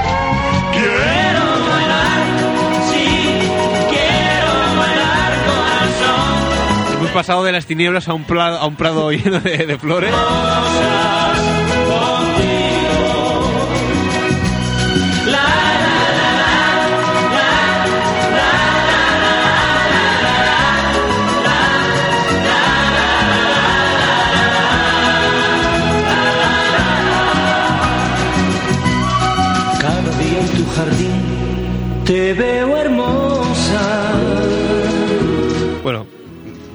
Pasado 7.13 7.43
de 7.43 7.51
las 7.51 7.65
tinieblas 7.65 8.07
a 8.07 8.13
un, 8.13 8.23
pla- 8.23 8.57
a 8.57 8.65
un 8.65 8.75
prado 8.75 9.11
lleno 9.11 9.39
de 9.39 9.77
flores. 9.77 10.13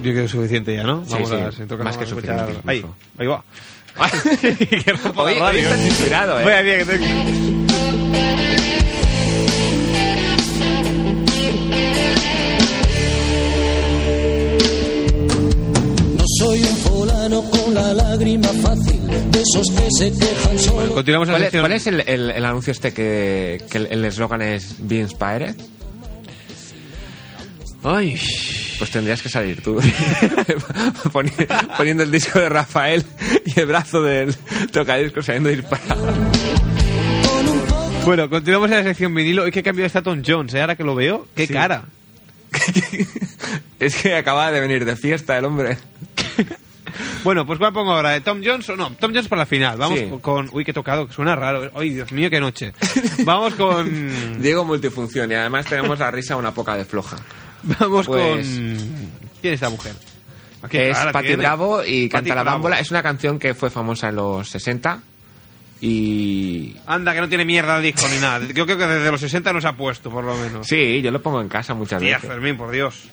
Yo 0.06 0.12
creo 0.12 0.24
es 0.24 0.30
suficiente 0.30 0.74
ya, 0.76 0.82
¿no? 0.84 1.04
Sí, 1.04 1.12
Vamos 1.12 1.28
sí, 1.28 1.34
a 1.34 1.38
ver 1.38 1.54
si 1.54 1.62
toca 1.66 1.84
más 1.84 1.96
que 1.96 2.04
vamos 2.04 2.12
a 2.12 2.20
escuchar- 2.20 2.46
suficiente 2.46 2.70
Ahí, 2.70 2.84
ahí 3.18 3.26
va. 3.26 3.44
Hoy, 5.16 5.34
hoy 5.40 5.56
estás 5.58 5.86
inspirado, 5.86 6.38
¿eh? 6.40 6.44
Voy 6.44 6.52
a 6.52 6.62
que 6.62 6.84
tengo- 6.84 7.06
No 16.16 16.24
soy 16.38 16.60
un 16.60 16.76
fulano 16.76 17.42
con 17.50 17.74
la 17.74 17.94
lágrima 17.94 18.48
fácil, 18.48 19.00
de 19.30 19.42
esos 19.42 19.70
que 19.70 19.88
se 19.98 20.12
quejan 20.12 20.58
solo. 20.58 20.94
Continuamos 20.94 21.28
en 21.28 21.32
la 21.34 21.38
¿Cuál 21.38 21.42
es, 21.42 21.50
sección. 21.50 21.62
cuál 21.62 21.72
es 21.72 21.86
el, 21.86 22.00
el- 22.08 22.30
el 22.30 22.44
anuncio 22.44 22.70
este 22.72 22.92
que, 22.92 23.62
que 23.70 23.78
el 23.78 23.86
el 23.86 24.04
eslogan 24.04 24.42
es 24.42 24.76
Be 24.80 24.96
Inspired? 24.96 25.54
Ay, 27.82 28.18
Pues 28.78 28.90
tendrías 28.90 29.22
que 29.22 29.28
salir 29.28 29.62
tú 29.62 29.76
Poni- 31.12 31.32
poniendo 31.76 32.02
el 32.02 32.10
disco 32.10 32.38
de 32.38 32.48
Rafael 32.48 33.04
y 33.44 33.58
el 33.60 33.66
brazo 33.66 34.02
del 34.02 34.34
tocadiscos 34.72 35.24
saliendo 35.26 35.48
disparado. 35.48 36.06
Bueno, 38.04 38.28
continuamos 38.30 38.70
en 38.70 38.76
la 38.78 38.82
sección 38.84 39.14
vinilo. 39.14 39.46
Es 39.46 39.52
que 39.52 39.62
cambio 39.62 39.84
está 39.86 40.02
Tom 40.02 40.22
Jones, 40.24 40.54
¿eh? 40.54 40.60
Ahora 40.60 40.76
que 40.76 40.84
lo 40.84 40.94
veo, 40.94 41.26
qué 41.34 41.46
Sí. 41.46 41.52
cara. 41.52 41.84
Es 43.80 43.94
que 43.96 44.14
acaba 44.16 44.50
de 44.50 44.60
venir 44.60 44.84
de 44.84 44.96
fiesta 44.96 45.36
el 45.38 45.44
hombre. 45.44 45.76
Bueno, 47.24 47.44
pues 47.44 47.58
¿cuál 47.58 47.72
pongo 47.72 47.92
ahora? 47.92 48.16
¿Eh, 48.16 48.20
¿Tom 48.20 48.40
Jones 48.42 48.68
o 48.70 48.76
no? 48.76 48.90
Tom 48.92 49.10
Jones 49.12 49.26
para 49.28 49.42
la 49.42 49.46
final. 49.46 49.76
Vamos 49.76 49.98
Sí. 49.98 50.08
con... 50.22 50.48
Uy, 50.52 50.64
qué 50.64 50.72
tocado, 50.72 51.06
que 51.08 51.12
suena 51.12 51.34
raro. 51.34 51.70
Ay, 51.74 51.90
Dios 51.90 52.10
mío, 52.12 52.30
qué 52.30 52.38
noche. 52.40 52.72
Vamos 53.24 53.54
con... 53.54 54.40
Diego 54.40 54.64
Multifunción 54.64 55.30
y 55.30 55.34
además 55.34 55.66
tenemos 55.66 55.98
la 55.98 56.10
risa 56.12 56.36
una 56.36 56.54
poca 56.54 56.76
de 56.76 56.84
floja. 56.84 57.16
Vamos 57.80 58.06
Pues- 58.06 58.46
con... 58.48 58.76
¿Quién 59.40 59.54
es 59.54 59.58
esta 59.62 59.70
mujer? 59.70 59.92
¿A 60.62 60.68
qué 60.68 60.90
es 60.90 60.98
Patti 60.98 61.26
tiene? 61.28 61.36
Bravo 61.42 61.84
y 61.84 62.08
Patti 62.08 62.28
canta 62.30 62.34
la 62.34 62.42
bámbola. 62.42 62.80
Es 62.80 62.90
una 62.90 63.02
canción 63.02 63.38
que 63.38 63.54
fue 63.54 63.70
famosa 63.70 64.08
en 64.08 64.16
los 64.16 64.48
60 64.48 65.00
y... 65.80 66.74
Anda, 66.86 67.12
que 67.14 67.20
no 67.20 67.28
tiene 67.28 67.44
mierda 67.44 67.76
el 67.76 67.82
disco 67.82 68.06
ni 68.12 68.18
nada. 68.18 68.46
Yo 68.54 68.64
creo 68.64 68.78
que 68.78 68.86
desde 68.86 69.10
los 69.10 69.20
60 69.20 69.52
nos 69.52 69.64
ha 69.64 69.74
puesto, 69.76 70.10
por 70.10 70.24
lo 70.24 70.34
menos. 70.36 70.66
Sí, 70.66 71.02
yo 71.02 71.10
lo 71.10 71.20
pongo 71.22 71.40
en 71.40 71.48
casa 71.48 71.74
muchas 71.74 72.00
Tía, 72.00 72.16
veces. 72.16 72.30
Fermín, 72.30 72.56
por 72.56 72.70
Dios. 72.70 73.04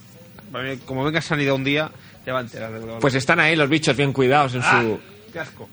Como 0.86 1.04
venga 1.04 1.20
sanidad 1.22 1.56
un 1.56 1.64
día, 1.64 1.92
te 2.24 2.32
va 2.32 2.40
a 2.40 2.42
enterar 2.44 2.72
de 2.72 2.86
lo 2.86 3.00
Pues 3.00 3.16
están 3.16 3.40
ahí 3.40 3.56
los 3.56 3.68
bichos 3.70 3.98
bien 3.98 4.14
cuidados 4.14 4.54
en 4.56 4.62
Ah, 4.64 4.82
su... 4.82 5.00
qué 5.32 5.40
asco. 5.40 5.68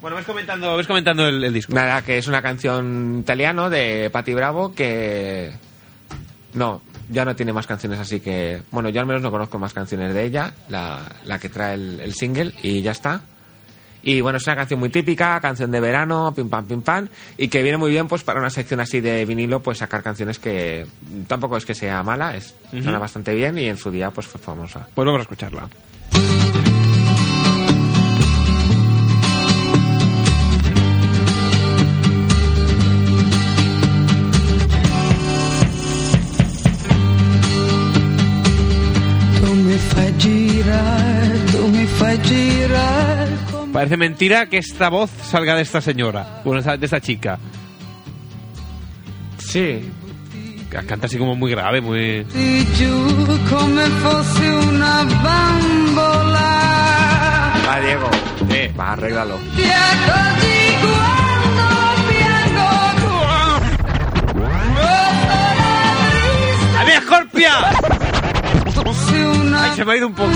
Bueno, 0.00 0.16
ves 0.16 0.26
comentando, 0.26 0.76
ves 0.76 0.86
comentando 0.86 1.26
el, 1.26 1.42
el 1.42 1.52
disco. 1.52 1.72
Nada, 1.74 2.02
que 2.02 2.18
es 2.18 2.26
una 2.26 2.42
canción 2.42 3.18
italiano 3.20 3.68
de 3.70 4.08
Patti 4.10 4.34
Bravo 4.34 4.74
que... 4.74 5.52
No, 6.54 6.82
ya 7.10 7.24
no 7.24 7.36
tiene 7.36 7.52
más 7.52 7.66
canciones 7.66 7.98
así 7.98 8.20
que... 8.20 8.62
Bueno, 8.70 8.88
yo 8.88 9.00
al 9.00 9.06
menos 9.06 9.22
no 9.22 9.30
conozco 9.30 9.58
más 9.58 9.72
canciones 9.72 10.14
de 10.14 10.24
ella, 10.24 10.52
la, 10.68 11.00
la 11.24 11.38
que 11.38 11.48
trae 11.48 11.74
el, 11.74 12.00
el 12.00 12.14
single 12.14 12.52
y 12.62 12.82
ya 12.82 12.92
está. 12.92 13.22
Y 14.02 14.20
bueno, 14.20 14.38
es 14.38 14.46
una 14.46 14.56
canción 14.56 14.80
muy 14.80 14.88
típica, 14.88 15.40
canción 15.40 15.70
de 15.70 15.80
verano, 15.80 16.32
pim 16.34 16.48
pam 16.48 16.66
pim 16.66 16.82
pam, 16.82 17.08
y 17.38 17.48
que 17.48 17.62
viene 17.62 17.78
muy 17.78 17.90
bien 17.90 18.08
pues 18.08 18.24
para 18.24 18.40
una 18.40 18.50
sección 18.50 18.80
así 18.80 19.00
de 19.00 19.24
vinilo, 19.24 19.62
pues 19.62 19.78
sacar 19.78 20.02
canciones 20.02 20.38
que 20.38 20.86
tampoco 21.28 21.56
es 21.56 21.64
que 21.64 21.74
sea 21.74 22.02
mala, 22.02 22.36
es, 22.36 22.54
suena 22.70 22.98
bastante 22.98 23.34
bien 23.34 23.58
y 23.58 23.66
en 23.66 23.76
su 23.76 23.90
día 23.90 24.10
pues 24.10 24.26
fue 24.26 24.40
famosa. 24.40 24.88
Pues 24.94 25.06
vamos 25.06 25.20
a 25.20 25.22
escucharla. 25.22 25.68
Parece 43.72 43.96
mentira 43.96 44.46
que 44.46 44.58
esta 44.58 44.88
voz 44.88 45.10
salga 45.10 45.56
de 45.56 45.62
esta 45.62 45.80
señora. 45.80 46.42
Bueno, 46.44 46.62
de 46.62 46.84
esta 46.84 47.00
chica. 47.00 47.38
Sí. 49.38 49.90
Canta 50.70 51.06
así 51.06 51.18
como 51.18 51.34
muy 51.34 51.50
grave, 51.50 51.80
muy... 51.80 52.24
Va, 57.66 57.80
Diego. 57.80 58.10
Eh, 58.50 58.72
va, 58.78 58.92
arréglalo. 58.92 59.38
¡A 66.78 67.00
Scorpia! 67.02 68.01
Se 69.74 69.84
me 69.84 69.92
ha 69.92 69.96
ido 69.96 70.06
un 70.06 70.14
poco. 70.14 70.30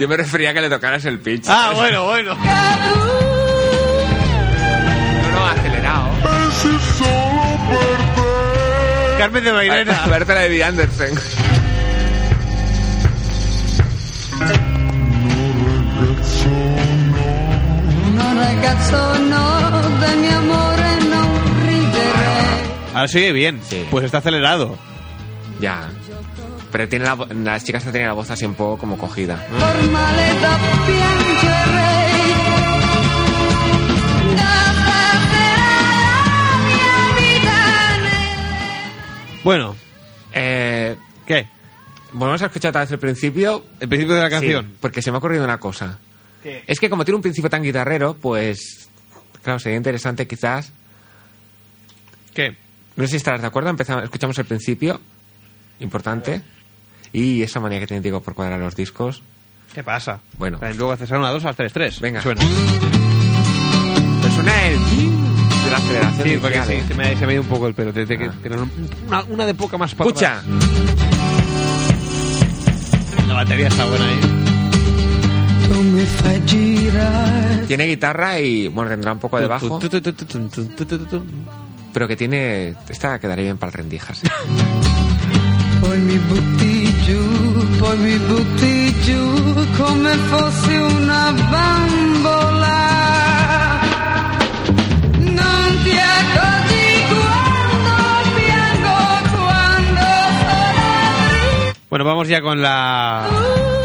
Yo 0.00 0.08
me 0.08 0.16
refería 0.16 0.50
a 0.50 0.54
que 0.54 0.62
le 0.62 0.70
tocaras 0.70 1.04
el 1.04 1.18
pitch. 1.18 1.44
Ah, 1.46 1.72
bueno, 1.74 2.04
bueno. 2.04 2.34
No, 2.34 2.42
no, 5.30 5.46
acelerado. 5.46 6.08
Carmen 9.18 9.44
de 9.44 9.52
Bailena. 9.52 10.06
Berta 10.06 10.34
de 10.36 10.64
Anderson. 10.64 11.59
Ahora 22.94 23.08
sigue 23.08 23.32
bien. 23.32 23.60
Sí. 23.68 23.86
Pues 23.90 24.04
está 24.04 24.18
acelerado. 24.18 24.76
Ya. 25.60 25.88
Pero 26.72 26.88
tiene 26.88 27.04
la, 27.04 27.16
las 27.34 27.64
chicas 27.64 27.82
tienen 27.84 28.06
la 28.06 28.12
voz 28.14 28.30
así 28.30 28.44
un 28.44 28.54
poco 28.54 28.78
como 28.78 28.96
cogida. 28.98 29.44
Bueno, 39.42 39.74
Eh, 40.32 40.96
¿qué? 41.26 41.48
Volvemos 42.12 42.42
a 42.42 42.46
escuchar 42.46 42.70
otra 42.70 42.82
vez 42.82 42.90
el 42.92 42.98
principio. 42.98 43.64
El 43.80 43.88
principio 43.88 44.14
de 44.14 44.20
la 44.22 44.28
Sí, 44.28 44.32
canción. 44.32 44.72
porque 44.80 45.02
se 45.02 45.10
me 45.10 45.16
ha 45.16 45.18
ocurrido 45.18 45.44
una 45.44 45.58
cosa. 45.58 45.98
¿Qué? 46.42 46.64
Es 46.66 46.80
que 46.80 46.88
como 46.90 47.04
tiene 47.04 47.16
un 47.16 47.22
principio 47.22 47.50
tan 47.50 47.62
guitarrero, 47.62 48.14
pues... 48.14 48.88
Claro, 49.42 49.58
sería 49.58 49.76
interesante 49.78 50.26
quizás... 50.26 50.72
¿Qué? 52.34 52.56
No 52.96 53.04
sé 53.04 53.10
si 53.12 53.16
estarás 53.16 53.40
de 53.40 53.46
acuerdo. 53.46 53.70
Empezamos, 53.70 54.04
escuchamos 54.04 54.38
el 54.38 54.44
principio. 54.46 55.00
Importante. 55.80 56.42
Y 57.12 57.42
esa 57.42 57.58
manía 57.60 57.80
que 57.80 57.86
tiene 57.86 58.00
Diego 58.02 58.20
por 58.22 58.34
cuadrar 58.34 58.60
los 58.60 58.76
discos. 58.76 59.22
¿Qué 59.74 59.82
pasa? 59.82 60.20
Bueno. 60.38 60.58
También 60.58 60.78
Luego 60.78 60.92
haces 60.92 61.10
una 61.10 61.30
2 61.30 61.44
al 61.44 61.54
3 61.56 61.72
3. 61.72 62.00
Venga. 62.00 62.22
Suena. 62.22 62.42
Pero 64.22 64.34
suena 64.34 64.66
el... 64.66 64.78
De 65.64 65.70
la 65.70 65.76
aceleración 65.76 66.28
Sí, 66.28 66.36
porque 66.40 66.56
inicial, 66.56 66.66
sí, 66.66 66.72
¿eh? 66.72 66.84
se 66.88 66.94
me, 66.94 67.04
ha- 67.06 67.18
se 67.18 67.26
me 67.26 67.32
ha 67.32 67.34
ido 67.34 67.42
un 67.42 67.48
poco 67.48 67.66
el 67.66 67.74
pelo. 67.74 67.92
Desde 67.92 68.16
que, 68.18 68.24
Ah. 68.26 68.34
que 68.42 68.48
una, 68.48 69.22
una 69.24 69.46
de 69.46 69.54
poca 69.54 69.76
más 69.76 69.94
para 69.94 70.08
Escucha. 70.08 70.38
atrás. 70.38 70.89
La 73.30 73.36
batería 73.36 73.68
está 73.68 73.84
buena 73.84 74.04
ahí. 74.08 74.20
Tiene 77.68 77.86
guitarra 77.86 78.40
y 78.40 78.66
bueno, 78.66 78.90
tendrá 78.90 79.12
un 79.12 79.20
poco 79.20 79.38
de 79.38 79.46
bajo. 79.46 79.78
Pero 81.92 82.08
que 82.08 82.16
tiene. 82.16 82.74
Esta 82.88 83.20
quedaría 83.20 83.44
bien 83.44 83.56
para 83.56 83.70
el 83.70 83.74
rendijas. 83.74 84.24
¿eh? 84.24 84.28
Bueno, 101.90 102.04
vamos 102.04 102.28
ya 102.28 102.40
con 102.40 102.62
la 102.62 103.26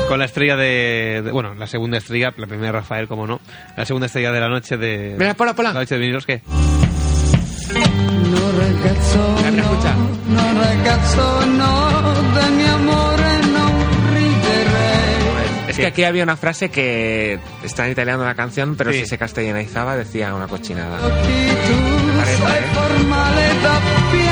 con 0.07 0.19
la 0.19 0.25
estrella 0.25 0.55
de, 0.55 1.21
de- 1.23 1.31
bueno, 1.31 1.55
la 1.55 1.65
segunda 1.65 1.97
estrella, 1.97 2.31
la 2.37 2.45
primera 2.45 2.71
Rafael, 2.71 3.07
como 3.07 3.25
no, 3.25 3.41
la 3.75 3.83
segunda 3.85 4.05
estrella 4.05 4.31
de 4.31 4.39
la 4.39 4.47
noche 4.49 4.77
de 4.77 5.15
Mira, 5.17 5.33
pola, 5.33 5.55
pola. 5.55 5.73
la 5.73 5.79
noche 5.79 5.95
de 5.95 6.01
vinilos 6.01 6.25
¿qué? 6.27 6.41
No 7.73 8.51
ragazzo 8.51 9.35
Mira, 9.37 9.51
mira, 9.51 9.63
escucha. 9.63 9.95
no, 10.27 10.53
no 10.53 10.61
ragazzo 10.61 11.45
no, 11.47 12.13
de 12.39 12.49
mi 12.51 12.63
non 12.63 13.73
riderei. 14.13 15.69
Es 15.69 15.75
que 15.77 15.87
aquí 15.87 16.03
había 16.03 16.21
una 16.23 16.37
frase 16.37 16.69
que 16.69 17.39
está 17.63 17.85
en 17.87 17.91
italiano 17.93 18.23
la 18.23 18.35
canción, 18.35 18.75
pero 18.77 18.91
Sí. 18.93 18.99
si 18.99 19.05
se 19.07 19.17
castellanizaba 19.17 19.97
decía 19.97 20.33
una 20.35 20.47
cochinada. 20.47 20.99
Parece, 20.99 22.43
eh? 22.43 24.24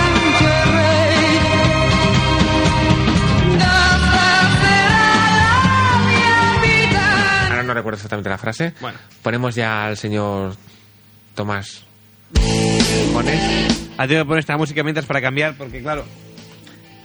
No 7.74 7.80
recuerdo 7.80 7.96
exactamente 7.98 8.30
la 8.30 8.38
frase. 8.38 8.74
Bueno. 8.80 8.98
Ponemos 9.22 9.56
ya 9.56 9.86
al 9.86 9.98
señor 9.98 10.56
Tomás. 11.36 11.84
Jones. 13.14 13.90
Ha 13.98 14.04
tenido 14.08 14.24
que 14.24 14.28
poner 14.28 14.40
esta 14.40 14.58
música 14.58 14.84
mientras 14.84 15.06
para 15.06 15.22
cambiar, 15.22 15.56
porque 15.56 15.82
claro, 15.82 16.06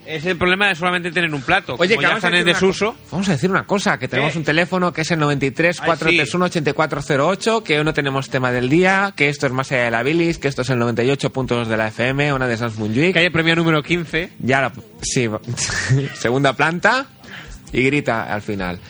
es 0.06 0.24
el 0.24 0.36
problema 0.36 0.68
de 0.68 0.74
solamente 0.74 1.10
tener 1.12 1.32
un 1.34 1.42
plato. 1.42 1.76
Oye, 1.78 1.94
Como 1.94 2.00
que 2.00 2.02
ya 2.02 2.08
vamos 2.08 2.24
a 2.24 2.28
están 2.28 2.34
en 2.34 2.44
decir 2.44 2.64
una 2.64 2.72
desuso. 2.72 2.96
Vamos 3.10 3.28
a 3.28 3.32
decir 3.32 3.50
una 3.50 3.64
cosa, 3.64 3.98
que 3.98 4.08
tenemos 4.08 4.32
¿Qué? 4.32 4.38
un 4.38 4.44
teléfono 4.44 4.92
que 4.92 5.02
es 5.02 5.10
el 5.10 5.18
93 5.18 5.80
Ay, 5.80 5.86
431 5.86 6.44
8408, 6.46 7.64
que 7.64 7.78
hoy 7.78 7.84
no 7.84 7.92
tenemos 7.92 8.30
tema 8.30 8.50
del 8.50 8.68
día, 8.68 9.12
que 9.14 9.28
esto 9.28 9.46
es 9.46 9.52
más 9.52 9.70
allá 9.70 9.84
de 9.84 9.90
la 9.90 10.02
bilis, 10.02 10.38
que 10.38 10.48
esto 10.48 10.62
es 10.62 10.70
el 10.70 10.78
98.2 10.78 11.66
de 11.66 11.76
la 11.76 11.88
FM, 11.88 12.32
una 12.32 12.46
de 12.46 12.56
Sans 12.56 12.78
Moonjuic. 12.78 13.14
Calle 13.14 13.30
premio 13.30 13.54
número 13.56 13.82
15. 13.82 14.32
Ya 14.40 14.62
la, 14.62 14.72
sí, 15.02 15.28
segunda 16.14 16.54
planta 16.54 17.06
y 17.72 17.82
grita 17.82 18.32
al 18.32 18.42
final. 18.42 18.80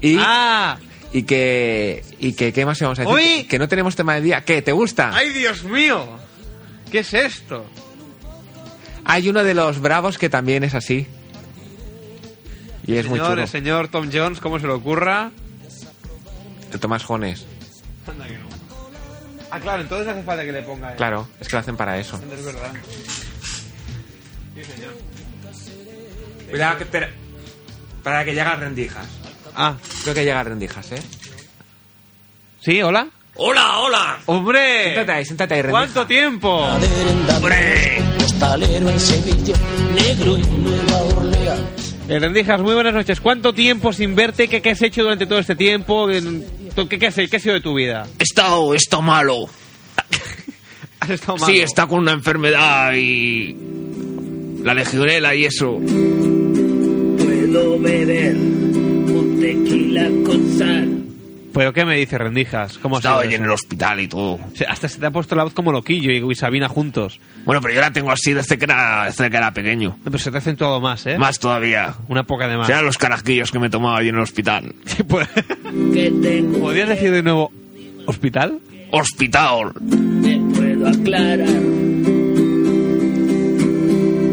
Y, 0.00 0.16
¡Ah! 0.20 0.76
Y 1.16 1.22
que 1.22 2.04
y 2.18 2.34
que 2.34 2.52
qué 2.52 2.66
más 2.66 2.78
vamos 2.80 2.98
a 2.98 3.02
decir? 3.02 3.14
¡Uy! 3.16 3.42
Que, 3.42 3.48
que 3.48 3.58
no 3.58 3.68
tenemos 3.68 3.96
tema 3.96 4.14
del 4.14 4.24
día. 4.24 4.42
¿Qué? 4.44 4.60
¿Te 4.60 4.72
gusta? 4.72 5.12
¡Ay, 5.14 5.30
Dios 5.30 5.64
mío! 5.64 6.06
¿Qué 6.90 6.98
es 6.98 7.14
esto? 7.14 7.64
Hay 9.04 9.28
uno 9.28 9.42
de 9.42 9.54
los 9.54 9.80
bravos 9.80 10.18
que 10.18 10.28
también 10.28 10.62
es 10.64 10.74
así. 10.74 11.06
Y 12.86 12.96
es 12.96 13.06
muy 13.08 13.18
señor, 13.18 13.30
chulo. 13.32 13.42
el 13.42 13.48
señor 13.48 13.88
Tom 13.88 14.10
Jones, 14.12 14.40
¿cómo 14.40 14.58
se 14.60 14.66
le 14.66 14.72
ocurra? 14.74 15.30
El 16.72 16.78
Tomás 16.80 17.02
Jones. 17.04 17.46
Anda 18.06 18.26
que 18.26 18.34
no. 18.34 18.46
Ah, 19.50 19.58
claro, 19.60 19.82
entonces 19.82 20.08
hace 20.08 20.22
falta 20.22 20.44
que 20.44 20.52
le 20.52 20.62
ponga. 20.62 20.92
eh. 20.92 20.96
Claro, 20.96 21.28
es 21.40 21.48
que 21.48 21.56
lo 21.56 21.60
hacen 21.60 21.76
para 21.76 21.98
eso. 21.98 22.20
Es 22.32 22.44
verdad. 22.44 22.72
Sí, 24.54 24.64
señor. 24.64 24.94
Cuidado 26.50 26.76
que 26.78 26.84
espera. 26.84 27.10
Para 28.02 28.24
que 28.24 28.30
llegue 28.32 28.40
a 28.42 28.56
rendijas. 28.56 29.06
Ah, 29.56 29.74
Creo 30.02 30.14
que 30.14 30.24
llega 30.24 30.40
a 30.40 30.44
rendijas, 30.44 30.92
¿eh? 30.92 31.02
¿sí? 32.60 32.82
¿Hola? 32.82 33.08
¡Hola, 33.36 33.78
hola! 33.78 34.18
¡Hombre! 34.26 34.82
Siéntate 34.84 35.12
ahí, 35.12 35.24
siéntate 35.24 35.54
ahí, 35.54 35.62
rendija. 35.62 35.80
¿Cuánto 35.80 36.06
tiempo? 36.06 36.48
¡Hombre! 37.36 38.02
Hostalero 38.24 38.90
en 38.90 39.00
Sevilla, 39.00 39.54
negro 39.94 40.36
en 40.36 40.62
Nueva 40.64 41.02
Orleans. 41.16 41.96
Eh, 42.08 42.18
Rendijas, 42.18 42.60
muy 42.60 42.74
buenas 42.74 42.92
noches. 42.94 43.20
¿Cuánto 43.20 43.52
tiempo 43.52 43.92
sin 43.92 44.14
verte? 44.14 44.46
¿Qué, 44.46 44.60
qué 44.62 44.70
has 44.70 44.82
hecho 44.82 45.02
durante 45.02 45.26
todo 45.26 45.38
este 45.38 45.56
tiempo? 45.56 46.06
¿Qué, 46.06 46.98
qué, 46.98 47.06
has, 47.06 47.14
qué 47.14 47.36
ha 47.36 47.40
sido 47.40 47.54
de 47.54 47.60
tu 47.62 47.74
vida? 47.74 48.06
He 48.18 48.22
estado, 48.22 48.74
he 48.74 48.76
estado 48.76 49.02
malo. 49.02 49.46
¿Has 51.00 51.10
estado 51.10 51.38
malo? 51.38 51.52
Sí, 51.52 51.60
está 51.60 51.86
con 51.86 52.00
una 52.00 52.12
enfermedad 52.12 52.92
y. 52.94 53.56
La 54.62 54.74
legionela 54.74 55.34
y 55.34 55.46
eso. 55.46 55.78
Puedo 57.16 57.78
beber 57.80 58.36
tequila 59.40 60.08
con 60.24 60.58
sal. 60.58 61.02
¿Pero 61.54 61.72
qué 61.72 61.86
me 61.86 61.96
dice 61.96 62.18
Rendijas? 62.18 62.76
¿Cómo 62.76 62.98
Estaba 62.98 63.24
en 63.24 63.42
el 63.42 63.50
hospital 63.50 63.98
y 64.00 64.08
todo. 64.08 64.32
O 64.34 64.50
sea, 64.54 64.70
hasta 64.70 64.90
se 64.90 64.98
te 64.98 65.06
ha 65.06 65.10
puesto 65.10 65.34
la 65.34 65.42
voz 65.44 65.54
como 65.54 65.72
loquillo 65.72 66.12
y, 66.12 66.30
y 66.30 66.34
Sabina 66.34 66.68
juntos. 66.68 67.18
Bueno, 67.46 67.62
pero 67.62 67.72
yo 67.72 67.80
la 67.80 67.90
tengo 67.92 68.10
así 68.10 68.34
desde 68.34 68.58
que 68.58 68.66
era, 68.66 69.06
desde 69.06 69.30
que 69.30 69.36
era 69.38 69.54
pequeño. 69.54 69.96
No, 69.96 70.04
Pero 70.04 70.18
se 70.18 70.30
te 70.30 70.36
ha 70.36 70.40
acentuado 70.40 70.82
más, 70.82 71.06
¿eh? 71.06 71.16
Más 71.16 71.38
todavía. 71.38 71.94
Una 72.08 72.24
poca 72.24 72.46
de 72.46 72.58
más. 72.58 72.66
Serán 72.66 72.84
los 72.84 72.98
carajillos 72.98 73.50
que 73.50 73.58
me 73.58 73.70
tomaba 73.70 73.96
ahí 73.98 74.08
en 74.08 74.16
el 74.16 74.20
hospital. 74.20 74.74
pues- 75.08 75.28
Que 75.94 76.12
tengo 76.22 76.58
¿Podrías 76.58 76.90
decir 76.90 77.10
de 77.10 77.22
nuevo 77.22 77.50
hospital? 78.04 78.58
Hospital. 78.90 79.72
me 79.80 80.38
puedo 80.54 80.88
aclarar. 80.88 81.48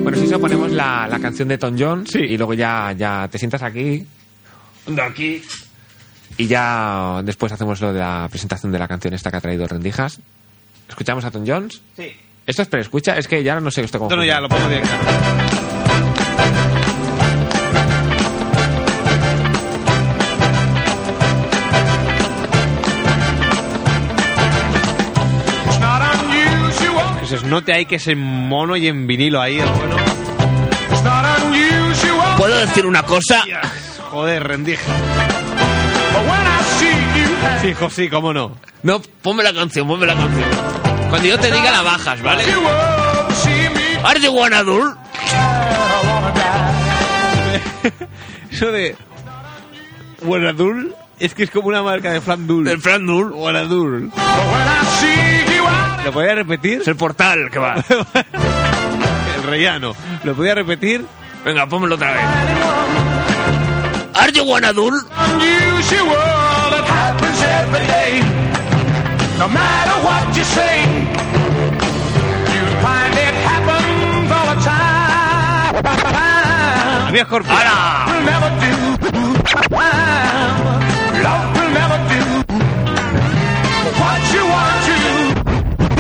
Bueno, 0.04 0.18
si 0.18 0.26
eso 0.26 0.40
ponemos 0.42 0.72
la, 0.74 1.08
la 1.08 1.20
canción 1.20 1.48
de 1.48 1.58
Tom 1.58 1.76
Jones 1.80 2.14
y 2.16 2.38
luego 2.38 2.54
ya, 2.54 2.92
ya 2.98 3.30
te 3.32 3.38
sientas 3.38 3.64
aquí 3.64 4.06
De 4.88 5.02
aquí. 5.02 5.42
y 6.38 6.48
ya 6.48 7.22
después 7.24 7.52
hacemos 7.52 7.80
lo 7.82 7.94
de 7.94 8.00
la 8.00 8.28
presentación 8.30 8.72
de 8.72 8.80
la 8.80 8.88
canción 8.88 9.14
esta 9.14 9.32
que 9.32 9.38
ha 9.38 9.42
traído 9.42 9.68
Rendijas. 9.68 10.20
¿Escuchamos 10.90 11.24
a 11.26 11.32
Tom 11.32 11.44
Jones? 11.48 11.82
Sí. 11.96 12.12
¿Esto 12.46 12.62
es 12.64 12.68
pre-escucha? 12.68 13.18
Es 13.18 13.28
que 13.28 13.42
ya 13.44 13.60
no 13.60 13.72
sé 13.72 13.82
esto 13.84 14.00
cómo 14.00 14.10
No, 14.10 14.18
no, 14.18 14.26
ya, 14.26 14.42
lo 14.42 14.50
pongo 14.50 14.68
directamente. 14.68 15.12
Que 27.20 27.28
se 27.28 27.48
note 27.48 27.74
ahí 27.74 27.86
que 27.86 27.96
es 27.96 28.08
en 28.08 28.20
mono 28.20 28.76
y 28.76 28.88
en 28.88 29.08
vinilo 29.08 29.42
ahí, 29.42 29.60
el 29.60 29.70
bueno. 29.70 29.96
¿Puedo 32.38 32.58
decir 32.60 32.86
una 32.86 33.04
cosa? 33.04 33.44
Joder, 34.14 34.48
rendija. 34.48 34.94
Sí, 37.62 37.70
hijo, 37.70 37.90
sí, 37.90 38.10
cómo 38.10 38.32
no. 38.32 38.56
No, 38.84 39.02
ponme 39.24 39.42
la 39.42 39.52
canción, 39.52 39.88
ponme 39.88 40.06
la 40.06 40.14
canción. 40.14 40.50
Cuando 41.10 41.28
yo 41.28 41.40
te 41.40 41.52
diga 41.52 41.72
la 41.72 41.82
bajas, 41.82 42.22
¿vale? 42.22 42.44
¿Are 44.04 44.20
you 44.20 44.32
wanna 44.32 44.62
do? 44.62 44.80
Eso 48.52 48.72
de. 48.72 48.96
Buenadul 50.22 50.96
es 51.20 51.34
que 51.34 51.44
es 51.44 51.50
como 51.50 51.70
una 51.70 51.82
marca 51.82 52.12
de 52.12 52.22
Flan 52.22 52.46
Dul. 52.46 52.68
El 52.68 52.80
Fran 52.82 53.08
Dul. 53.08 53.32
Buenadul. 53.32 54.12
¿Lo 56.06 56.12
podía 56.12 56.36
repetir? 56.36 56.82
Es 56.82 56.88
el 56.88 56.98
portal 56.98 57.50
que 57.50 57.58
va. 57.58 57.76
el 59.38 59.44
rellano. 59.44 59.96
¿Lo 60.24 60.36
podía 60.36 60.54
repetir? 60.54 61.04
Venga, 61.44 61.66
pónmelo 61.66 61.96
otra 61.96 62.12
vez. 62.12 63.13
¿Are 64.24 64.30
you 64.32 64.46
wanna 64.46 64.72
do? 64.72 64.86
No 69.42 69.48
matter 69.50 69.98
what 70.08 70.24
you 70.38 70.46
say, 70.46 70.76
you 72.54 72.64
find 72.86 73.14
it 73.28 73.36
happens 73.50 74.32
all 74.32 74.48
the 74.52 74.58
time. 74.64 75.76
Había 77.08 77.26
Scorpio. 77.26 77.52
Will 78.08 78.24
never 78.32 78.52
do. 78.64 78.74
Love 81.26 81.46
will 81.58 81.72
never 81.82 82.00
do. 82.14 82.22
What 84.02 84.22
you 84.36 84.44
want 84.56 84.78
to, 84.88 84.98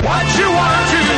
what 0.07 0.27
you 0.39 0.47
want 0.59 0.83
to. 0.93 1.12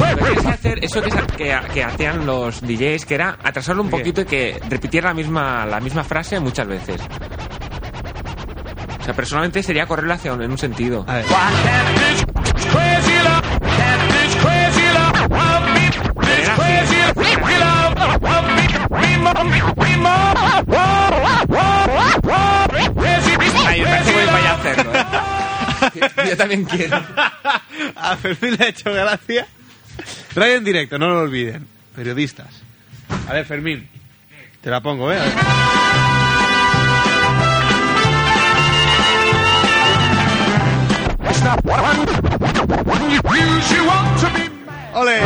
Deberías 0.00 0.46
hacer 0.46 0.84
eso 0.84 1.02
que, 1.02 1.10
sa- 1.10 1.26
que, 1.26 1.58
que 1.72 1.84
hacían 1.84 2.26
los 2.26 2.60
DJs, 2.60 3.04
que 3.06 3.14
era 3.14 3.38
atrasarlo 3.42 3.82
un 3.82 3.90
¿Qué? 3.90 3.96
poquito 3.98 4.20
y 4.22 4.24
que 4.24 4.60
repitiera 4.68 5.08
la 5.08 5.14
misma, 5.14 5.66
la 5.66 5.80
misma 5.80 6.04
frase 6.04 6.38
muchas 6.40 6.66
veces. 6.66 7.00
O 9.00 9.04
sea, 9.04 9.14
personalmente 9.14 9.62
sería 9.62 9.86
correrlo 9.86 10.12
hacia 10.14 10.32
un, 10.34 10.42
en 10.42 10.50
un 10.50 10.58
sentido. 10.58 11.04
A 11.08 11.14
ver. 11.16 11.24
Ay. 23.66 23.82
¿eh? 23.82 23.86
Yo 26.28 26.36
también 26.36 26.64
quiero. 26.64 27.00
A 27.96 28.16
Fermín 28.16 28.56
le 28.58 28.64
ha 28.64 28.68
hecho 28.68 28.92
gracia. 28.92 29.46
Radio 30.34 30.56
en 30.56 30.64
directo, 30.64 30.98
no 30.98 31.08
lo 31.08 31.20
olviden. 31.20 31.66
Periodistas. 31.94 32.62
A 33.28 33.32
ver, 33.32 33.44
Fermín. 33.44 33.88
Te 34.60 34.70
la 34.70 34.80
pongo, 34.80 35.12
¿eh? 35.12 35.18
A 35.18 35.24
ver. 35.24 35.32
¡Ole! 44.92 45.18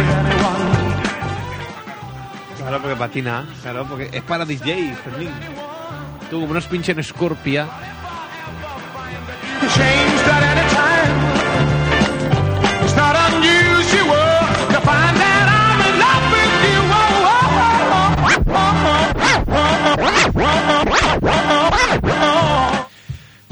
Claro, 2.58 2.80
porque 2.80 2.96
patina. 2.96 3.46
Claro, 3.62 3.86
porque 3.88 4.08
es 4.12 4.22
para 4.22 4.44
DJ, 4.44 4.94
Fermín. 5.04 5.30
Tú, 6.30 6.40
como 6.40 6.54
nos 6.54 6.66
pinchen 6.66 7.02
Scorpia. 7.02 7.66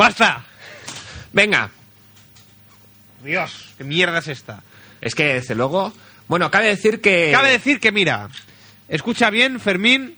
¡Basta! 0.02 0.44
Venga, 1.32 1.70
Dios, 3.22 3.68
¿qué 3.78 3.84
mierda 3.84 4.18
es 4.18 4.26
esta? 4.26 4.60
es 5.00 5.14
que 5.14 5.34
desde 5.34 5.54
luego. 5.54 5.92
Bueno, 6.26 6.50
cabe 6.50 6.66
decir 6.66 7.00
que. 7.00 7.30
Cabe 7.30 7.52
decir 7.52 7.78
que, 7.78 7.92
mira, 7.92 8.28
escucha 8.88 9.30
bien, 9.30 9.60
Fermín, 9.60 10.16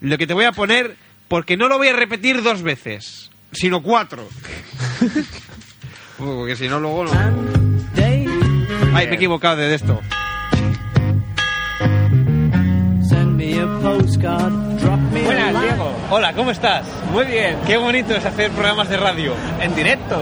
lo 0.00 0.16
que 0.16 0.26
te 0.26 0.32
voy 0.32 0.46
a 0.46 0.52
poner, 0.52 0.96
porque 1.28 1.58
no 1.58 1.68
lo 1.68 1.76
voy 1.76 1.88
a 1.88 1.92
repetir 1.92 2.42
dos 2.42 2.62
veces, 2.62 3.30
sino 3.52 3.82
cuatro. 3.82 4.26
porque 6.16 6.56
si 6.56 6.66
no, 6.68 6.80
luego 6.80 7.04
no. 7.04 7.12
Ay, 8.94 9.06
me 9.08 9.12
he 9.12 9.14
equivocado 9.16 9.58
de 9.58 9.74
esto. 9.74 10.00
Send 13.10 13.36
me 13.36 13.60
a 13.60 13.66
postcard 13.82 14.71
Buenas, 14.82 15.62
Diego. 15.62 15.92
Hola, 16.10 16.32
¿cómo 16.32 16.50
estás? 16.50 16.84
Muy 17.12 17.24
bien. 17.24 17.56
Qué 17.66 17.76
bonito 17.76 18.14
es 18.14 18.24
hacer 18.24 18.50
programas 18.50 18.88
de 18.88 18.96
radio. 18.96 19.34
En 19.60 19.74
directo. 19.74 20.20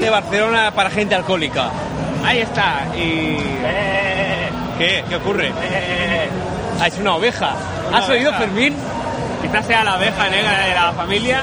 De 0.00 0.10
Barcelona 0.10 0.72
para 0.74 0.90
gente 0.90 1.14
alcohólica. 1.14 1.70
Ahí 2.24 2.38
está. 2.38 2.86
Y... 2.96 3.36
¿Qué? 4.78 5.04
¿Qué 5.08 5.16
ocurre? 5.16 5.52
Ah, 6.80 6.86
es 6.86 6.98
una 6.98 7.14
oveja. 7.14 7.54
¿Has 7.92 8.08
oído, 8.08 8.30
oveja. 8.30 8.44
Fermín? 8.44 8.74
Quizás 9.42 9.66
sea 9.66 9.84
la 9.84 9.96
oveja 9.96 10.28
negra 10.28 10.66
de 10.66 10.74
la 10.74 10.92
familia. 10.92 11.42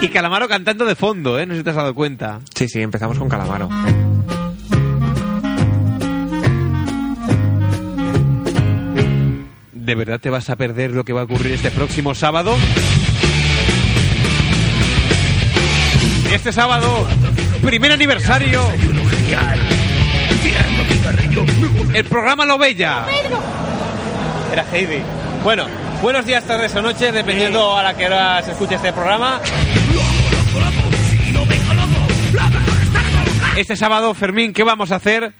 Y 0.00 0.08
Calamaro 0.08 0.48
cantando 0.48 0.86
de 0.86 0.94
fondo, 0.94 1.38
¿eh? 1.38 1.46
No 1.46 1.52
sé 1.52 1.58
si 1.58 1.64
te 1.64 1.70
has 1.70 1.76
dado 1.76 1.94
cuenta. 1.94 2.40
Sí, 2.54 2.68
sí, 2.68 2.80
empezamos 2.80 3.18
con 3.18 3.28
Calamaro. 3.28 3.68
¿De 9.90 9.96
verdad 9.96 10.20
te 10.20 10.30
vas 10.30 10.48
a 10.48 10.54
perder 10.54 10.92
lo 10.92 11.04
que 11.04 11.12
va 11.12 11.22
a 11.22 11.24
ocurrir 11.24 11.50
este 11.50 11.72
próximo 11.72 12.14
sábado? 12.14 12.56
Este 16.32 16.52
sábado, 16.52 17.08
primer 17.60 17.90
aniversario. 17.90 18.62
El 21.92 22.04
programa 22.04 22.46
Lo 22.46 22.56
Bella. 22.56 23.04
Era 24.52 24.64
Heidi. 24.72 25.02
Bueno, 25.42 25.66
buenos 26.00 26.24
días, 26.24 26.44
tardes 26.44 26.72
o 26.76 26.82
noches, 26.82 27.12
dependiendo 27.12 27.76
a 27.76 27.82
la 27.82 27.96
que 27.96 28.06
hora 28.06 28.40
se 28.44 28.52
escuche 28.52 28.76
este 28.76 28.92
programa. 28.92 29.40
Este 33.56 33.74
sábado, 33.74 34.14
Fermín, 34.14 34.52
¿qué 34.52 34.62
vamos 34.62 34.92
a 34.92 34.96
hacer? 34.96 35.34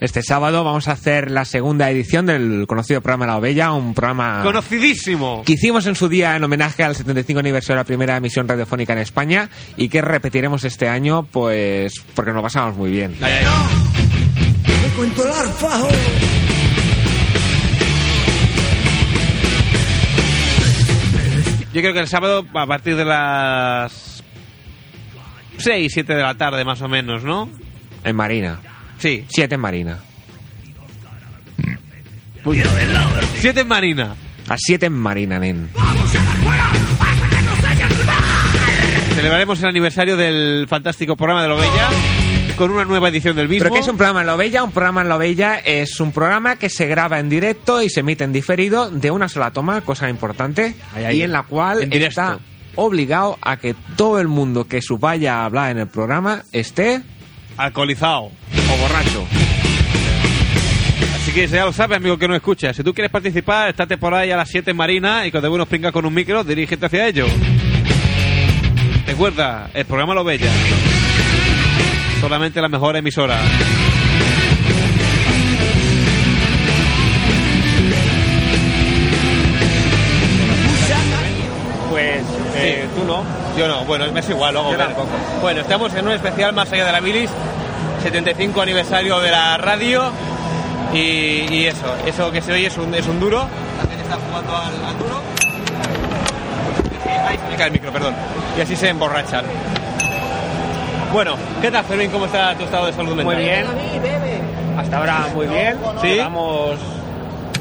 Este 0.00 0.22
sábado 0.22 0.64
vamos 0.64 0.88
a 0.88 0.92
hacer 0.92 1.30
la 1.30 1.44
segunda 1.44 1.90
edición 1.90 2.24
del 2.24 2.64
conocido 2.66 3.02
programa 3.02 3.26
La 3.26 3.36
Ovella, 3.36 3.72
un 3.72 3.92
programa 3.92 4.40
Conocidísimo. 4.42 5.42
que 5.44 5.52
hicimos 5.52 5.84
en 5.86 5.94
su 5.94 6.08
día 6.08 6.36
en 6.36 6.42
homenaje 6.42 6.82
al 6.82 6.96
75 6.96 7.40
aniversario 7.40 7.76
de 7.76 7.80
la 7.80 7.84
primera 7.84 8.16
emisión 8.16 8.48
radiofónica 8.48 8.94
en 8.94 9.00
España 9.00 9.50
y 9.76 9.90
que 9.90 10.00
repetiremos 10.00 10.64
este 10.64 10.88
año, 10.88 11.24
pues 11.24 11.92
porque 12.14 12.32
nos 12.32 12.42
pasamos 12.42 12.78
muy 12.78 12.90
bien. 12.90 13.14
Cuento 14.96 15.22
el 15.22 15.32
arfajo. 15.32 15.88
Yo 21.74 21.80
creo 21.82 21.92
que 21.92 22.00
el 22.00 22.08
sábado, 22.08 22.46
a 22.54 22.66
partir 22.66 22.96
de 22.96 23.04
las 23.04 24.24
6, 25.58 25.92
7 25.92 26.14
de 26.14 26.22
la 26.22 26.34
tarde, 26.36 26.64
más 26.64 26.80
o 26.80 26.88
menos, 26.88 27.22
¿no? 27.22 27.50
En 28.02 28.16
Marina. 28.16 28.60
Sí. 29.00 29.24
Siete 29.28 29.56
en 29.56 29.60
Marina. 29.60 29.98
7 33.40 33.60
en 33.60 33.68
Marina. 33.68 34.14
A 34.48 34.56
siete 34.58 34.86
en 34.86 34.92
Marina, 34.94 35.38
nen. 35.38 35.70
Celebraremos 39.14 39.62
el 39.62 39.68
aniversario 39.68 40.16
del 40.16 40.66
fantástico 40.68 41.16
programa 41.16 41.42
de 41.42 41.48
Lo 41.48 41.56
Bella 41.56 41.88
con 42.56 42.70
una 42.70 42.84
nueva 42.84 43.08
edición 43.08 43.36
del 43.36 43.48
mismo. 43.48 43.64
¿Pero 43.64 43.74
qué 43.74 43.80
es 43.80 43.88
un 43.88 43.96
programa 43.96 44.20
en 44.20 44.26
la 44.26 44.36
Bella? 44.36 44.64
Un 44.64 44.72
programa 44.72 45.02
en 45.02 45.08
la 45.08 45.16
Bella 45.16 45.56
es 45.58 46.00
un 46.00 46.12
programa 46.12 46.56
que 46.56 46.68
se 46.68 46.86
graba 46.86 47.18
en 47.18 47.28
directo 47.28 47.82
y 47.82 47.88
se 47.90 48.00
emite 48.00 48.24
en 48.24 48.32
diferido 48.32 48.90
de 48.90 49.10
una 49.10 49.28
sola 49.28 49.50
toma, 49.50 49.82
cosa 49.82 50.08
importante, 50.10 50.74
ahí. 50.94 51.18
y 51.18 51.22
en 51.22 51.32
la 51.32 51.44
cual 51.44 51.82
En 51.82 51.92
está 52.02 52.38
obligado 52.76 53.38
a 53.42 53.56
que 53.58 53.74
todo 53.96 54.20
el 54.20 54.28
mundo 54.28 54.66
que 54.66 54.82
su 54.82 54.98
vaya 54.98 55.40
a 55.40 55.44
hablar 55.44 55.70
en 55.70 55.78
el 55.78 55.86
programa 55.88 56.42
esté 56.52 57.02
alcoholizado 57.56 58.30
o 58.72 58.76
borracho. 58.76 59.26
Así 61.16 61.32
que 61.32 61.46
ya 61.46 61.64
lo 61.64 61.72
sabes, 61.72 61.98
amigo 61.98 62.16
que 62.16 62.28
no 62.28 62.34
escucha. 62.34 62.72
Si 62.72 62.82
tú 62.82 62.92
quieres 62.94 63.10
participar, 63.10 63.70
estate 63.70 63.98
por 63.98 64.14
ahí 64.14 64.30
a 64.30 64.36
las 64.36 64.48
7 64.48 64.70
en 64.70 64.76
Marina 64.76 65.26
y 65.26 65.30
cuando 65.30 65.52
unos 65.52 65.68
pringa 65.68 65.92
con 65.92 66.04
un 66.04 66.14
micro, 66.14 66.42
dirígete 66.44 66.86
hacia 66.86 67.06
ello. 67.06 67.26
Recuerda, 69.06 69.70
el 69.74 69.84
programa 69.84 70.14
Lo 70.14 70.24
Bella. 70.24 70.50
Solamente 72.20 72.60
la 72.60 72.68
mejor 72.68 72.96
emisora. 72.96 73.40
Pues 81.90 82.22
eh, 82.56 82.86
tú 82.94 83.04
no. 83.04 83.24
Yo 83.58 83.66
no, 83.66 83.84
bueno, 83.84 84.10
me 84.12 84.20
es 84.20 84.30
igual, 84.30 84.54
luego. 84.54 84.74
Bueno, 85.40 85.60
estamos 85.60 85.92
en 85.94 86.06
un 86.06 86.12
especial 86.12 86.52
más 86.52 86.72
allá 86.72 86.86
de 86.86 86.92
la 86.92 87.00
bilis, 87.00 87.30
75 88.02 88.60
aniversario 88.62 89.20
de 89.20 89.30
la 89.30 89.56
radio 89.58 90.10
y, 90.92 91.46
y 91.54 91.66
eso, 91.66 91.86
eso 92.06 92.30
que 92.32 92.40
se 92.42 92.52
oye 92.52 92.66
es 92.66 92.76
un, 92.78 92.94
es 92.94 93.06
un 93.06 93.20
duro. 93.20 93.46
Gente 93.88 94.02
está 94.02 94.16
jugando 94.28 94.56
al, 94.56 94.84
al 94.84 94.98
duro. 94.98 95.20
Ahí 97.28 97.36
se 97.38 97.48
me 97.50 97.56
cae 97.56 97.66
el 97.66 97.72
micro, 97.72 97.92
perdón. 97.92 98.14
Y 98.56 98.60
así 98.60 98.74
se 98.76 98.88
emborrachan. 98.88 99.44
Bueno, 101.12 101.34
¿qué 101.60 101.70
tal 101.70 101.84
Fermín? 101.84 102.10
¿Cómo 102.10 102.26
está 102.26 102.54
tu 102.54 102.64
estado 102.64 102.86
de 102.86 102.92
salud 102.92 103.14
mental? 103.14 103.34
Muy 103.36 103.44
bien. 103.44 103.66
Hasta 104.78 104.96
ahora 104.98 105.26
muy 105.34 105.46
bien. 105.46 105.76
¿Sí? 106.00 106.08
Llevamos 106.08 106.78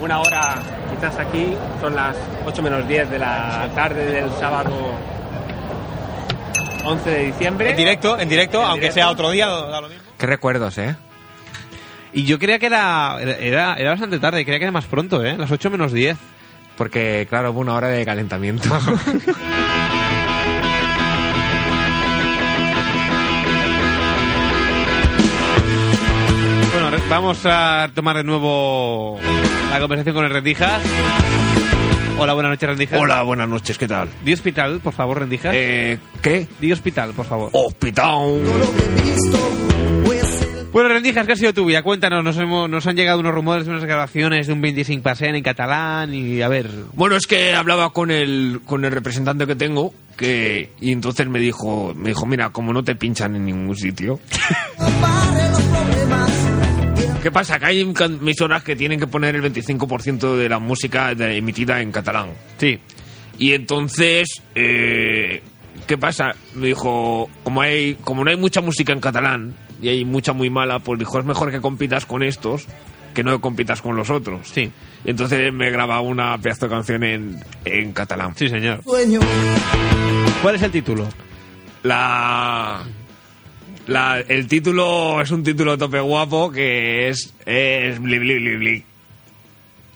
una 0.01 0.19
hora 0.21 0.55
quizás 0.95 1.17
aquí. 1.19 1.55
Son 1.81 1.95
las 1.95 2.15
8 2.45 2.61
menos 2.61 2.87
10 2.87 3.09
de 3.09 3.19
la 3.19 3.67
tarde 3.75 4.05
del 4.05 4.29
sábado 4.39 4.71
11 6.85 7.09
de 7.09 7.23
diciembre. 7.25 7.71
En 7.71 7.75
directo, 7.77 8.17
en 8.19 8.29
directo, 8.29 8.59
En 8.59 8.65
aunque 8.65 8.79
directo. 8.81 8.95
sea 8.95 9.09
otro 9.09 9.31
día, 9.31 9.47
da 9.47 9.81
lo 9.81 9.89
mismo. 9.89 10.08
Qué 10.19 10.27
recuerdos, 10.27 10.77
¿eh? 10.77 10.95
Y 12.11 12.25
yo 12.25 12.37
creía 12.39 12.59
que 12.59 12.65
era, 12.65 13.17
era, 13.21 13.75
era 13.75 13.91
bastante 13.91 14.19
tarde, 14.19 14.43
creía 14.43 14.59
que 14.59 14.65
era 14.65 14.71
más 14.71 14.85
pronto, 14.85 15.23
¿eh? 15.25 15.37
Las 15.37 15.49
8 15.49 15.69
menos 15.69 15.93
10. 15.93 16.17
Porque, 16.77 17.25
claro, 17.29 17.51
hubo 17.51 17.61
una 17.61 17.73
hora 17.73 17.87
de 17.87 18.05
calentamiento. 18.05 18.69
Bueno, 26.71 26.97
vamos 27.09 27.39
a 27.45 27.89
tomar 27.93 28.17
de 28.17 28.23
nuevo 28.23 29.19
la 29.71 29.79
conversación 29.79 30.15
con 30.15 30.25
el 30.25 30.31
Rendijas. 30.31 30.81
Hola, 32.17 32.33
buenas 32.33 32.51
noches, 32.51 32.69
Rendijas. 32.69 32.99
Hola, 32.99 33.21
buenas 33.23 33.49
noches, 33.49 33.77
¿qué 33.77 33.87
tal? 33.87 34.07
Di 34.23 34.33
hospital, 34.33 34.79
por 34.79 34.93
favor, 34.93 35.19
Rendijas. 35.19 35.53
Eh, 35.55 35.99
¿Qué? 36.21 36.47
Di 36.59 36.71
hospital, 36.71 37.13
por 37.13 37.25
favor. 37.25 37.49
Hospital. 37.53 38.41
Bueno, 40.71 40.89
Rendijas, 40.89 41.25
¿qué 41.25 41.33
ha 41.33 41.35
sido 41.35 41.51
tu 41.53 41.65
vida? 41.65 41.81
Cuéntanos, 41.81 42.23
nos, 42.23 42.37
hemos, 42.37 42.69
nos 42.69 42.85
han 42.85 42.95
llegado 42.95 43.19
unos 43.19 43.33
rumores 43.33 43.65
de 43.65 43.71
unas 43.71 43.83
grabaciones 43.85 44.45
de 44.45 44.53
un 44.53 44.61
25% 44.61 45.35
en 45.35 45.41
catalán 45.41 46.13
y 46.13 46.43
a 46.43 46.47
ver... 46.47 46.69
Bueno, 46.93 47.15
es 47.15 47.25
que 47.25 47.55
hablaba 47.55 47.89
con 47.91 48.11
el, 48.11 48.61
con 48.65 48.85
el 48.85 48.91
representante 48.91 49.47
que 49.47 49.55
tengo 49.55 49.93
que, 50.15 50.69
y 50.79 50.91
entonces 50.91 51.27
me 51.27 51.39
dijo, 51.39 51.93
me 51.95 52.09
dijo, 52.09 52.27
mira, 52.27 52.51
como 52.51 52.71
no 52.71 52.83
te 52.83 52.93
pinchan 52.95 53.35
en 53.35 53.45
ningún 53.45 53.75
sitio. 53.75 54.19
¿Qué 57.23 57.31
pasa? 57.31 57.57
Que 57.57 57.65
hay 57.65 57.81
emisoras 57.81 58.63
que 58.63 58.75
tienen 58.75 58.99
que 58.99 59.07
poner 59.07 59.35
el 59.35 59.41
25% 59.51 60.35
de 60.37 60.49
la 60.49 60.59
música 60.59 61.15
de- 61.15 61.35
emitida 61.37 61.81
en 61.81 61.91
catalán. 61.91 62.29
Sí. 62.57 62.79
Y 63.39 63.53
entonces, 63.53 64.27
eh, 64.53 65.41
¿qué 65.87 65.97
pasa? 65.97 66.35
Me 66.53 66.67
dijo, 66.67 67.27
como, 67.43 67.61
hay, 67.61 67.95
como 68.03 68.23
no 68.23 68.29
hay 68.29 68.37
mucha 68.37 68.61
música 68.61 68.93
en 68.93 68.99
catalán 68.99 69.55
y 69.81 69.89
hay 69.89 70.05
mucha 70.05 70.33
muy 70.33 70.49
mala, 70.49 70.79
pues 70.79 70.99
dijo, 70.99 71.19
es 71.19 71.25
mejor 71.25 71.51
que 71.51 71.61
compitas 71.61 72.05
con 72.05 72.23
estos 72.23 72.67
que 73.13 73.23
no 73.23 73.41
compitas 73.41 73.81
con 73.81 73.95
los 73.95 74.09
otros. 74.09 74.47
Sí. 74.49 74.71
Y 75.03 75.09
entonces 75.09 75.51
me 75.51 75.71
graba 75.71 75.99
una 76.01 76.37
pedazo 76.37 76.67
de 76.67 76.75
canción 76.75 77.03
en, 77.03 77.39
en 77.65 77.91
catalán. 77.91 78.35
Sí, 78.35 78.49
señor. 78.49 78.83
Sueño. 78.83 79.19
¿Cuál 80.41 80.55
es 80.55 80.61
el 80.61 80.71
título? 80.71 81.07
La, 81.83 82.83
la, 83.87 84.19
el 84.19 84.47
título 84.47 85.21
es 85.21 85.31
un 85.31 85.43
título 85.43 85.77
tope 85.77 85.99
guapo 85.99 86.51
que 86.51 87.09
es, 87.09 87.33
es 87.45 87.99
bli 87.99 88.19
bli 88.19 88.35
bli 88.35 88.55
bli. 88.57 88.83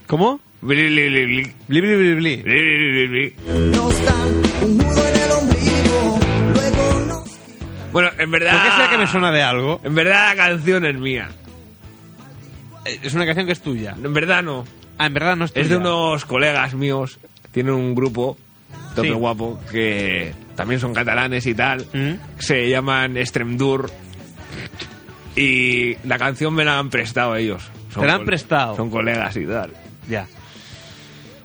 ¿Cómo? 0.07 0.39
Bli 0.61 0.87
bli 0.87 1.09
bli 1.09 1.25
bli. 1.25 1.53
Bli, 1.67 1.81
bli, 1.81 1.95
bli, 1.95 2.15
bli. 2.15 2.35
Bli, 2.37 2.61
bli, 2.61 2.91
bli, 2.91 3.07
bli. 3.07 3.33
Dan 4.05 4.42
Bueno, 7.93 8.09
en 8.17 8.29
verdad... 8.31 8.51
¿Por 8.53 8.61
qué 8.63 8.71
será 8.75 8.89
que 8.89 8.97
me 8.97 9.07
suena 9.07 9.31
de 9.31 9.41
algo? 9.41 9.79
En 9.83 9.95
verdad 9.95 10.35
la 10.35 10.43
canción 10.47 10.85
es 10.85 10.95
mía. 10.97 11.29
Eh, 12.85 12.99
Es 13.03 13.13
una 13.13 13.25
canción 13.25 13.45
que 13.45 13.53
es 13.53 13.61
tuya. 13.61 13.95
En 14.03 14.13
verdad 14.13 14.43
no. 14.43 14.65
Ah, 14.97 15.05
en 15.05 15.13
verdad 15.13 15.35
no 15.37 15.45
es 15.45 15.53
tuya. 15.53 15.63
Es 15.63 15.69
de 15.69 15.77
unos 15.77 16.25
colegas 16.25 16.73
míos. 16.73 17.19
Tienen 17.51 17.73
un 17.73 17.95
grupo 17.95 18.35
tope 18.95 19.07
Sí. 19.07 19.13
guapo 19.13 19.59
que 19.71 20.33
también 20.55 20.79
son 20.81 20.93
catalanes 20.93 21.45
y 21.45 21.53
tal. 21.55 21.85
¿Mm? 21.93 22.13
Se 22.39 22.67
llaman 22.69 23.15
Extremdur. 23.17 23.89
Y 25.35 25.95
la 26.07 26.17
canción 26.19 26.53
me 26.53 26.63
la 26.65 26.77
han 26.79 26.89
prestado 26.89 27.35
ellos. 27.35 27.63
Te 27.93 28.05
la 28.05 28.15
han 28.15 28.25
prestado. 28.25 28.75
Son 28.75 28.89
colegas 28.89 29.35
y 29.37 29.45
tal. 29.45 29.71
Ya. 30.09 30.27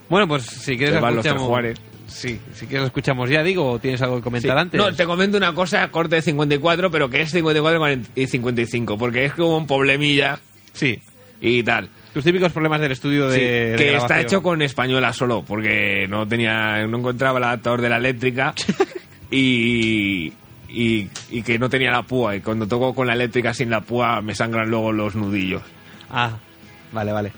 Bueno, 0.08 0.26
pues 0.28 0.44
si 0.44 0.76
quieres 0.76 0.94
los 1.00 1.04
escuchamos... 1.04 1.22
tres 1.22 1.48
Juárez. 1.48 1.80
Sí, 2.08 2.40
si 2.54 2.66
quieres 2.66 2.86
escuchamos 2.86 3.28
ya, 3.30 3.42
digo, 3.42 3.70
o 3.72 3.78
tienes 3.78 4.00
algo 4.02 4.16
que 4.16 4.22
comentar 4.22 4.52
Sí. 4.56 4.58
antes. 4.60 4.78
No, 4.80 4.92
te 4.94 5.04
comento 5.04 5.36
una 5.36 5.52
cosa, 5.54 5.88
corte 5.90 6.16
de 6.16 6.22
54, 6.22 6.90
pero 6.90 7.08
que 7.08 7.20
es 7.20 7.30
54 7.30 8.02
y 8.16 8.26
55, 8.26 8.98
porque 8.98 9.26
es 9.26 9.34
como 9.34 9.56
un 9.58 9.66
problemilla 9.66 10.40
Sí. 10.72 10.98
y 11.40 11.62
tal. 11.62 11.88
Tus 12.14 12.24
típicos 12.24 12.50
problemas 12.50 12.80
del 12.80 12.92
estudio 12.92 13.28
de, 13.28 13.36
Sí, 13.38 13.44
de 13.44 13.76
que 13.76 13.96
está 13.96 14.20
hecho 14.20 14.42
con 14.42 14.62
española 14.62 15.12
solo, 15.12 15.44
porque 15.46 16.06
no 16.08 16.26
tenía, 16.26 16.84
no 16.86 16.98
encontraba 16.98 17.38
el 17.38 17.44
adaptador 17.44 17.82
de 17.82 17.88
la 17.90 17.98
eléctrica 17.98 18.54
y, 19.30 20.32
y, 20.68 21.08
y 21.30 21.42
que 21.42 21.58
no 21.58 21.68
tenía 21.68 21.90
la 21.92 22.02
púa. 22.02 22.34
Y 22.34 22.40
cuando 22.40 22.66
toco 22.66 22.94
con 22.94 23.06
la 23.06 23.12
eléctrica 23.12 23.52
sin 23.52 23.68
la 23.70 23.82
púa 23.82 24.22
me 24.22 24.34
sangran 24.34 24.70
luego 24.70 24.90
los 24.92 25.14
nudillos. 25.14 25.62
Ah, 26.10 26.38
vale, 26.92 27.12
vale. 27.12 27.32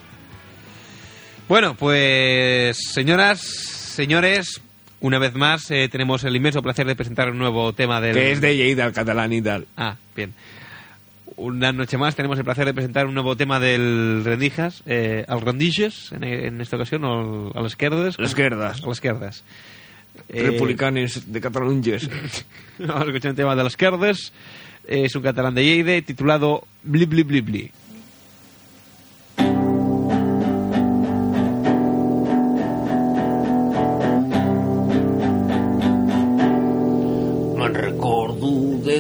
Bueno, 1.49 1.75
pues 1.75 2.79
señoras, 2.93 3.41
señores, 3.91 4.61
una 5.01 5.19
vez 5.19 5.35
más 5.35 5.71
eh, 5.71 5.89
tenemos 5.91 6.25
el 6.25 6.37
inmenso 6.37 6.63
placer 6.63 6.87
de 6.87 6.97
presentar 6.97 7.31
un 7.31 7.39
nuevo 7.39 7.73
tema 7.73 8.01
del... 8.01 8.15
Que 8.15 8.33
es 8.33 8.41
de 8.41 8.57
Lleida, 8.57 8.87
el 8.87 8.93
catalán 8.93 9.33
y 9.33 9.43
tal. 9.43 9.67
Ah, 9.77 9.97
bien. 10.17 10.33
Una 11.37 11.73
noche 11.73 11.97
más 11.97 12.17
tenemos 12.17 12.39
el 12.39 12.45
placer 12.45 12.67
de 12.67 12.75
presentar 12.75 13.07
un 13.07 13.15
nuevo 13.15 13.35
tema 13.37 13.59
del 13.61 14.23
Rendijas, 14.25 14.83
eh, 14.87 15.25
al 15.27 15.41
Rendixes, 15.41 16.13
en, 16.13 16.25
en 16.25 16.61
esta 16.61 16.77
ocasión, 16.77 17.05
o 17.05 17.49
al- 17.49 17.59
a 17.59 17.63
las 17.63 17.73
izquierdas. 17.73 18.19
Les 18.19 18.31
izquierdas. 18.31 18.83
A 18.83 18.87
las 18.87 18.97
izquierdas. 18.97 19.45
Eh, 20.29 20.43
Republicanes 20.43 21.33
de 21.33 21.41
Cataluñes. 21.41 22.11
Vamos 22.79 23.03
a 23.03 23.07
escuchar 23.07 23.31
un 23.31 23.37
tema 23.37 23.57
de 23.57 23.65
las 23.65 23.73
izquierdas. 23.73 24.33
Es 24.87 25.15
un 25.15 25.23
catalán 25.23 25.55
de 25.55 25.65
Lleida 25.65 26.01
titulado 26.05 26.67
Bli 26.83 27.07
Bli 27.07 27.23
Bli 27.23 27.41
Bli. 27.41 27.71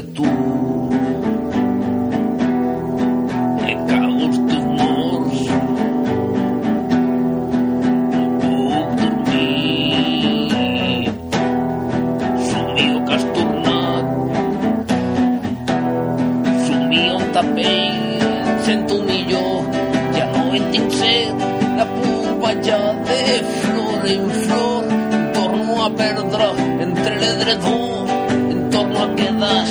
Tu. 0.02 0.24
Me 3.62 3.72
cago 3.88 4.22
els 4.26 4.38
teus 4.48 4.66
morts. 4.78 5.40
No 8.12 8.22
puc 8.42 8.88
dormir. 9.00 10.34
Somio 12.50 12.96
que 13.06 13.12
has 13.14 13.26
tornat. 13.36 14.06
Somio 16.66 17.12
un 17.16 17.26
tapell. 17.36 18.00
No 18.66 20.44
en. 20.64 21.34
La 21.80 21.86
puc 21.96 22.26
vajar 22.46 22.86
de 23.10 23.22
flor 23.58 24.02
en 24.16 24.24
flor. 24.44 24.82
Torno 25.34 25.72
a 25.84 25.88
perdre 26.02 26.48
entre 26.80 27.14
l'edredor 27.20 28.00
torno 28.70 29.02
a 29.02 29.14
quedar 29.14 29.66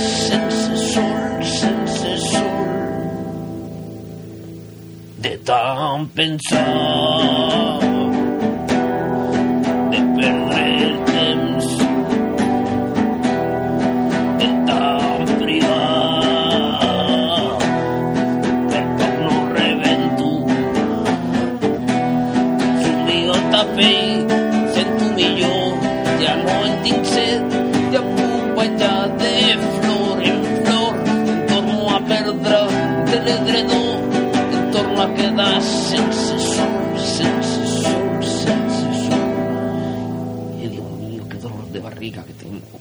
tant 6.08 7.78
torno 35.40 35.56
a 35.56 35.60
quedar 35.60 35.62
sense 35.62 36.40
sol, 36.40 37.00
sense 37.00 37.66
sol, 37.66 38.24
sense 38.24 39.08
sol. 39.08 39.20
I 40.62 40.68
Dios 40.68 40.92
mío, 41.00 41.24
qué 41.30 41.38
dolor 41.38 41.66
de 41.72 41.80
barriga 41.80 42.24
que 42.26 42.34
tengo. 42.34 42.80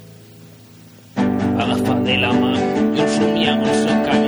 De 2.05 2.17
la 2.17 2.33
mà, 2.33 2.53
jo 2.97 3.07
somiava 3.09 3.69
el 3.69 3.75
seu 3.83 3.97
camí, 4.07 4.28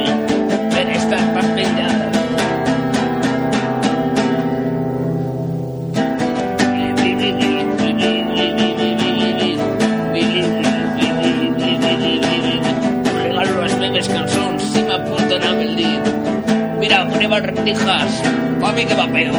Rendijas, 17.41 18.23
pa 18.61 18.73
mi 18.73 18.85
que 18.85 18.95
va 18.95 19.07
pedo. 19.09 19.39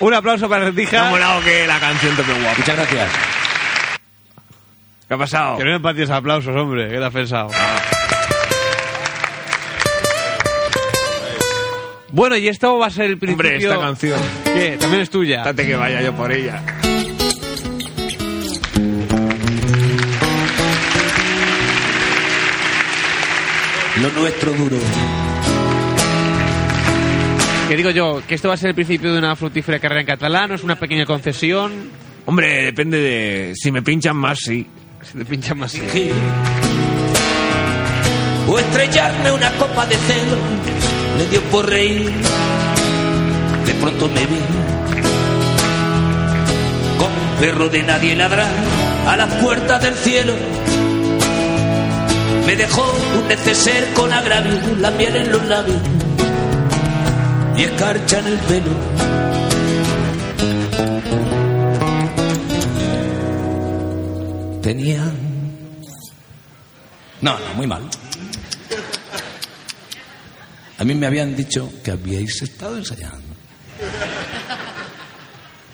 Un 0.00 0.12
aplauso 0.12 0.48
para 0.48 0.64
Rendijas. 0.66 1.02
Me 1.02 1.08
ha 1.08 1.10
molado 1.10 1.40
que 1.42 1.66
la 1.66 1.78
canción 1.78 2.16
toque 2.16 2.32
guapo. 2.32 2.58
Muchas 2.58 2.76
gracias. 2.76 3.10
¿Qué 5.08 5.14
ha 5.14 5.18
pasado? 5.18 5.56
Que 5.56 5.64
no 5.64 5.70
me 5.70 5.76
empaties 5.76 6.10
aplausos, 6.10 6.54
hombre. 6.54 6.88
¿Qué 6.88 6.98
te 6.98 7.04
has 7.04 7.12
pensado? 7.12 7.50
Bueno, 12.10 12.36
y 12.36 12.48
esto 12.48 12.78
va 12.78 12.86
a 12.86 12.90
ser 12.90 13.06
el 13.06 13.18
principio... 13.18 13.50
Hombre, 13.50 13.66
esta 13.66 13.80
canción. 13.80 14.20
¿Qué? 14.44 14.76
También 14.78 15.02
es 15.02 15.10
tuya. 15.10 15.42
Date 15.42 15.66
que 15.66 15.74
vaya 15.74 16.00
yo 16.00 16.12
por 16.12 16.30
ella. 16.30 16.62
Lo 24.02 24.10
nuestro 24.20 24.52
duro. 24.52 24.76
Que 27.68 27.76
digo 27.76 27.90
yo, 27.90 28.22
que 28.26 28.34
esto 28.34 28.48
va 28.48 28.54
a 28.54 28.56
ser 28.56 28.70
el 28.70 28.74
principio 28.74 29.12
de 29.12 29.18
una 29.18 29.36
fructífera 29.36 29.78
carrera 29.78 30.00
en 30.00 30.06
catalán, 30.06 30.50
¿o 30.50 30.54
es 30.54 30.62
una 30.62 30.76
pequeña 30.76 31.06
concesión? 31.06 31.90
Hombre, 32.26 32.64
depende 32.64 32.98
de... 32.98 33.52
Si 33.54 33.70
me 33.70 33.82
pinchan 33.82 34.16
más, 34.16 34.38
sí. 34.40 34.66
Si 35.02 35.18
te 35.18 35.24
pinchan 35.24 35.58
más, 35.58 35.72
sí. 35.72 35.80
o 38.48 38.58
estrellarme 38.58 39.32
una 39.32 39.50
copa 39.52 39.86
de 39.86 39.96
celo 39.96 40.36
le 41.18 41.26
dio 41.28 41.40
por 41.44 41.68
reír 41.68 42.10
de 43.66 43.74
pronto 43.74 44.08
me 44.08 44.26
vi 44.26 44.40
como 46.98 47.14
un 47.14 47.40
perro 47.40 47.68
de 47.68 47.82
nadie 47.82 48.14
ladrar 48.16 48.50
a 49.06 49.16
las 49.16 49.34
puertas 49.42 49.82
del 49.82 49.94
cielo 49.94 50.34
me 52.46 52.56
dejó 52.56 52.84
un 53.18 53.28
neceser 53.28 53.92
con 53.94 54.12
agravio 54.12 54.60
la 54.78 54.90
miel 54.90 55.16
en 55.16 55.32
los 55.32 55.44
labios 55.46 55.80
y 57.56 57.62
escarcha 57.62 58.18
en 58.18 58.26
el 58.26 58.38
pelo 58.38 58.70
tenía 64.62 65.02
no, 67.20 67.38
no, 67.38 67.54
muy 67.54 67.66
mal 67.66 67.88
a 70.76 70.84
mí 70.84 70.94
me 70.94 71.06
habían 71.06 71.36
dicho 71.36 71.70
que 71.84 71.92
habíais 71.92 72.42
estado 72.42 72.76
ensayando. 72.76 73.22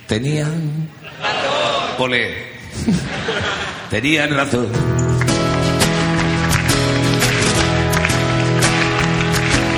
Tenían. 0.06 0.90
Pole. 1.96 2.34
Tenían 3.90 4.30
razón. 4.36 4.99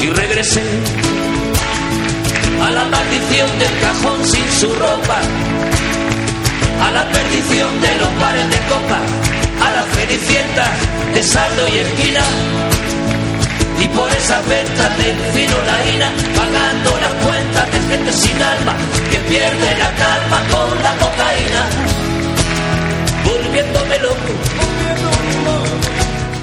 Y 0.00 0.10
regresé 0.10 0.62
a 2.62 2.70
la 2.70 2.84
maldición 2.84 3.58
del 3.58 3.80
cajón 3.80 4.24
sin 4.24 4.52
su 4.52 4.72
ropa, 4.74 5.20
a 6.86 6.90
la 6.92 7.04
perdición 7.10 7.80
de 7.80 7.96
los 7.96 8.20
bares 8.20 8.48
de 8.50 8.58
copa, 8.68 9.00
a 9.66 9.70
la 9.76 9.82
cenicienta 9.94 10.66
de 11.14 11.22
saldo 11.22 11.68
y 11.68 11.78
esquina 11.78 12.24
y 13.80 13.88
por 13.88 14.10
esas 14.10 14.46
ventas 14.48 14.98
del 14.98 15.16
fino 15.34 15.56
la 15.66 15.74
harina, 15.76 16.12
pagando 16.34 16.98
las 17.00 17.12
cuentas 17.24 17.72
de 17.72 17.80
gente 17.96 18.12
sin 18.12 18.42
alma 18.42 18.74
que 19.10 19.18
pierde 19.18 19.78
la 19.78 19.90
calma 19.94 20.38
con 20.50 20.82
la 20.82 20.92
cocaína, 20.96 21.62
volviéndome 23.24 23.98
loco 23.98 24.65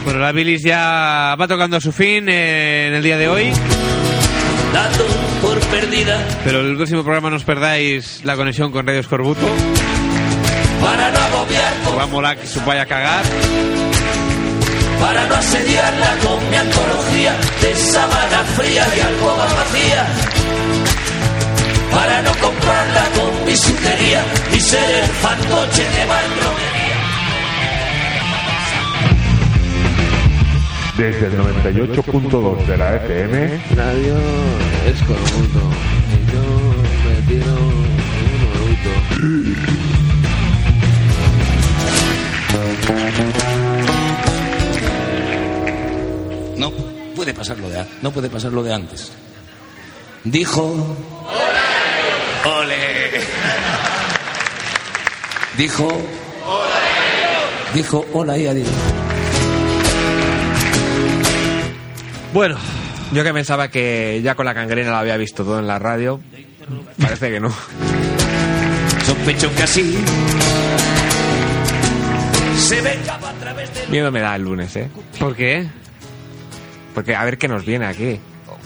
Bueno, 0.03 0.19
la 0.19 0.31
bilis 0.31 0.63
ya 0.63 1.35
va 1.39 1.47
tocando 1.47 1.77
a 1.77 1.81
su 1.81 1.91
fin 1.91 2.27
eh, 2.27 2.87
en 2.87 2.93
el 2.95 3.03
día 3.03 3.17
de 3.17 3.27
hoy. 3.27 3.51
Dando 4.73 5.05
por 5.41 5.59
perdida 5.67 6.17
Pero 6.43 6.61
el 6.61 6.75
próximo 6.75 7.03
programa 7.03 7.29
no 7.29 7.35
os 7.35 7.43
perdáis 7.43 8.21
la 8.23 8.35
conexión 8.35 8.71
con 8.71 8.87
Radio 8.87 9.01
Escorbuto. 9.01 9.45
para 10.81 11.11
no 11.11 11.19
agobiar, 11.19 11.73
va 11.97 12.03
a 12.03 12.07
molar 12.07 12.37
que 12.37 12.47
se 12.47 12.59
vaya 12.61 12.81
a 12.81 12.85
cagar. 12.85 13.23
para 14.99 15.25
no 15.27 15.35
asediarla 15.35 16.17
con 16.23 16.49
mi 16.49 16.55
antología 16.55 17.35
de 17.61 17.75
sábana 17.75 18.43
fría 18.57 18.85
y 18.97 18.99
alcoba 18.99 19.45
vacía. 19.45 20.05
Para 21.91 22.21
no 22.23 22.31
comprarla 22.41 23.03
con 23.15 23.45
bisutería 23.45 24.23
y 24.55 24.59
ser 24.59 24.89
el 24.89 25.09
fantoche 25.09 25.83
de 25.83 26.05
bandromería. 26.05 26.82
Desde 30.97 31.25
el 31.25 31.33
98.2 31.39 32.65
de 32.67 32.77
la 32.77 32.95
FM, 32.97 33.61
Radio 33.75 34.15
Escorbuto. 34.85 35.59
Y 36.11 36.17
yo 36.31 36.43
me 37.03 37.15
tiro 37.27 37.53
un 38.21 38.41
oruto. 38.53 38.91
No 46.57 46.71
puede 47.15 47.33
pasar 47.33 47.57
lo 47.57 47.69
de, 47.69 47.83
no 48.03 48.11
puede 48.11 48.29
pasar 48.29 48.51
lo 48.51 48.61
de 48.61 48.73
antes. 48.73 49.11
Dijo. 50.23 50.95
¡Ole! 52.45 53.09
Dijo. 55.57 55.87
Dijo 57.73 58.05
hola 58.13 58.37
y 58.37 58.45
adiós. 58.45 58.69
Bueno. 62.34 62.57
Yo 63.11 63.23
que 63.23 63.31
pensaba 63.34 63.67
que 63.67 64.21
ya 64.23 64.34
con 64.36 64.45
la 64.45 64.53
cangrena 64.55 64.89
lo 64.91 64.97
había 64.97 65.17
visto 65.17 65.43
todo 65.43 65.59
en 65.59 65.67
la 65.67 65.77
radio. 65.77 66.19
Parece 66.99 67.29
que 67.29 67.39
no. 67.39 67.49
Sospecho 69.05 69.53
que 69.55 69.63
así 69.63 69.97
se 72.57 72.81
ve 72.81 72.97
a 73.07 73.34
través 73.39 73.73
de 73.75 73.88
Miedo 73.88 74.11
me 74.11 74.21
da 74.21 74.36
el 74.36 74.43
lunes, 74.43 74.75
¿eh? 74.77 74.89
¿Por 75.19 75.36
qué? 75.36 75.67
Porque 76.95 77.15
a 77.15 77.23
ver 77.25 77.38
qué 77.38 77.47
nos 77.47 77.65
viene 77.65 77.86
aquí. 77.86 78.19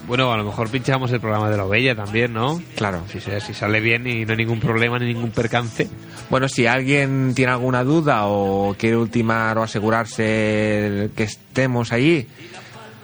Bueno, 0.06 0.32
a 0.32 0.36
lo 0.38 0.44
mejor 0.44 0.70
pinchamos 0.70 1.10
el 1.12 1.20
programa 1.20 1.50
de 1.50 1.56
la 1.58 1.64
Bella 1.64 1.94
también, 1.94 2.32
¿no? 2.32 2.62
Claro. 2.76 3.02
Si, 3.12 3.20
se- 3.20 3.40
si 3.42 3.52
sale 3.52 3.80
bien 3.80 4.06
y 4.06 4.24
no 4.24 4.30
hay 4.32 4.38
ningún 4.38 4.60
problema 4.60 4.98
ni 4.98 5.06
ningún 5.12 5.30
percance. 5.32 5.88
Bueno, 6.30 6.48
si 6.48 6.66
alguien 6.66 7.34
tiene 7.34 7.52
alguna 7.52 7.84
duda 7.84 8.22
o 8.26 8.74
quiere 8.78 8.96
ultimar 8.96 9.58
o 9.58 9.62
asegurarse 9.64 11.10
que 11.14 11.24
estemos 11.24 11.92
allí 11.92 12.26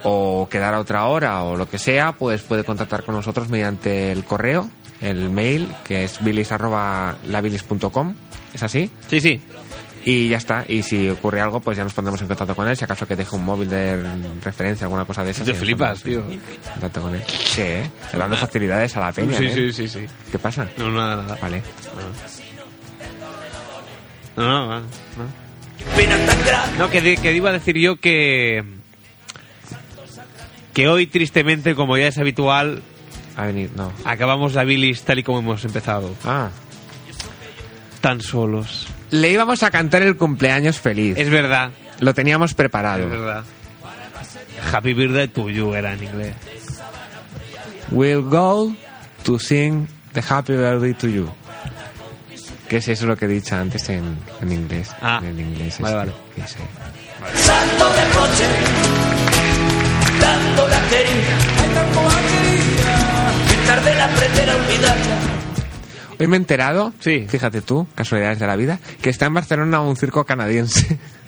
o 0.07 0.47
quedar 0.49 0.73
a 0.75 0.79
otra 0.79 1.05
hora 1.05 1.41
o 1.43 1.57
lo 1.57 1.67
que 1.67 1.79
sea, 1.79 2.11
pues 2.13 2.41
puede 2.43 2.63
contactar 2.63 3.03
con 3.03 3.15
nosotros 3.15 3.49
mediante 3.49 4.11
el 4.11 4.23
correo, 4.23 4.69
el 5.01 5.29
mail, 5.31 5.67
que 5.83 6.03
es 6.03 6.23
bilis.labilis.com. 6.23 8.15
¿Es 8.53 8.61
así? 8.63 8.89
Sí, 9.09 9.19
sí. 9.19 9.41
Y 10.07 10.29
ya 10.29 10.37
está. 10.37 10.63
Y 10.67 10.83
si 10.83 11.09
ocurre 11.09 11.41
algo, 11.41 11.59
pues 11.61 11.75
ya 11.77 11.83
nos 11.83 11.93
pondremos 11.95 12.21
en 12.21 12.27
contacto 12.27 12.55
con 12.55 12.67
él. 12.67 12.77
Si 12.77 12.83
acaso 12.83 13.07
que 13.07 13.15
deje 13.15 13.35
un 13.35 13.43
móvil 13.43 13.67
de 13.67 14.03
referencia, 14.43 14.85
alguna 14.85 15.03
cosa 15.05 15.23
de 15.23 15.31
esas. 15.31 15.43
Te 15.45 15.53
nos 15.53 15.59
flipas, 15.59 16.05
en 16.05 16.39
Contacto 16.73 17.01
con 17.01 17.15
él. 17.15 17.23
Sí, 17.27 17.61
¿eh? 17.61 17.89
Le 18.13 18.19
dando 18.19 18.37
facilidades 18.37 18.95
a 18.95 18.99
la 18.99 19.11
peña, 19.11 19.35
Sí, 19.35 19.45
¿eh? 19.45 19.51
sí, 19.55 19.73
sí, 19.73 19.87
sí. 19.89 20.05
¿Qué 20.31 20.37
pasa? 20.37 20.67
No, 20.77 20.91
nada, 20.91 21.15
nada. 21.23 21.37
Vale. 21.41 21.63
No, 24.37 24.43
no, 24.47 24.79
no. 24.79 24.85
No, 25.17 26.77
no 26.77 26.89
que, 26.89 27.01
de- 27.01 27.17
que 27.17 27.33
iba 27.33 27.49
a 27.49 27.53
decir 27.53 27.77
yo 27.77 27.95
que. 27.99 28.63
Que 30.75 30.89
hoy, 30.89 31.07
tristemente, 31.07 31.73
como 31.73 31.97
ya 31.97 32.07
es 32.07 32.17
habitual. 32.17 32.83
A 33.37 33.45
venir, 33.45 33.71
no. 33.77 33.93
Acabamos 34.03 34.53
la 34.53 34.65
bilis 34.65 35.03
tal 35.03 35.19
y 35.19 35.23
como 35.23 35.39
hemos 35.39 35.63
empezado. 35.63 36.13
Ah. 36.25 36.49
Tan 38.01 38.19
solos. 38.19 38.87
Le 39.09 39.31
íbamos 39.31 39.63
a 39.63 39.71
cantar 39.71 40.01
el 40.01 40.17
cumpleaños 40.17 40.77
feliz. 40.77 41.17
Es 41.17 41.29
verdad. 41.29 41.71
Lo 42.01 42.13
teníamos 42.13 42.53
preparado. 42.53 43.05
Es 43.05 43.09
verdad. 43.09 43.43
Happy 44.73 44.93
birthday 44.93 45.29
to 45.29 45.49
you 45.49 45.73
era 45.73 45.93
en 45.93 46.03
inglés. 46.03 46.35
We'll 47.91 48.23
go 48.23 48.75
to 49.23 49.39
sing 49.39 49.87
the 50.11 50.21
happy 50.21 50.53
birthday 50.53 50.93
to 50.93 51.07
you. 51.07 51.29
Que 52.67 52.77
es 52.77 52.87
eso 52.89 53.05
lo 53.05 53.15
que 53.15 53.25
he 53.25 53.29
dicho 53.29 53.55
antes 53.55 53.87
en, 53.87 54.17
en 54.41 54.51
inglés. 54.51 54.91
Ah, 55.01 55.21
en 55.23 55.39
inglés. 55.39 55.79
vale, 55.79 56.11
este, 56.11 56.11
vale. 56.11 56.13
que 56.35 56.47
sé. 56.47 57.43
Santo 57.43 57.89
de 57.93 58.05
noche, 58.13 58.94
En 63.77 64.01
aprender 64.01 64.49
a 64.49 64.55
olvidarla. 64.55 65.15
Hoy 66.19 66.27
me 66.27 66.37
he 66.37 66.39
enterado, 66.39 66.93
sí. 66.99 67.25
fíjate 67.29 67.61
tú, 67.61 67.87
casualidades 67.93 68.39
de 68.39 68.47
la 68.47 68.55
vida, 68.55 68.79
que 69.01 69.09
está 69.09 69.25
en 69.25 69.33
Barcelona 69.33 69.81
un 69.81 69.97
circo 69.97 70.23
canadiense. 70.25 70.97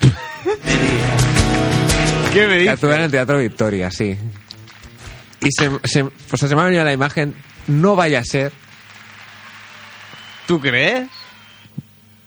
¿Qué 2.32 2.46
me 2.46 2.58
Que 2.62 2.70
actúa 2.70 2.96
en 2.96 3.02
el 3.02 3.10
Teatro 3.10 3.38
Victoria, 3.38 3.90
sí. 3.90 4.16
Y 5.40 5.48
se, 5.52 5.70
se, 5.84 6.04
pues 6.04 6.40
se 6.40 6.54
me 6.54 6.60
ha 6.62 6.64
venido 6.64 6.84
la 6.84 6.92
imagen, 6.92 7.34
no 7.66 7.96
vaya 7.96 8.20
a 8.20 8.24
ser, 8.24 8.52
¿Tú 10.46 10.58
crees? 10.60 11.06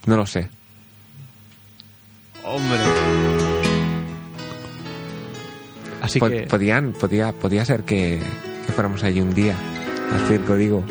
no 0.06 0.16
lo 0.18 0.26
sé. 0.28 0.48
Hombre. 2.44 2.80
Así 6.02 6.20
Po- 6.20 6.30
que. 6.30 6.42
Podían, 6.44 6.94
podía, 6.94 7.32
podía 7.32 7.66
ser 7.66 7.84
que, 7.84 8.20
que 8.66 8.74
fuéramos 8.74 9.04
allí 9.04 9.22
un 9.22 9.34
día, 9.34 9.56
al 10.14 10.28
circo, 10.28 10.56
digo. 10.56 10.84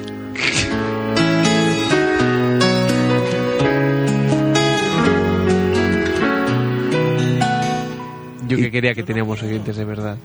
Yo 8.48 8.56
que 8.56 8.70
quería 8.70 8.94
que 8.94 9.02
teníamos 9.02 9.42
oyentes 9.42 9.76
de 9.76 9.84
verdad. 9.84 10.16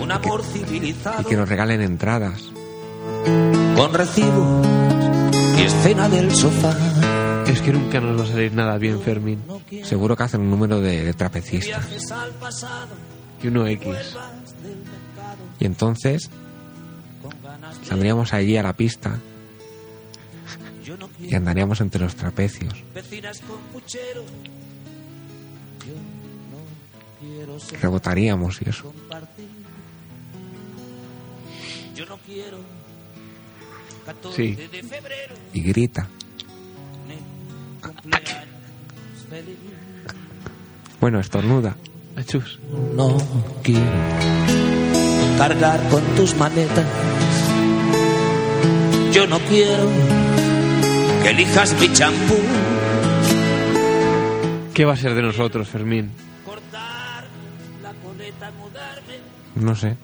Un 0.00 0.12
amor 0.12 0.42
Y 0.54 0.58
civilizado 0.58 1.24
que 1.24 1.36
nos 1.36 1.48
regalen 1.48 1.80
entradas. 1.80 2.50
con 3.76 3.94
recibos 3.94 4.66
y 5.58 5.62
escena 5.62 6.08
del 6.08 6.34
sofá. 6.34 6.76
Es 7.46 7.62
que 7.62 7.72
nunca 7.72 8.00
nos 8.00 8.20
va 8.20 8.24
a 8.24 8.26
salir 8.26 8.52
nada 8.52 8.76
bien, 8.76 9.00
Fermín. 9.00 9.42
Seguro 9.84 10.16
que 10.16 10.22
hacen 10.24 10.42
un 10.42 10.50
número 10.50 10.80
de, 10.80 11.04
de 11.04 11.14
trapecistas. 11.14 11.66
Viajes 11.88 12.10
al 12.12 12.30
pasado, 12.32 12.88
Y 13.42 13.48
uno 13.48 13.66
X. 13.66 14.16
Y 15.58 15.64
entonces 15.64 16.30
saldríamos 17.84 18.32
allí 18.32 18.56
a 18.56 18.62
la 18.62 18.72
pista 18.74 19.18
y 21.20 21.34
andaríamos 21.34 21.80
entre 21.80 22.00
los 22.02 22.14
trapecios. 22.14 22.72
vecinas 22.94 23.40
con 23.40 23.58
puchero. 23.72 24.22
Yo 25.86 25.94
no 26.50 27.28
quiero 27.36 27.60
ser 27.60 27.80
Rebotaríamos 27.80 28.60
y 28.62 28.68
eso. 28.70 28.84
compartir. 28.84 29.48
Yo 31.94 32.06
no 32.06 32.16
quiero 32.18 32.58
14 34.06 34.36
Sí. 34.36 34.54
de 34.54 34.82
febrero. 34.82 35.34
Y 35.52 35.60
grita. 35.62 36.08
Bueno, 41.00 41.20
estornuda. 41.20 41.76
Achus. 42.16 42.58
No 42.94 43.16
quiero 43.62 43.82
cargar 45.38 45.88
con 45.88 46.02
tus 46.16 46.34
maletas. 46.36 46.86
Yo 49.18 49.26
no 49.26 49.40
quiero 49.40 49.84
que 51.24 51.30
elijas 51.30 51.74
mi 51.80 51.92
champú. 51.92 52.36
¿Qué 54.72 54.84
va 54.84 54.92
a 54.92 54.96
ser 54.96 55.14
de 55.14 55.22
nosotros, 55.22 55.66
Fermín? 55.66 56.12
La 57.82 57.92
coleta, 57.94 58.52
mudarme 58.52 59.14
No 59.56 59.74
sé. 59.74 59.96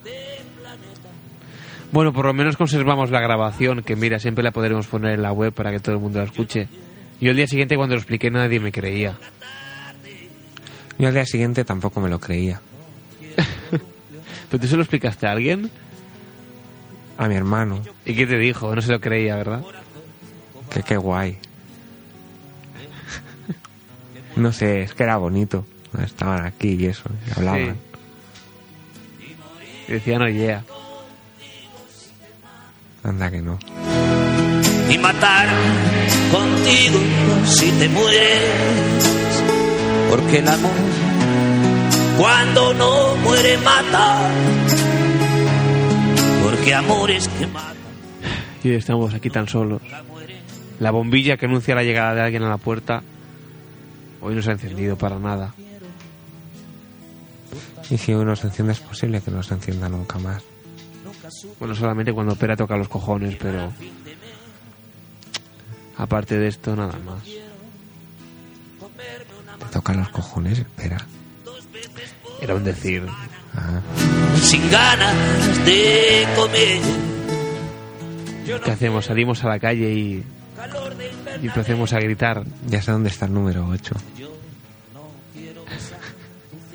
Bueno, 1.93 2.13
por 2.13 2.27
lo 2.27 2.35
menos 2.35 2.57
conservamos 2.57 3.13
la 3.13 3.21
grabación, 3.21 3.85
que 3.85 3.95
mira, 3.95 4.19
siempre 4.19 4.43
la 4.43 4.51
podremos 4.51 4.89
poner 4.89 5.13
en 5.13 5.23
la 5.23 5.31
web 5.31 5.53
para 5.53 5.71
que 5.71 5.79
todo 5.79 5.95
el 5.95 6.01
mundo 6.01 6.19
la 6.19 6.25
escuche. 6.25 6.67
Yo 7.21 7.31
el 7.31 7.37
día 7.37 7.47
siguiente 7.47 7.77
cuando 7.77 7.95
lo 7.95 8.01
expliqué 8.01 8.33
nadie 8.33 8.59
me 8.59 8.73
creía. 8.73 9.17
Yo 10.99 11.07
al 11.07 11.15
día 11.15 11.25
siguiente 11.25 11.65
tampoco 11.65 12.01
me 12.01 12.11
lo 12.11 12.19
creía. 12.19 12.61
¿Pero 14.51 14.61
tú 14.61 14.67
se 14.67 14.75
lo 14.75 14.83
explicaste 14.83 15.29
a 15.29 15.31
alguien? 15.31 15.71
A 17.19 17.29
mi 17.29 17.37
hermano. 17.37 17.81
¿Y 18.05 18.15
qué 18.15 18.27
te 18.27 18.39
dijo? 18.39 18.75
No 18.75 18.83
se 18.83 18.91
lo 18.93 19.01
creía, 19.01 19.37
¿verdad? 19.37 19.63
Que 20.71 20.83
qué 20.83 20.97
guay. 20.97 21.39
No 24.37 24.53
sé, 24.53 24.83
es 24.83 24.95
que 24.95 25.05
era 25.05 25.17
bonito. 25.17 25.65
Estaban 26.05 26.45
aquí 26.45 26.71
y 26.75 26.87
eso, 26.87 27.05
y 27.29 27.39
hablaban. 27.39 27.77
Y 29.87 29.93
decían, 29.93 30.23
oye, 30.23 30.59
Anda 33.05 33.31
que 33.31 33.41
no. 33.43 33.59
y 34.91 34.99
matar 34.99 35.49
contigo 36.33 36.99
si 37.47 37.71
te 37.73 37.89
mueres. 37.91 39.11
Porque 40.11 40.39
el 40.39 40.49
amor 40.49 40.71
Cuando 42.19 42.75
no 42.75 43.17
muere 43.17 43.57
mata. 43.59 44.31
Porque 46.55 46.73
amores 46.73 47.27
que 47.27 47.49
matan. 47.49 47.75
Y 48.63 48.71
estamos 48.71 49.13
aquí 49.13 49.29
tan 49.29 49.49
solos. 49.49 49.83
La 50.79 50.93
bombilla 50.93 51.37
que 51.37 51.47
anuncia 51.47 51.75
la 51.75 51.83
llegada 51.83 52.15
de 52.15 52.21
alguien 52.21 52.45
a 52.45 52.49
la 52.49 52.59
puerta 52.59 53.03
hoy 54.21 54.37
no 54.37 54.41
se 54.41 54.51
ha 54.51 54.53
encendido 54.53 54.97
para 54.97 55.19
nada. 55.19 55.53
Y 57.91 57.99
si 57.99 58.15
uno 58.15 58.37
se 58.37 58.47
enciende 58.47 58.73
es 58.73 58.79
posible 58.79 59.21
que 59.21 59.33
no 59.33 59.43
se 59.43 59.55
encienda 59.55 59.89
nunca 59.89 60.21
más. 60.21 60.45
Bueno, 61.59 61.75
solamente 61.75 62.13
cuando 62.13 62.35
opera 62.35 62.57
toca 62.57 62.77
los 62.77 62.89
cojones, 62.89 63.35
pero 63.35 63.73
aparte 65.99 66.39
de 66.39 66.47
esto 66.47 66.77
nada 66.77 66.97
más. 67.05 67.25
Te 69.59 69.67
tocan 69.73 69.99
los 69.99 70.09
cojones, 70.11 70.61
espera. 70.61 71.05
Era 72.41 72.55
un 72.55 72.63
decir. 72.63 73.03
Sin 74.41 74.71
ganas 74.71 75.65
de 75.65 76.27
comer. 76.37 76.81
¿Qué 78.65 78.71
hacemos? 78.71 79.07
Salimos 79.07 79.43
a 79.45 79.49
la 79.49 79.59
calle 79.59 79.93
y, 79.93 80.25
y 81.43 81.47
empecemos 81.47 81.93
a 81.93 82.01
gritar. 82.01 82.45
Ya 82.69 82.83
sé 82.83 82.93
dónde 82.93 83.09
está 83.09 83.27
el 83.27 83.33
número 83.35 83.67
8. 83.69 83.95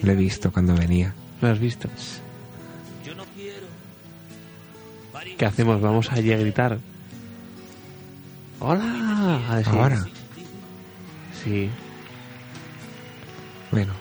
Lo 0.02 0.12
he 0.12 0.16
visto 0.16 0.52
cuando 0.52 0.74
venía. 0.76 1.14
¿Lo 1.42 1.50
has 1.50 1.60
visto? 1.60 1.90
¿Qué 5.38 5.46
hacemos? 5.46 5.80
Vamos 5.82 6.12
allí 6.12 6.32
a 6.34 6.38
gritar. 6.38 6.80
¡Hola! 8.60 9.42
A 9.50 9.58
decir- 9.58 9.74
Ahora. 9.80 10.06
Sí. 11.44 11.70
Bueno, 13.72 13.94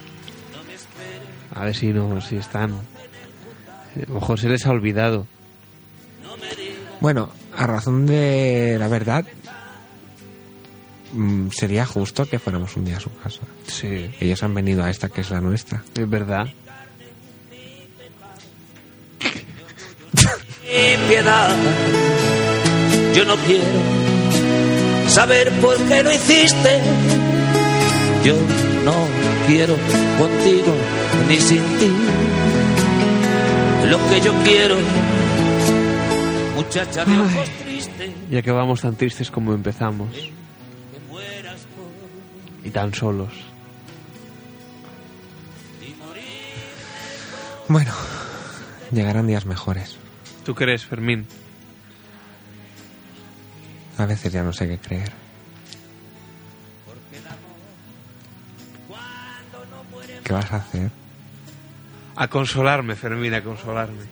A 1.58 1.64
ver 1.64 1.74
si 1.74 1.88
no, 1.88 2.20
si 2.20 2.36
están. 2.36 2.72
A 2.72 4.08
lo 4.08 4.14
mejor 4.14 4.38
se 4.38 4.48
les 4.48 4.64
ha 4.64 4.70
olvidado. 4.70 5.26
bueno, 7.00 7.30
a 7.56 7.66
razón 7.66 8.06
de 8.06 8.76
la 8.78 8.86
verdad, 8.86 9.26
mm, 11.12 11.48
sería 11.50 11.84
justo 11.84 12.26
que 12.26 12.38
fuéramos 12.38 12.76
un 12.76 12.84
día 12.84 12.98
a 12.98 13.00
su 13.00 13.12
casa. 13.16 13.40
Sí. 13.66 14.08
Ellos 14.20 14.42
han 14.44 14.54
venido 14.54 14.84
a 14.84 14.90
esta 14.90 15.08
que 15.08 15.22
es 15.22 15.30
la 15.30 15.40
nuestra. 15.40 15.82
Es 15.96 16.08
verdad. 16.08 16.46
Piedad. 21.08 21.56
Yo 23.14 23.24
no 23.24 23.34
quiero 23.36 23.80
saber 25.08 25.50
por 25.60 25.76
qué 25.88 26.02
lo 26.02 26.12
hiciste. 26.12 26.80
Yo 28.22 28.34
no 28.84 29.06
quiero 29.46 29.74
contigo 30.18 30.74
ni 31.28 31.40
sin 31.40 31.62
ti. 31.78 31.90
Lo 33.88 33.98
que 34.08 34.20
yo 34.20 34.32
quiero, 34.44 34.76
muchacha 36.56 37.04
de 37.04 37.18
ojos 37.18 37.50
tristes. 37.58 38.10
Ya 38.30 38.42
que 38.42 38.50
vamos 38.50 38.82
tan 38.82 38.96
tristes 38.96 39.30
como 39.30 39.54
empezamos. 39.54 40.08
Y 42.64 42.70
tan 42.70 42.92
solos. 42.92 43.32
Bueno, 47.68 47.92
llegarán 48.92 49.26
días 49.26 49.46
mejores. 49.46 49.96
¿Tú 50.44 50.54
crees, 50.54 50.84
Fermín? 50.84 51.26
A 53.98 54.06
veces 54.06 54.32
ya 54.32 54.42
no 54.42 54.52
sé 54.52 54.66
qué 54.68 54.78
creer. 54.78 55.27
¿Qué 60.28 60.34
vas 60.34 60.52
a 60.52 60.56
hacer? 60.56 60.90
A 62.14 62.28
consolarme, 62.28 62.96
Fermín, 62.96 63.32
a 63.32 63.42
consolarme. 63.42 64.02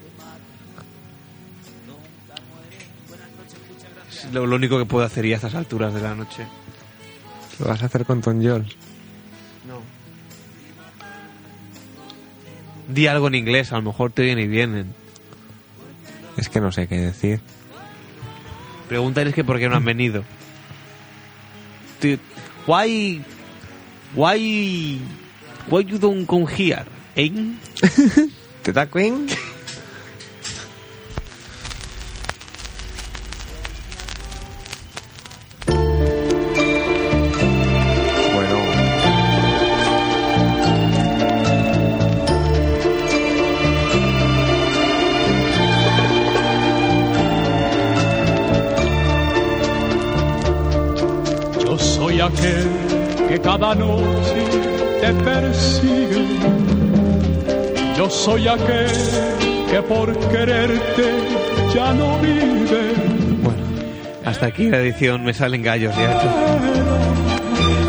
Es 4.11 4.33
lo, 4.33 4.47
lo 4.47 4.57
único 4.57 4.79
que 4.79 4.87
puedo 4.87 5.05
hacer 5.05 5.27
ya 5.27 5.35
a 5.35 5.37
estas 5.37 5.55
alturas 5.55 5.93
de 5.93 6.01
la 6.01 6.15
noche. 6.15 6.47
¿Lo 7.59 7.67
vas 7.67 7.83
a 7.83 7.87
hacer 7.87 8.07
con 8.07 8.23
Ton 8.23 8.43
Jones? 8.43 8.75
No. 9.69 9.83
Di 12.89 13.07
algo 13.09 13.29
en 13.29 13.35
inglés, 13.35 13.73
a 13.73 13.77
lo 13.77 13.83
mejor 13.83 14.11
te 14.11 14.23
viene 14.23 14.45
y 14.45 14.49
vienen. 14.49 14.95
Es 16.39 16.49
que 16.49 16.63
no 16.63 16.73
sé 16.73 16.89
qué 16.89 16.97
decir. 16.97 17.43
Pregúntales 18.89 19.35
que 19.35 19.45
por 19.45 19.59
qué 19.59 19.69
no 19.69 19.77
han 19.77 19.85
venido. 19.85 20.25
Why... 22.67 23.23
Why... 24.15 25.26
Why 25.69 25.81
you 25.81 25.99
don't 25.99 26.27
come 26.27 26.47
here, 26.47 26.87
eh? 27.17 27.31
¿Te 28.63 28.73
da 28.73 28.87
Queen? 28.87 29.27
Aquel 58.49 58.91
que 59.71 59.83
por 59.83 60.17
quererte 60.29 61.07
ya 61.75 61.93
no 61.95 62.19
vive. 62.21 62.95
Hasta 64.25 64.47
aquí 64.47 64.71
la 64.71 64.79
edición, 64.79 65.25
me 65.25 65.35
salen 65.35 65.63
gallos 65.63 65.95
ya. 65.97 66.59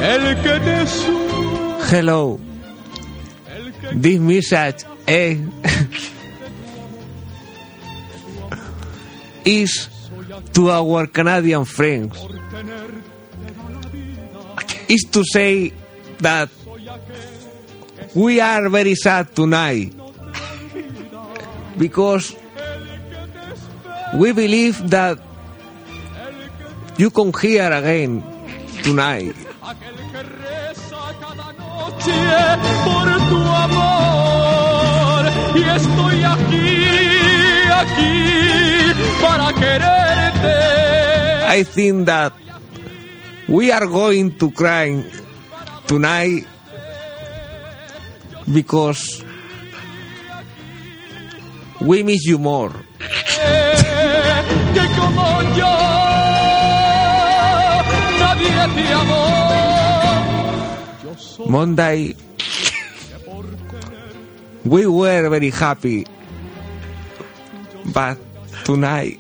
El 0.02 0.42
que 0.42 0.60
te 0.60 1.96
hello. 1.96 2.40
This 3.94 4.20
message 4.20 4.84
eh, 5.08 5.38
is 9.46 9.90
to 10.54 10.72
our 10.72 11.06
Canadian 11.08 11.66
friends. 11.66 12.18
Is 14.90 15.04
to 15.12 15.24
say 15.24 15.72
that 16.20 16.50
we 18.16 18.40
are 18.42 18.70
very 18.70 18.96
sad 18.96 19.36
tonight 19.36 19.94
because 21.78 22.36
we 24.16 24.32
believe 24.34 24.90
that 24.90 25.20
you 26.98 27.10
come 27.10 27.32
here 27.40 27.72
again 27.72 28.24
tonight. 28.84 29.36
I 41.50 41.64
think 41.64 42.06
that 42.06 42.34
we 43.48 43.72
are 43.72 43.86
going 43.88 44.38
to 44.38 44.52
cry 44.52 45.04
tonight 45.88 46.46
because 48.54 49.24
we 51.82 52.04
miss 52.04 52.26
you 52.26 52.38
more. 52.38 52.72
Eh, 53.00 54.44
que 54.74 54.86
como 55.00 55.42
yo 55.56 55.74
nadie 58.20 58.50
te 58.76 58.94
amó. 58.94 59.24
Monday, 61.50 62.16
we 64.66 64.86
were 64.88 65.30
very 65.30 65.50
happy, 65.50 66.06
but 67.94 68.18
tonight 68.66 69.20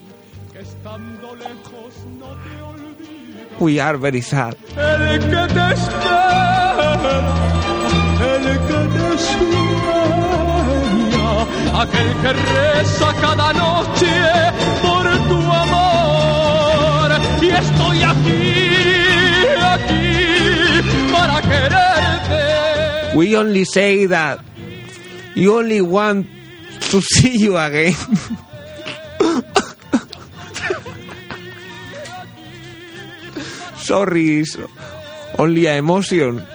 we 3.59 3.79
are 3.79 3.97
very 3.97 4.21
sad. 4.21 4.55
El 4.75 5.19
que 5.19 5.47
te 5.53 5.73
espera, 5.73 6.97
el 8.19 8.45
que 8.67 8.79
te 8.93 9.07
sueña, 9.17 9.76
aquel 11.81 12.09
que 12.21 12.33
reza 12.33 13.13
cada 13.21 13.53
noche 13.53 14.13
por 14.81 15.05
tu 15.29 15.39
amor. 15.63 17.11
Y 17.41 17.47
estoy 17.49 18.03
aquí, 18.03 18.43
aquí 19.73 20.81
para 21.11 21.41
quererte. 21.41 22.41
We 23.15 23.35
only 23.35 23.65
say 23.65 24.07
that 24.07 24.39
you 25.35 25.57
only 25.57 25.81
want 25.81 26.27
to 26.91 27.01
see 27.01 27.37
you 27.37 27.57
again. 27.57 27.95
Sorry, 33.77 34.43
only 35.37 35.67
emotion. 35.67 36.45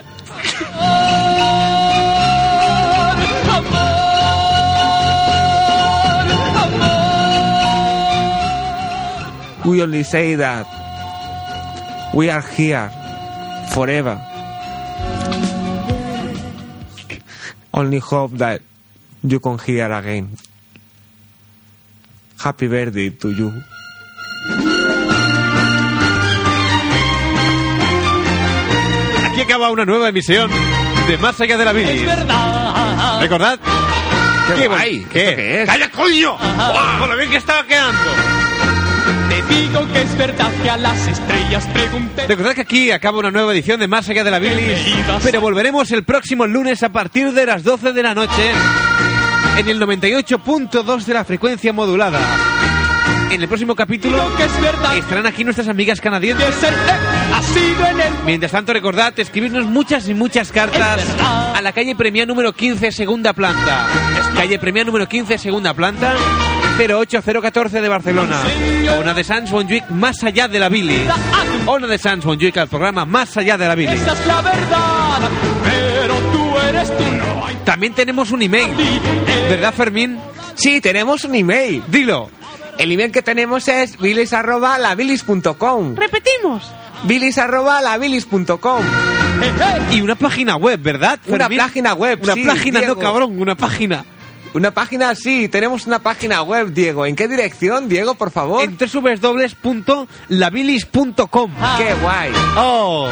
We 9.65 9.81
only 9.81 10.03
say 10.03 10.35
that 10.35 10.67
we 12.13 12.29
are 12.29 12.41
here 12.41 12.91
forever. 13.71 14.19
Only 17.73 17.99
hope 17.99 18.31
that 18.37 18.61
you 19.23 19.39
come 19.39 19.57
here 19.59 19.91
again. 19.91 20.37
Happy 22.39 22.67
birthday 22.67 23.09
to 23.09 23.31
you. 23.31 23.53
Aquí 29.31 29.41
acaba 29.41 29.71
una 29.71 29.85
nueva 29.85 30.09
emisión 30.09 30.51
de 31.07 31.17
Más 31.17 31.39
allá 31.39 31.57
de 31.57 31.65
la 31.65 31.71
bilis. 31.71 32.03
¿Recordad? 33.21 33.59
¡Qué 34.57 34.67
guay! 34.67 35.05
¿Qué? 35.05 35.29
¿Esto 35.29 35.35
qué 35.35 35.61
es? 35.63 35.69
¡Calla, 35.69 35.89
coño! 35.89 36.37
¡Guau, 36.37 36.99
Con 36.99 37.09
lo 37.09 37.17
bien 37.17 37.29
que 37.31 37.37
estaba 37.37 37.65
quedando. 37.65 38.32
Digo 39.53 39.87
que 39.91 40.01
es 40.01 40.17
verdad 40.17 40.51
que 40.61 40.69
a 40.69 40.77
las 40.77 41.07
estrellas 41.07 41.67
pregunté. 41.67 42.27
Recordad 42.27 42.53
que 42.53 42.61
aquí 42.61 42.91
acaba 42.91 43.19
una 43.19 43.31
nueva 43.31 43.53
edición 43.53 43.79
de 43.79 43.87
Más 43.87 44.09
allá 44.09 44.23
de 44.23 44.31
la 44.31 44.39
bilis, 44.39 44.79
pero 45.23 45.41
volveremos 45.41 45.91
el 45.91 46.03
próximo 46.03 46.47
lunes 46.47 46.81
a 46.83 46.89
partir 46.89 47.31
de 47.33 47.45
las 47.45 47.63
12 47.63 47.93
de 47.93 48.03
la 48.03 48.15
noche 48.15 48.51
en 49.57 49.67
el 49.69 49.79
98.2 49.79 51.05
de 51.05 51.13
la 51.13 51.23
frecuencia 51.23 51.71
modulada. 51.73 52.19
En 53.31 53.41
el 53.41 53.47
próximo 53.47 53.75
capítulo 53.75 54.17
estarán 54.95 55.25
aquí 55.25 55.43
nuestras 55.43 55.67
amigas 55.67 55.99
canadienses. 56.01 56.55
Ha 57.33 57.41
sido 57.41 57.85
en 57.87 57.99
el 57.99 58.13
Mientras 58.25 58.51
tanto, 58.51 58.73
recordad 58.73 59.13
escribirnos 59.19 59.65
muchas 59.65 60.07
y 60.07 60.13
muchas 60.13 60.51
cartas 60.51 61.03
a 61.19 61.59
la 61.61 61.71
calle 61.73 61.95
Premia 61.95 62.25
número 62.25 62.53
15, 62.53 62.91
segunda 62.91 63.33
planta. 63.33 63.87
Calle 64.35 64.59
Premia 64.59 64.83
número 64.83 65.07
15, 65.07 65.37
segunda 65.37 65.73
planta. 65.73 66.13
08014 66.77 67.81
de 67.81 67.89
Barcelona. 67.89 68.41
Ona 68.99 69.13
de 69.13 69.23
Sans 69.23 69.51
Montjuic, 69.51 69.89
más 69.89 70.23
allá 70.23 70.47
de 70.47 70.59
la 70.59 70.69
Billy. 70.69 71.05
Ona 71.65 71.87
de 71.87 71.97
Sans 71.97 72.23
Montjuic, 72.25 72.57
al 72.57 72.67
programa 72.67 73.05
Más 73.05 73.35
allá 73.37 73.57
de 73.57 73.67
la 73.67 73.75
Billy. 73.75 73.93
Esa 73.93 74.13
es 74.13 74.27
la 74.27 74.41
verdad, 74.41 75.19
pero 75.63 76.15
tú 76.31 76.59
eres 76.67 76.89
tú, 76.97 77.03
no 77.03 77.45
hay 77.45 77.55
También 77.63 77.93
tenemos 77.93 78.31
un 78.31 78.41
email. 78.41 78.71
¿Verdad, 79.49 79.73
Fermín? 79.73 80.19
Sí, 80.55 80.81
tenemos 80.81 81.23
un 81.23 81.35
email. 81.35 81.83
Dilo. 81.87 82.29
El 82.77 82.91
email 82.91 83.11
que 83.11 83.21
tenemos 83.21 83.67
es 83.67 83.97
bilis 83.99 84.33
arroba 84.33 84.77
labilis.com. 84.79 85.95
Repetimos. 85.95 86.71
bilis 87.03 87.37
arroba 87.37 87.81
labilis.com. 87.81 88.83
Y 89.91 90.01
una 90.01 90.15
página 90.15 90.55
web, 90.55 90.79
¿verdad? 90.81 91.19
Una 91.27 91.49
página 91.49 91.93
web, 91.93 92.19
Una 92.23 92.33
sí, 92.33 92.43
página, 92.45 92.79
Diego. 92.79 92.95
no 92.95 93.01
cabrón, 93.01 93.39
una 93.39 93.55
página. 93.55 94.05
Una 94.53 94.71
página, 94.71 95.13
sí, 95.15 95.49
tenemos 95.49 95.85
una 95.87 95.99
página 95.99 96.41
web, 96.43 96.71
Diego. 96.73 97.05
¿En 97.05 97.15
qué 97.15 97.27
dirección, 97.27 97.87
Diego, 97.89 98.15
por 98.15 98.31
favor? 98.31 98.63
En 98.63 98.77
www.labilis.com. 98.77 101.51
¡Qué 101.77 101.93
guay! 102.01 102.31
¡Oh! 102.55 103.09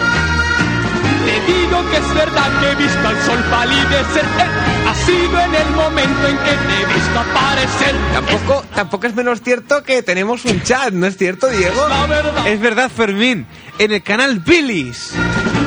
Te 1.26 1.52
digo 1.54 1.90
que 1.90 1.98
es 1.98 2.14
verdad 2.14 2.60
que 2.60 2.72
he 2.72 2.76
visto 2.76 3.08
al 3.08 3.22
sol 3.24 3.44
palidecer. 3.50 4.24
Eh, 4.24 4.88
Ha 4.88 4.96
sido 4.96 5.40
en 5.40 5.56
el 5.56 5.70
momento 5.72 6.28
en 6.28 6.38
que 6.38 6.52
te 6.52 6.82
he 6.82 6.86
visto 6.94 7.20
aparecer. 7.20 7.96
Tampoco, 8.14 8.64
tampoco 8.76 9.08
es 9.08 9.16
menos 9.16 9.42
cierto 9.42 9.84
que 9.84 10.04
tenemos 10.04 10.44
un 10.46 10.62
chat, 10.64 10.92
¿no 10.92 11.06
es 11.08 11.18
cierto, 11.18 11.48
Diego? 11.48 11.88
La 11.88 12.06
verdad. 12.08 12.48
Es 12.48 12.60
verdad, 12.60 12.90
Fermín. 12.90 13.48
En 13.80 13.92
el 13.92 14.02
canal 14.04 14.40
Billis 14.40 15.14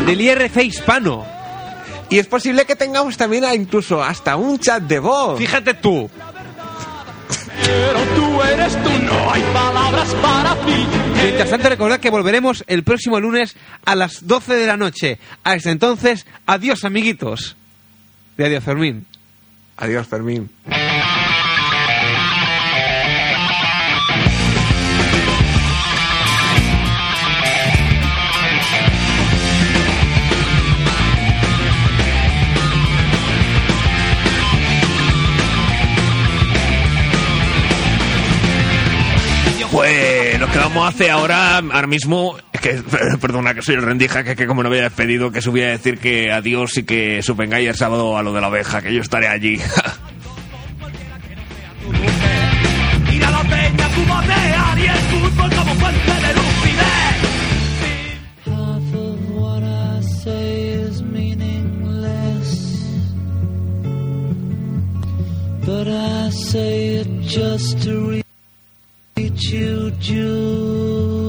del 0.07 0.21
IRC 0.21 0.57
hispano. 0.65 1.25
Y 2.15 2.19
es 2.21 2.29
posible 2.29 2.65
que 2.65 2.77
tengamos 2.77 3.17
también 3.17 3.45
a- 3.45 3.57
incluso 3.57 4.01
hasta 4.01 4.37
un 4.37 4.57
chat 4.61 4.81
de 4.85 5.01
voz. 5.01 5.37
Fíjate 5.37 5.75
tú. 5.75 6.09
Pero 7.67 7.99
tú 8.15 8.43
eres 8.43 8.73
tú, 8.85 8.91
no 9.03 9.33
hay 9.33 9.43
palabras 9.53 10.15
para 10.23 10.55
ti. 10.65 10.87
Mientras 11.21 11.51
tanto, 11.51 11.69
recordad 11.69 11.99
que 11.99 12.11
volveremos 12.11 12.63
el 12.69 12.85
próximo 12.85 13.19
lunes 13.19 13.57
a 13.85 13.97
las 13.97 14.29
12 14.29 14.55
de 14.55 14.67
la 14.67 14.77
noche. 14.77 15.19
Hasta 15.43 15.73
entonces, 15.73 16.25
adiós, 16.47 16.85
amiguitos. 16.85 17.57
De 18.37 18.45
adiós, 18.47 18.63
Fermín. 18.63 19.07
Adiós, 19.77 20.07
Fermín. 20.07 20.51
Pues 39.75 40.39
lo 40.39 40.47
que 40.53 40.59
vamos 40.59 40.85
a 40.85 40.89
hacer 40.91 41.11
ahora, 41.11 41.57
ahora 41.57 41.89
mismo, 41.89 42.37
es 42.53 42.61
que, 42.61 42.81
perdona 43.21 43.55
que 43.55 43.63
soy 43.63 43.75
el 43.75 43.83
rendija, 43.83 44.23
que, 44.23 44.37
que 44.37 44.47
como 44.47 44.63
no 44.63 44.69
había 44.69 44.83
despedido, 44.83 45.33
que 45.33 45.43
subía 45.43 45.67
a 45.67 45.71
decir 45.71 45.99
que 45.99 46.31
adiós 46.31 46.79
y 46.79 46.85
que 46.85 47.25
supengáis 47.25 47.69
el 47.69 47.75
sábado 47.75 48.17
a 48.17 48.23
lo 48.23 48.33
de 48.33 48.41
la 48.41 48.51
oveja, 48.51 48.83
que 48.83 48.95
yo 48.95 49.01
estaré 49.01 49.27
allí. 49.27 49.59
you, 69.33 69.91
Julia. 69.93 71.24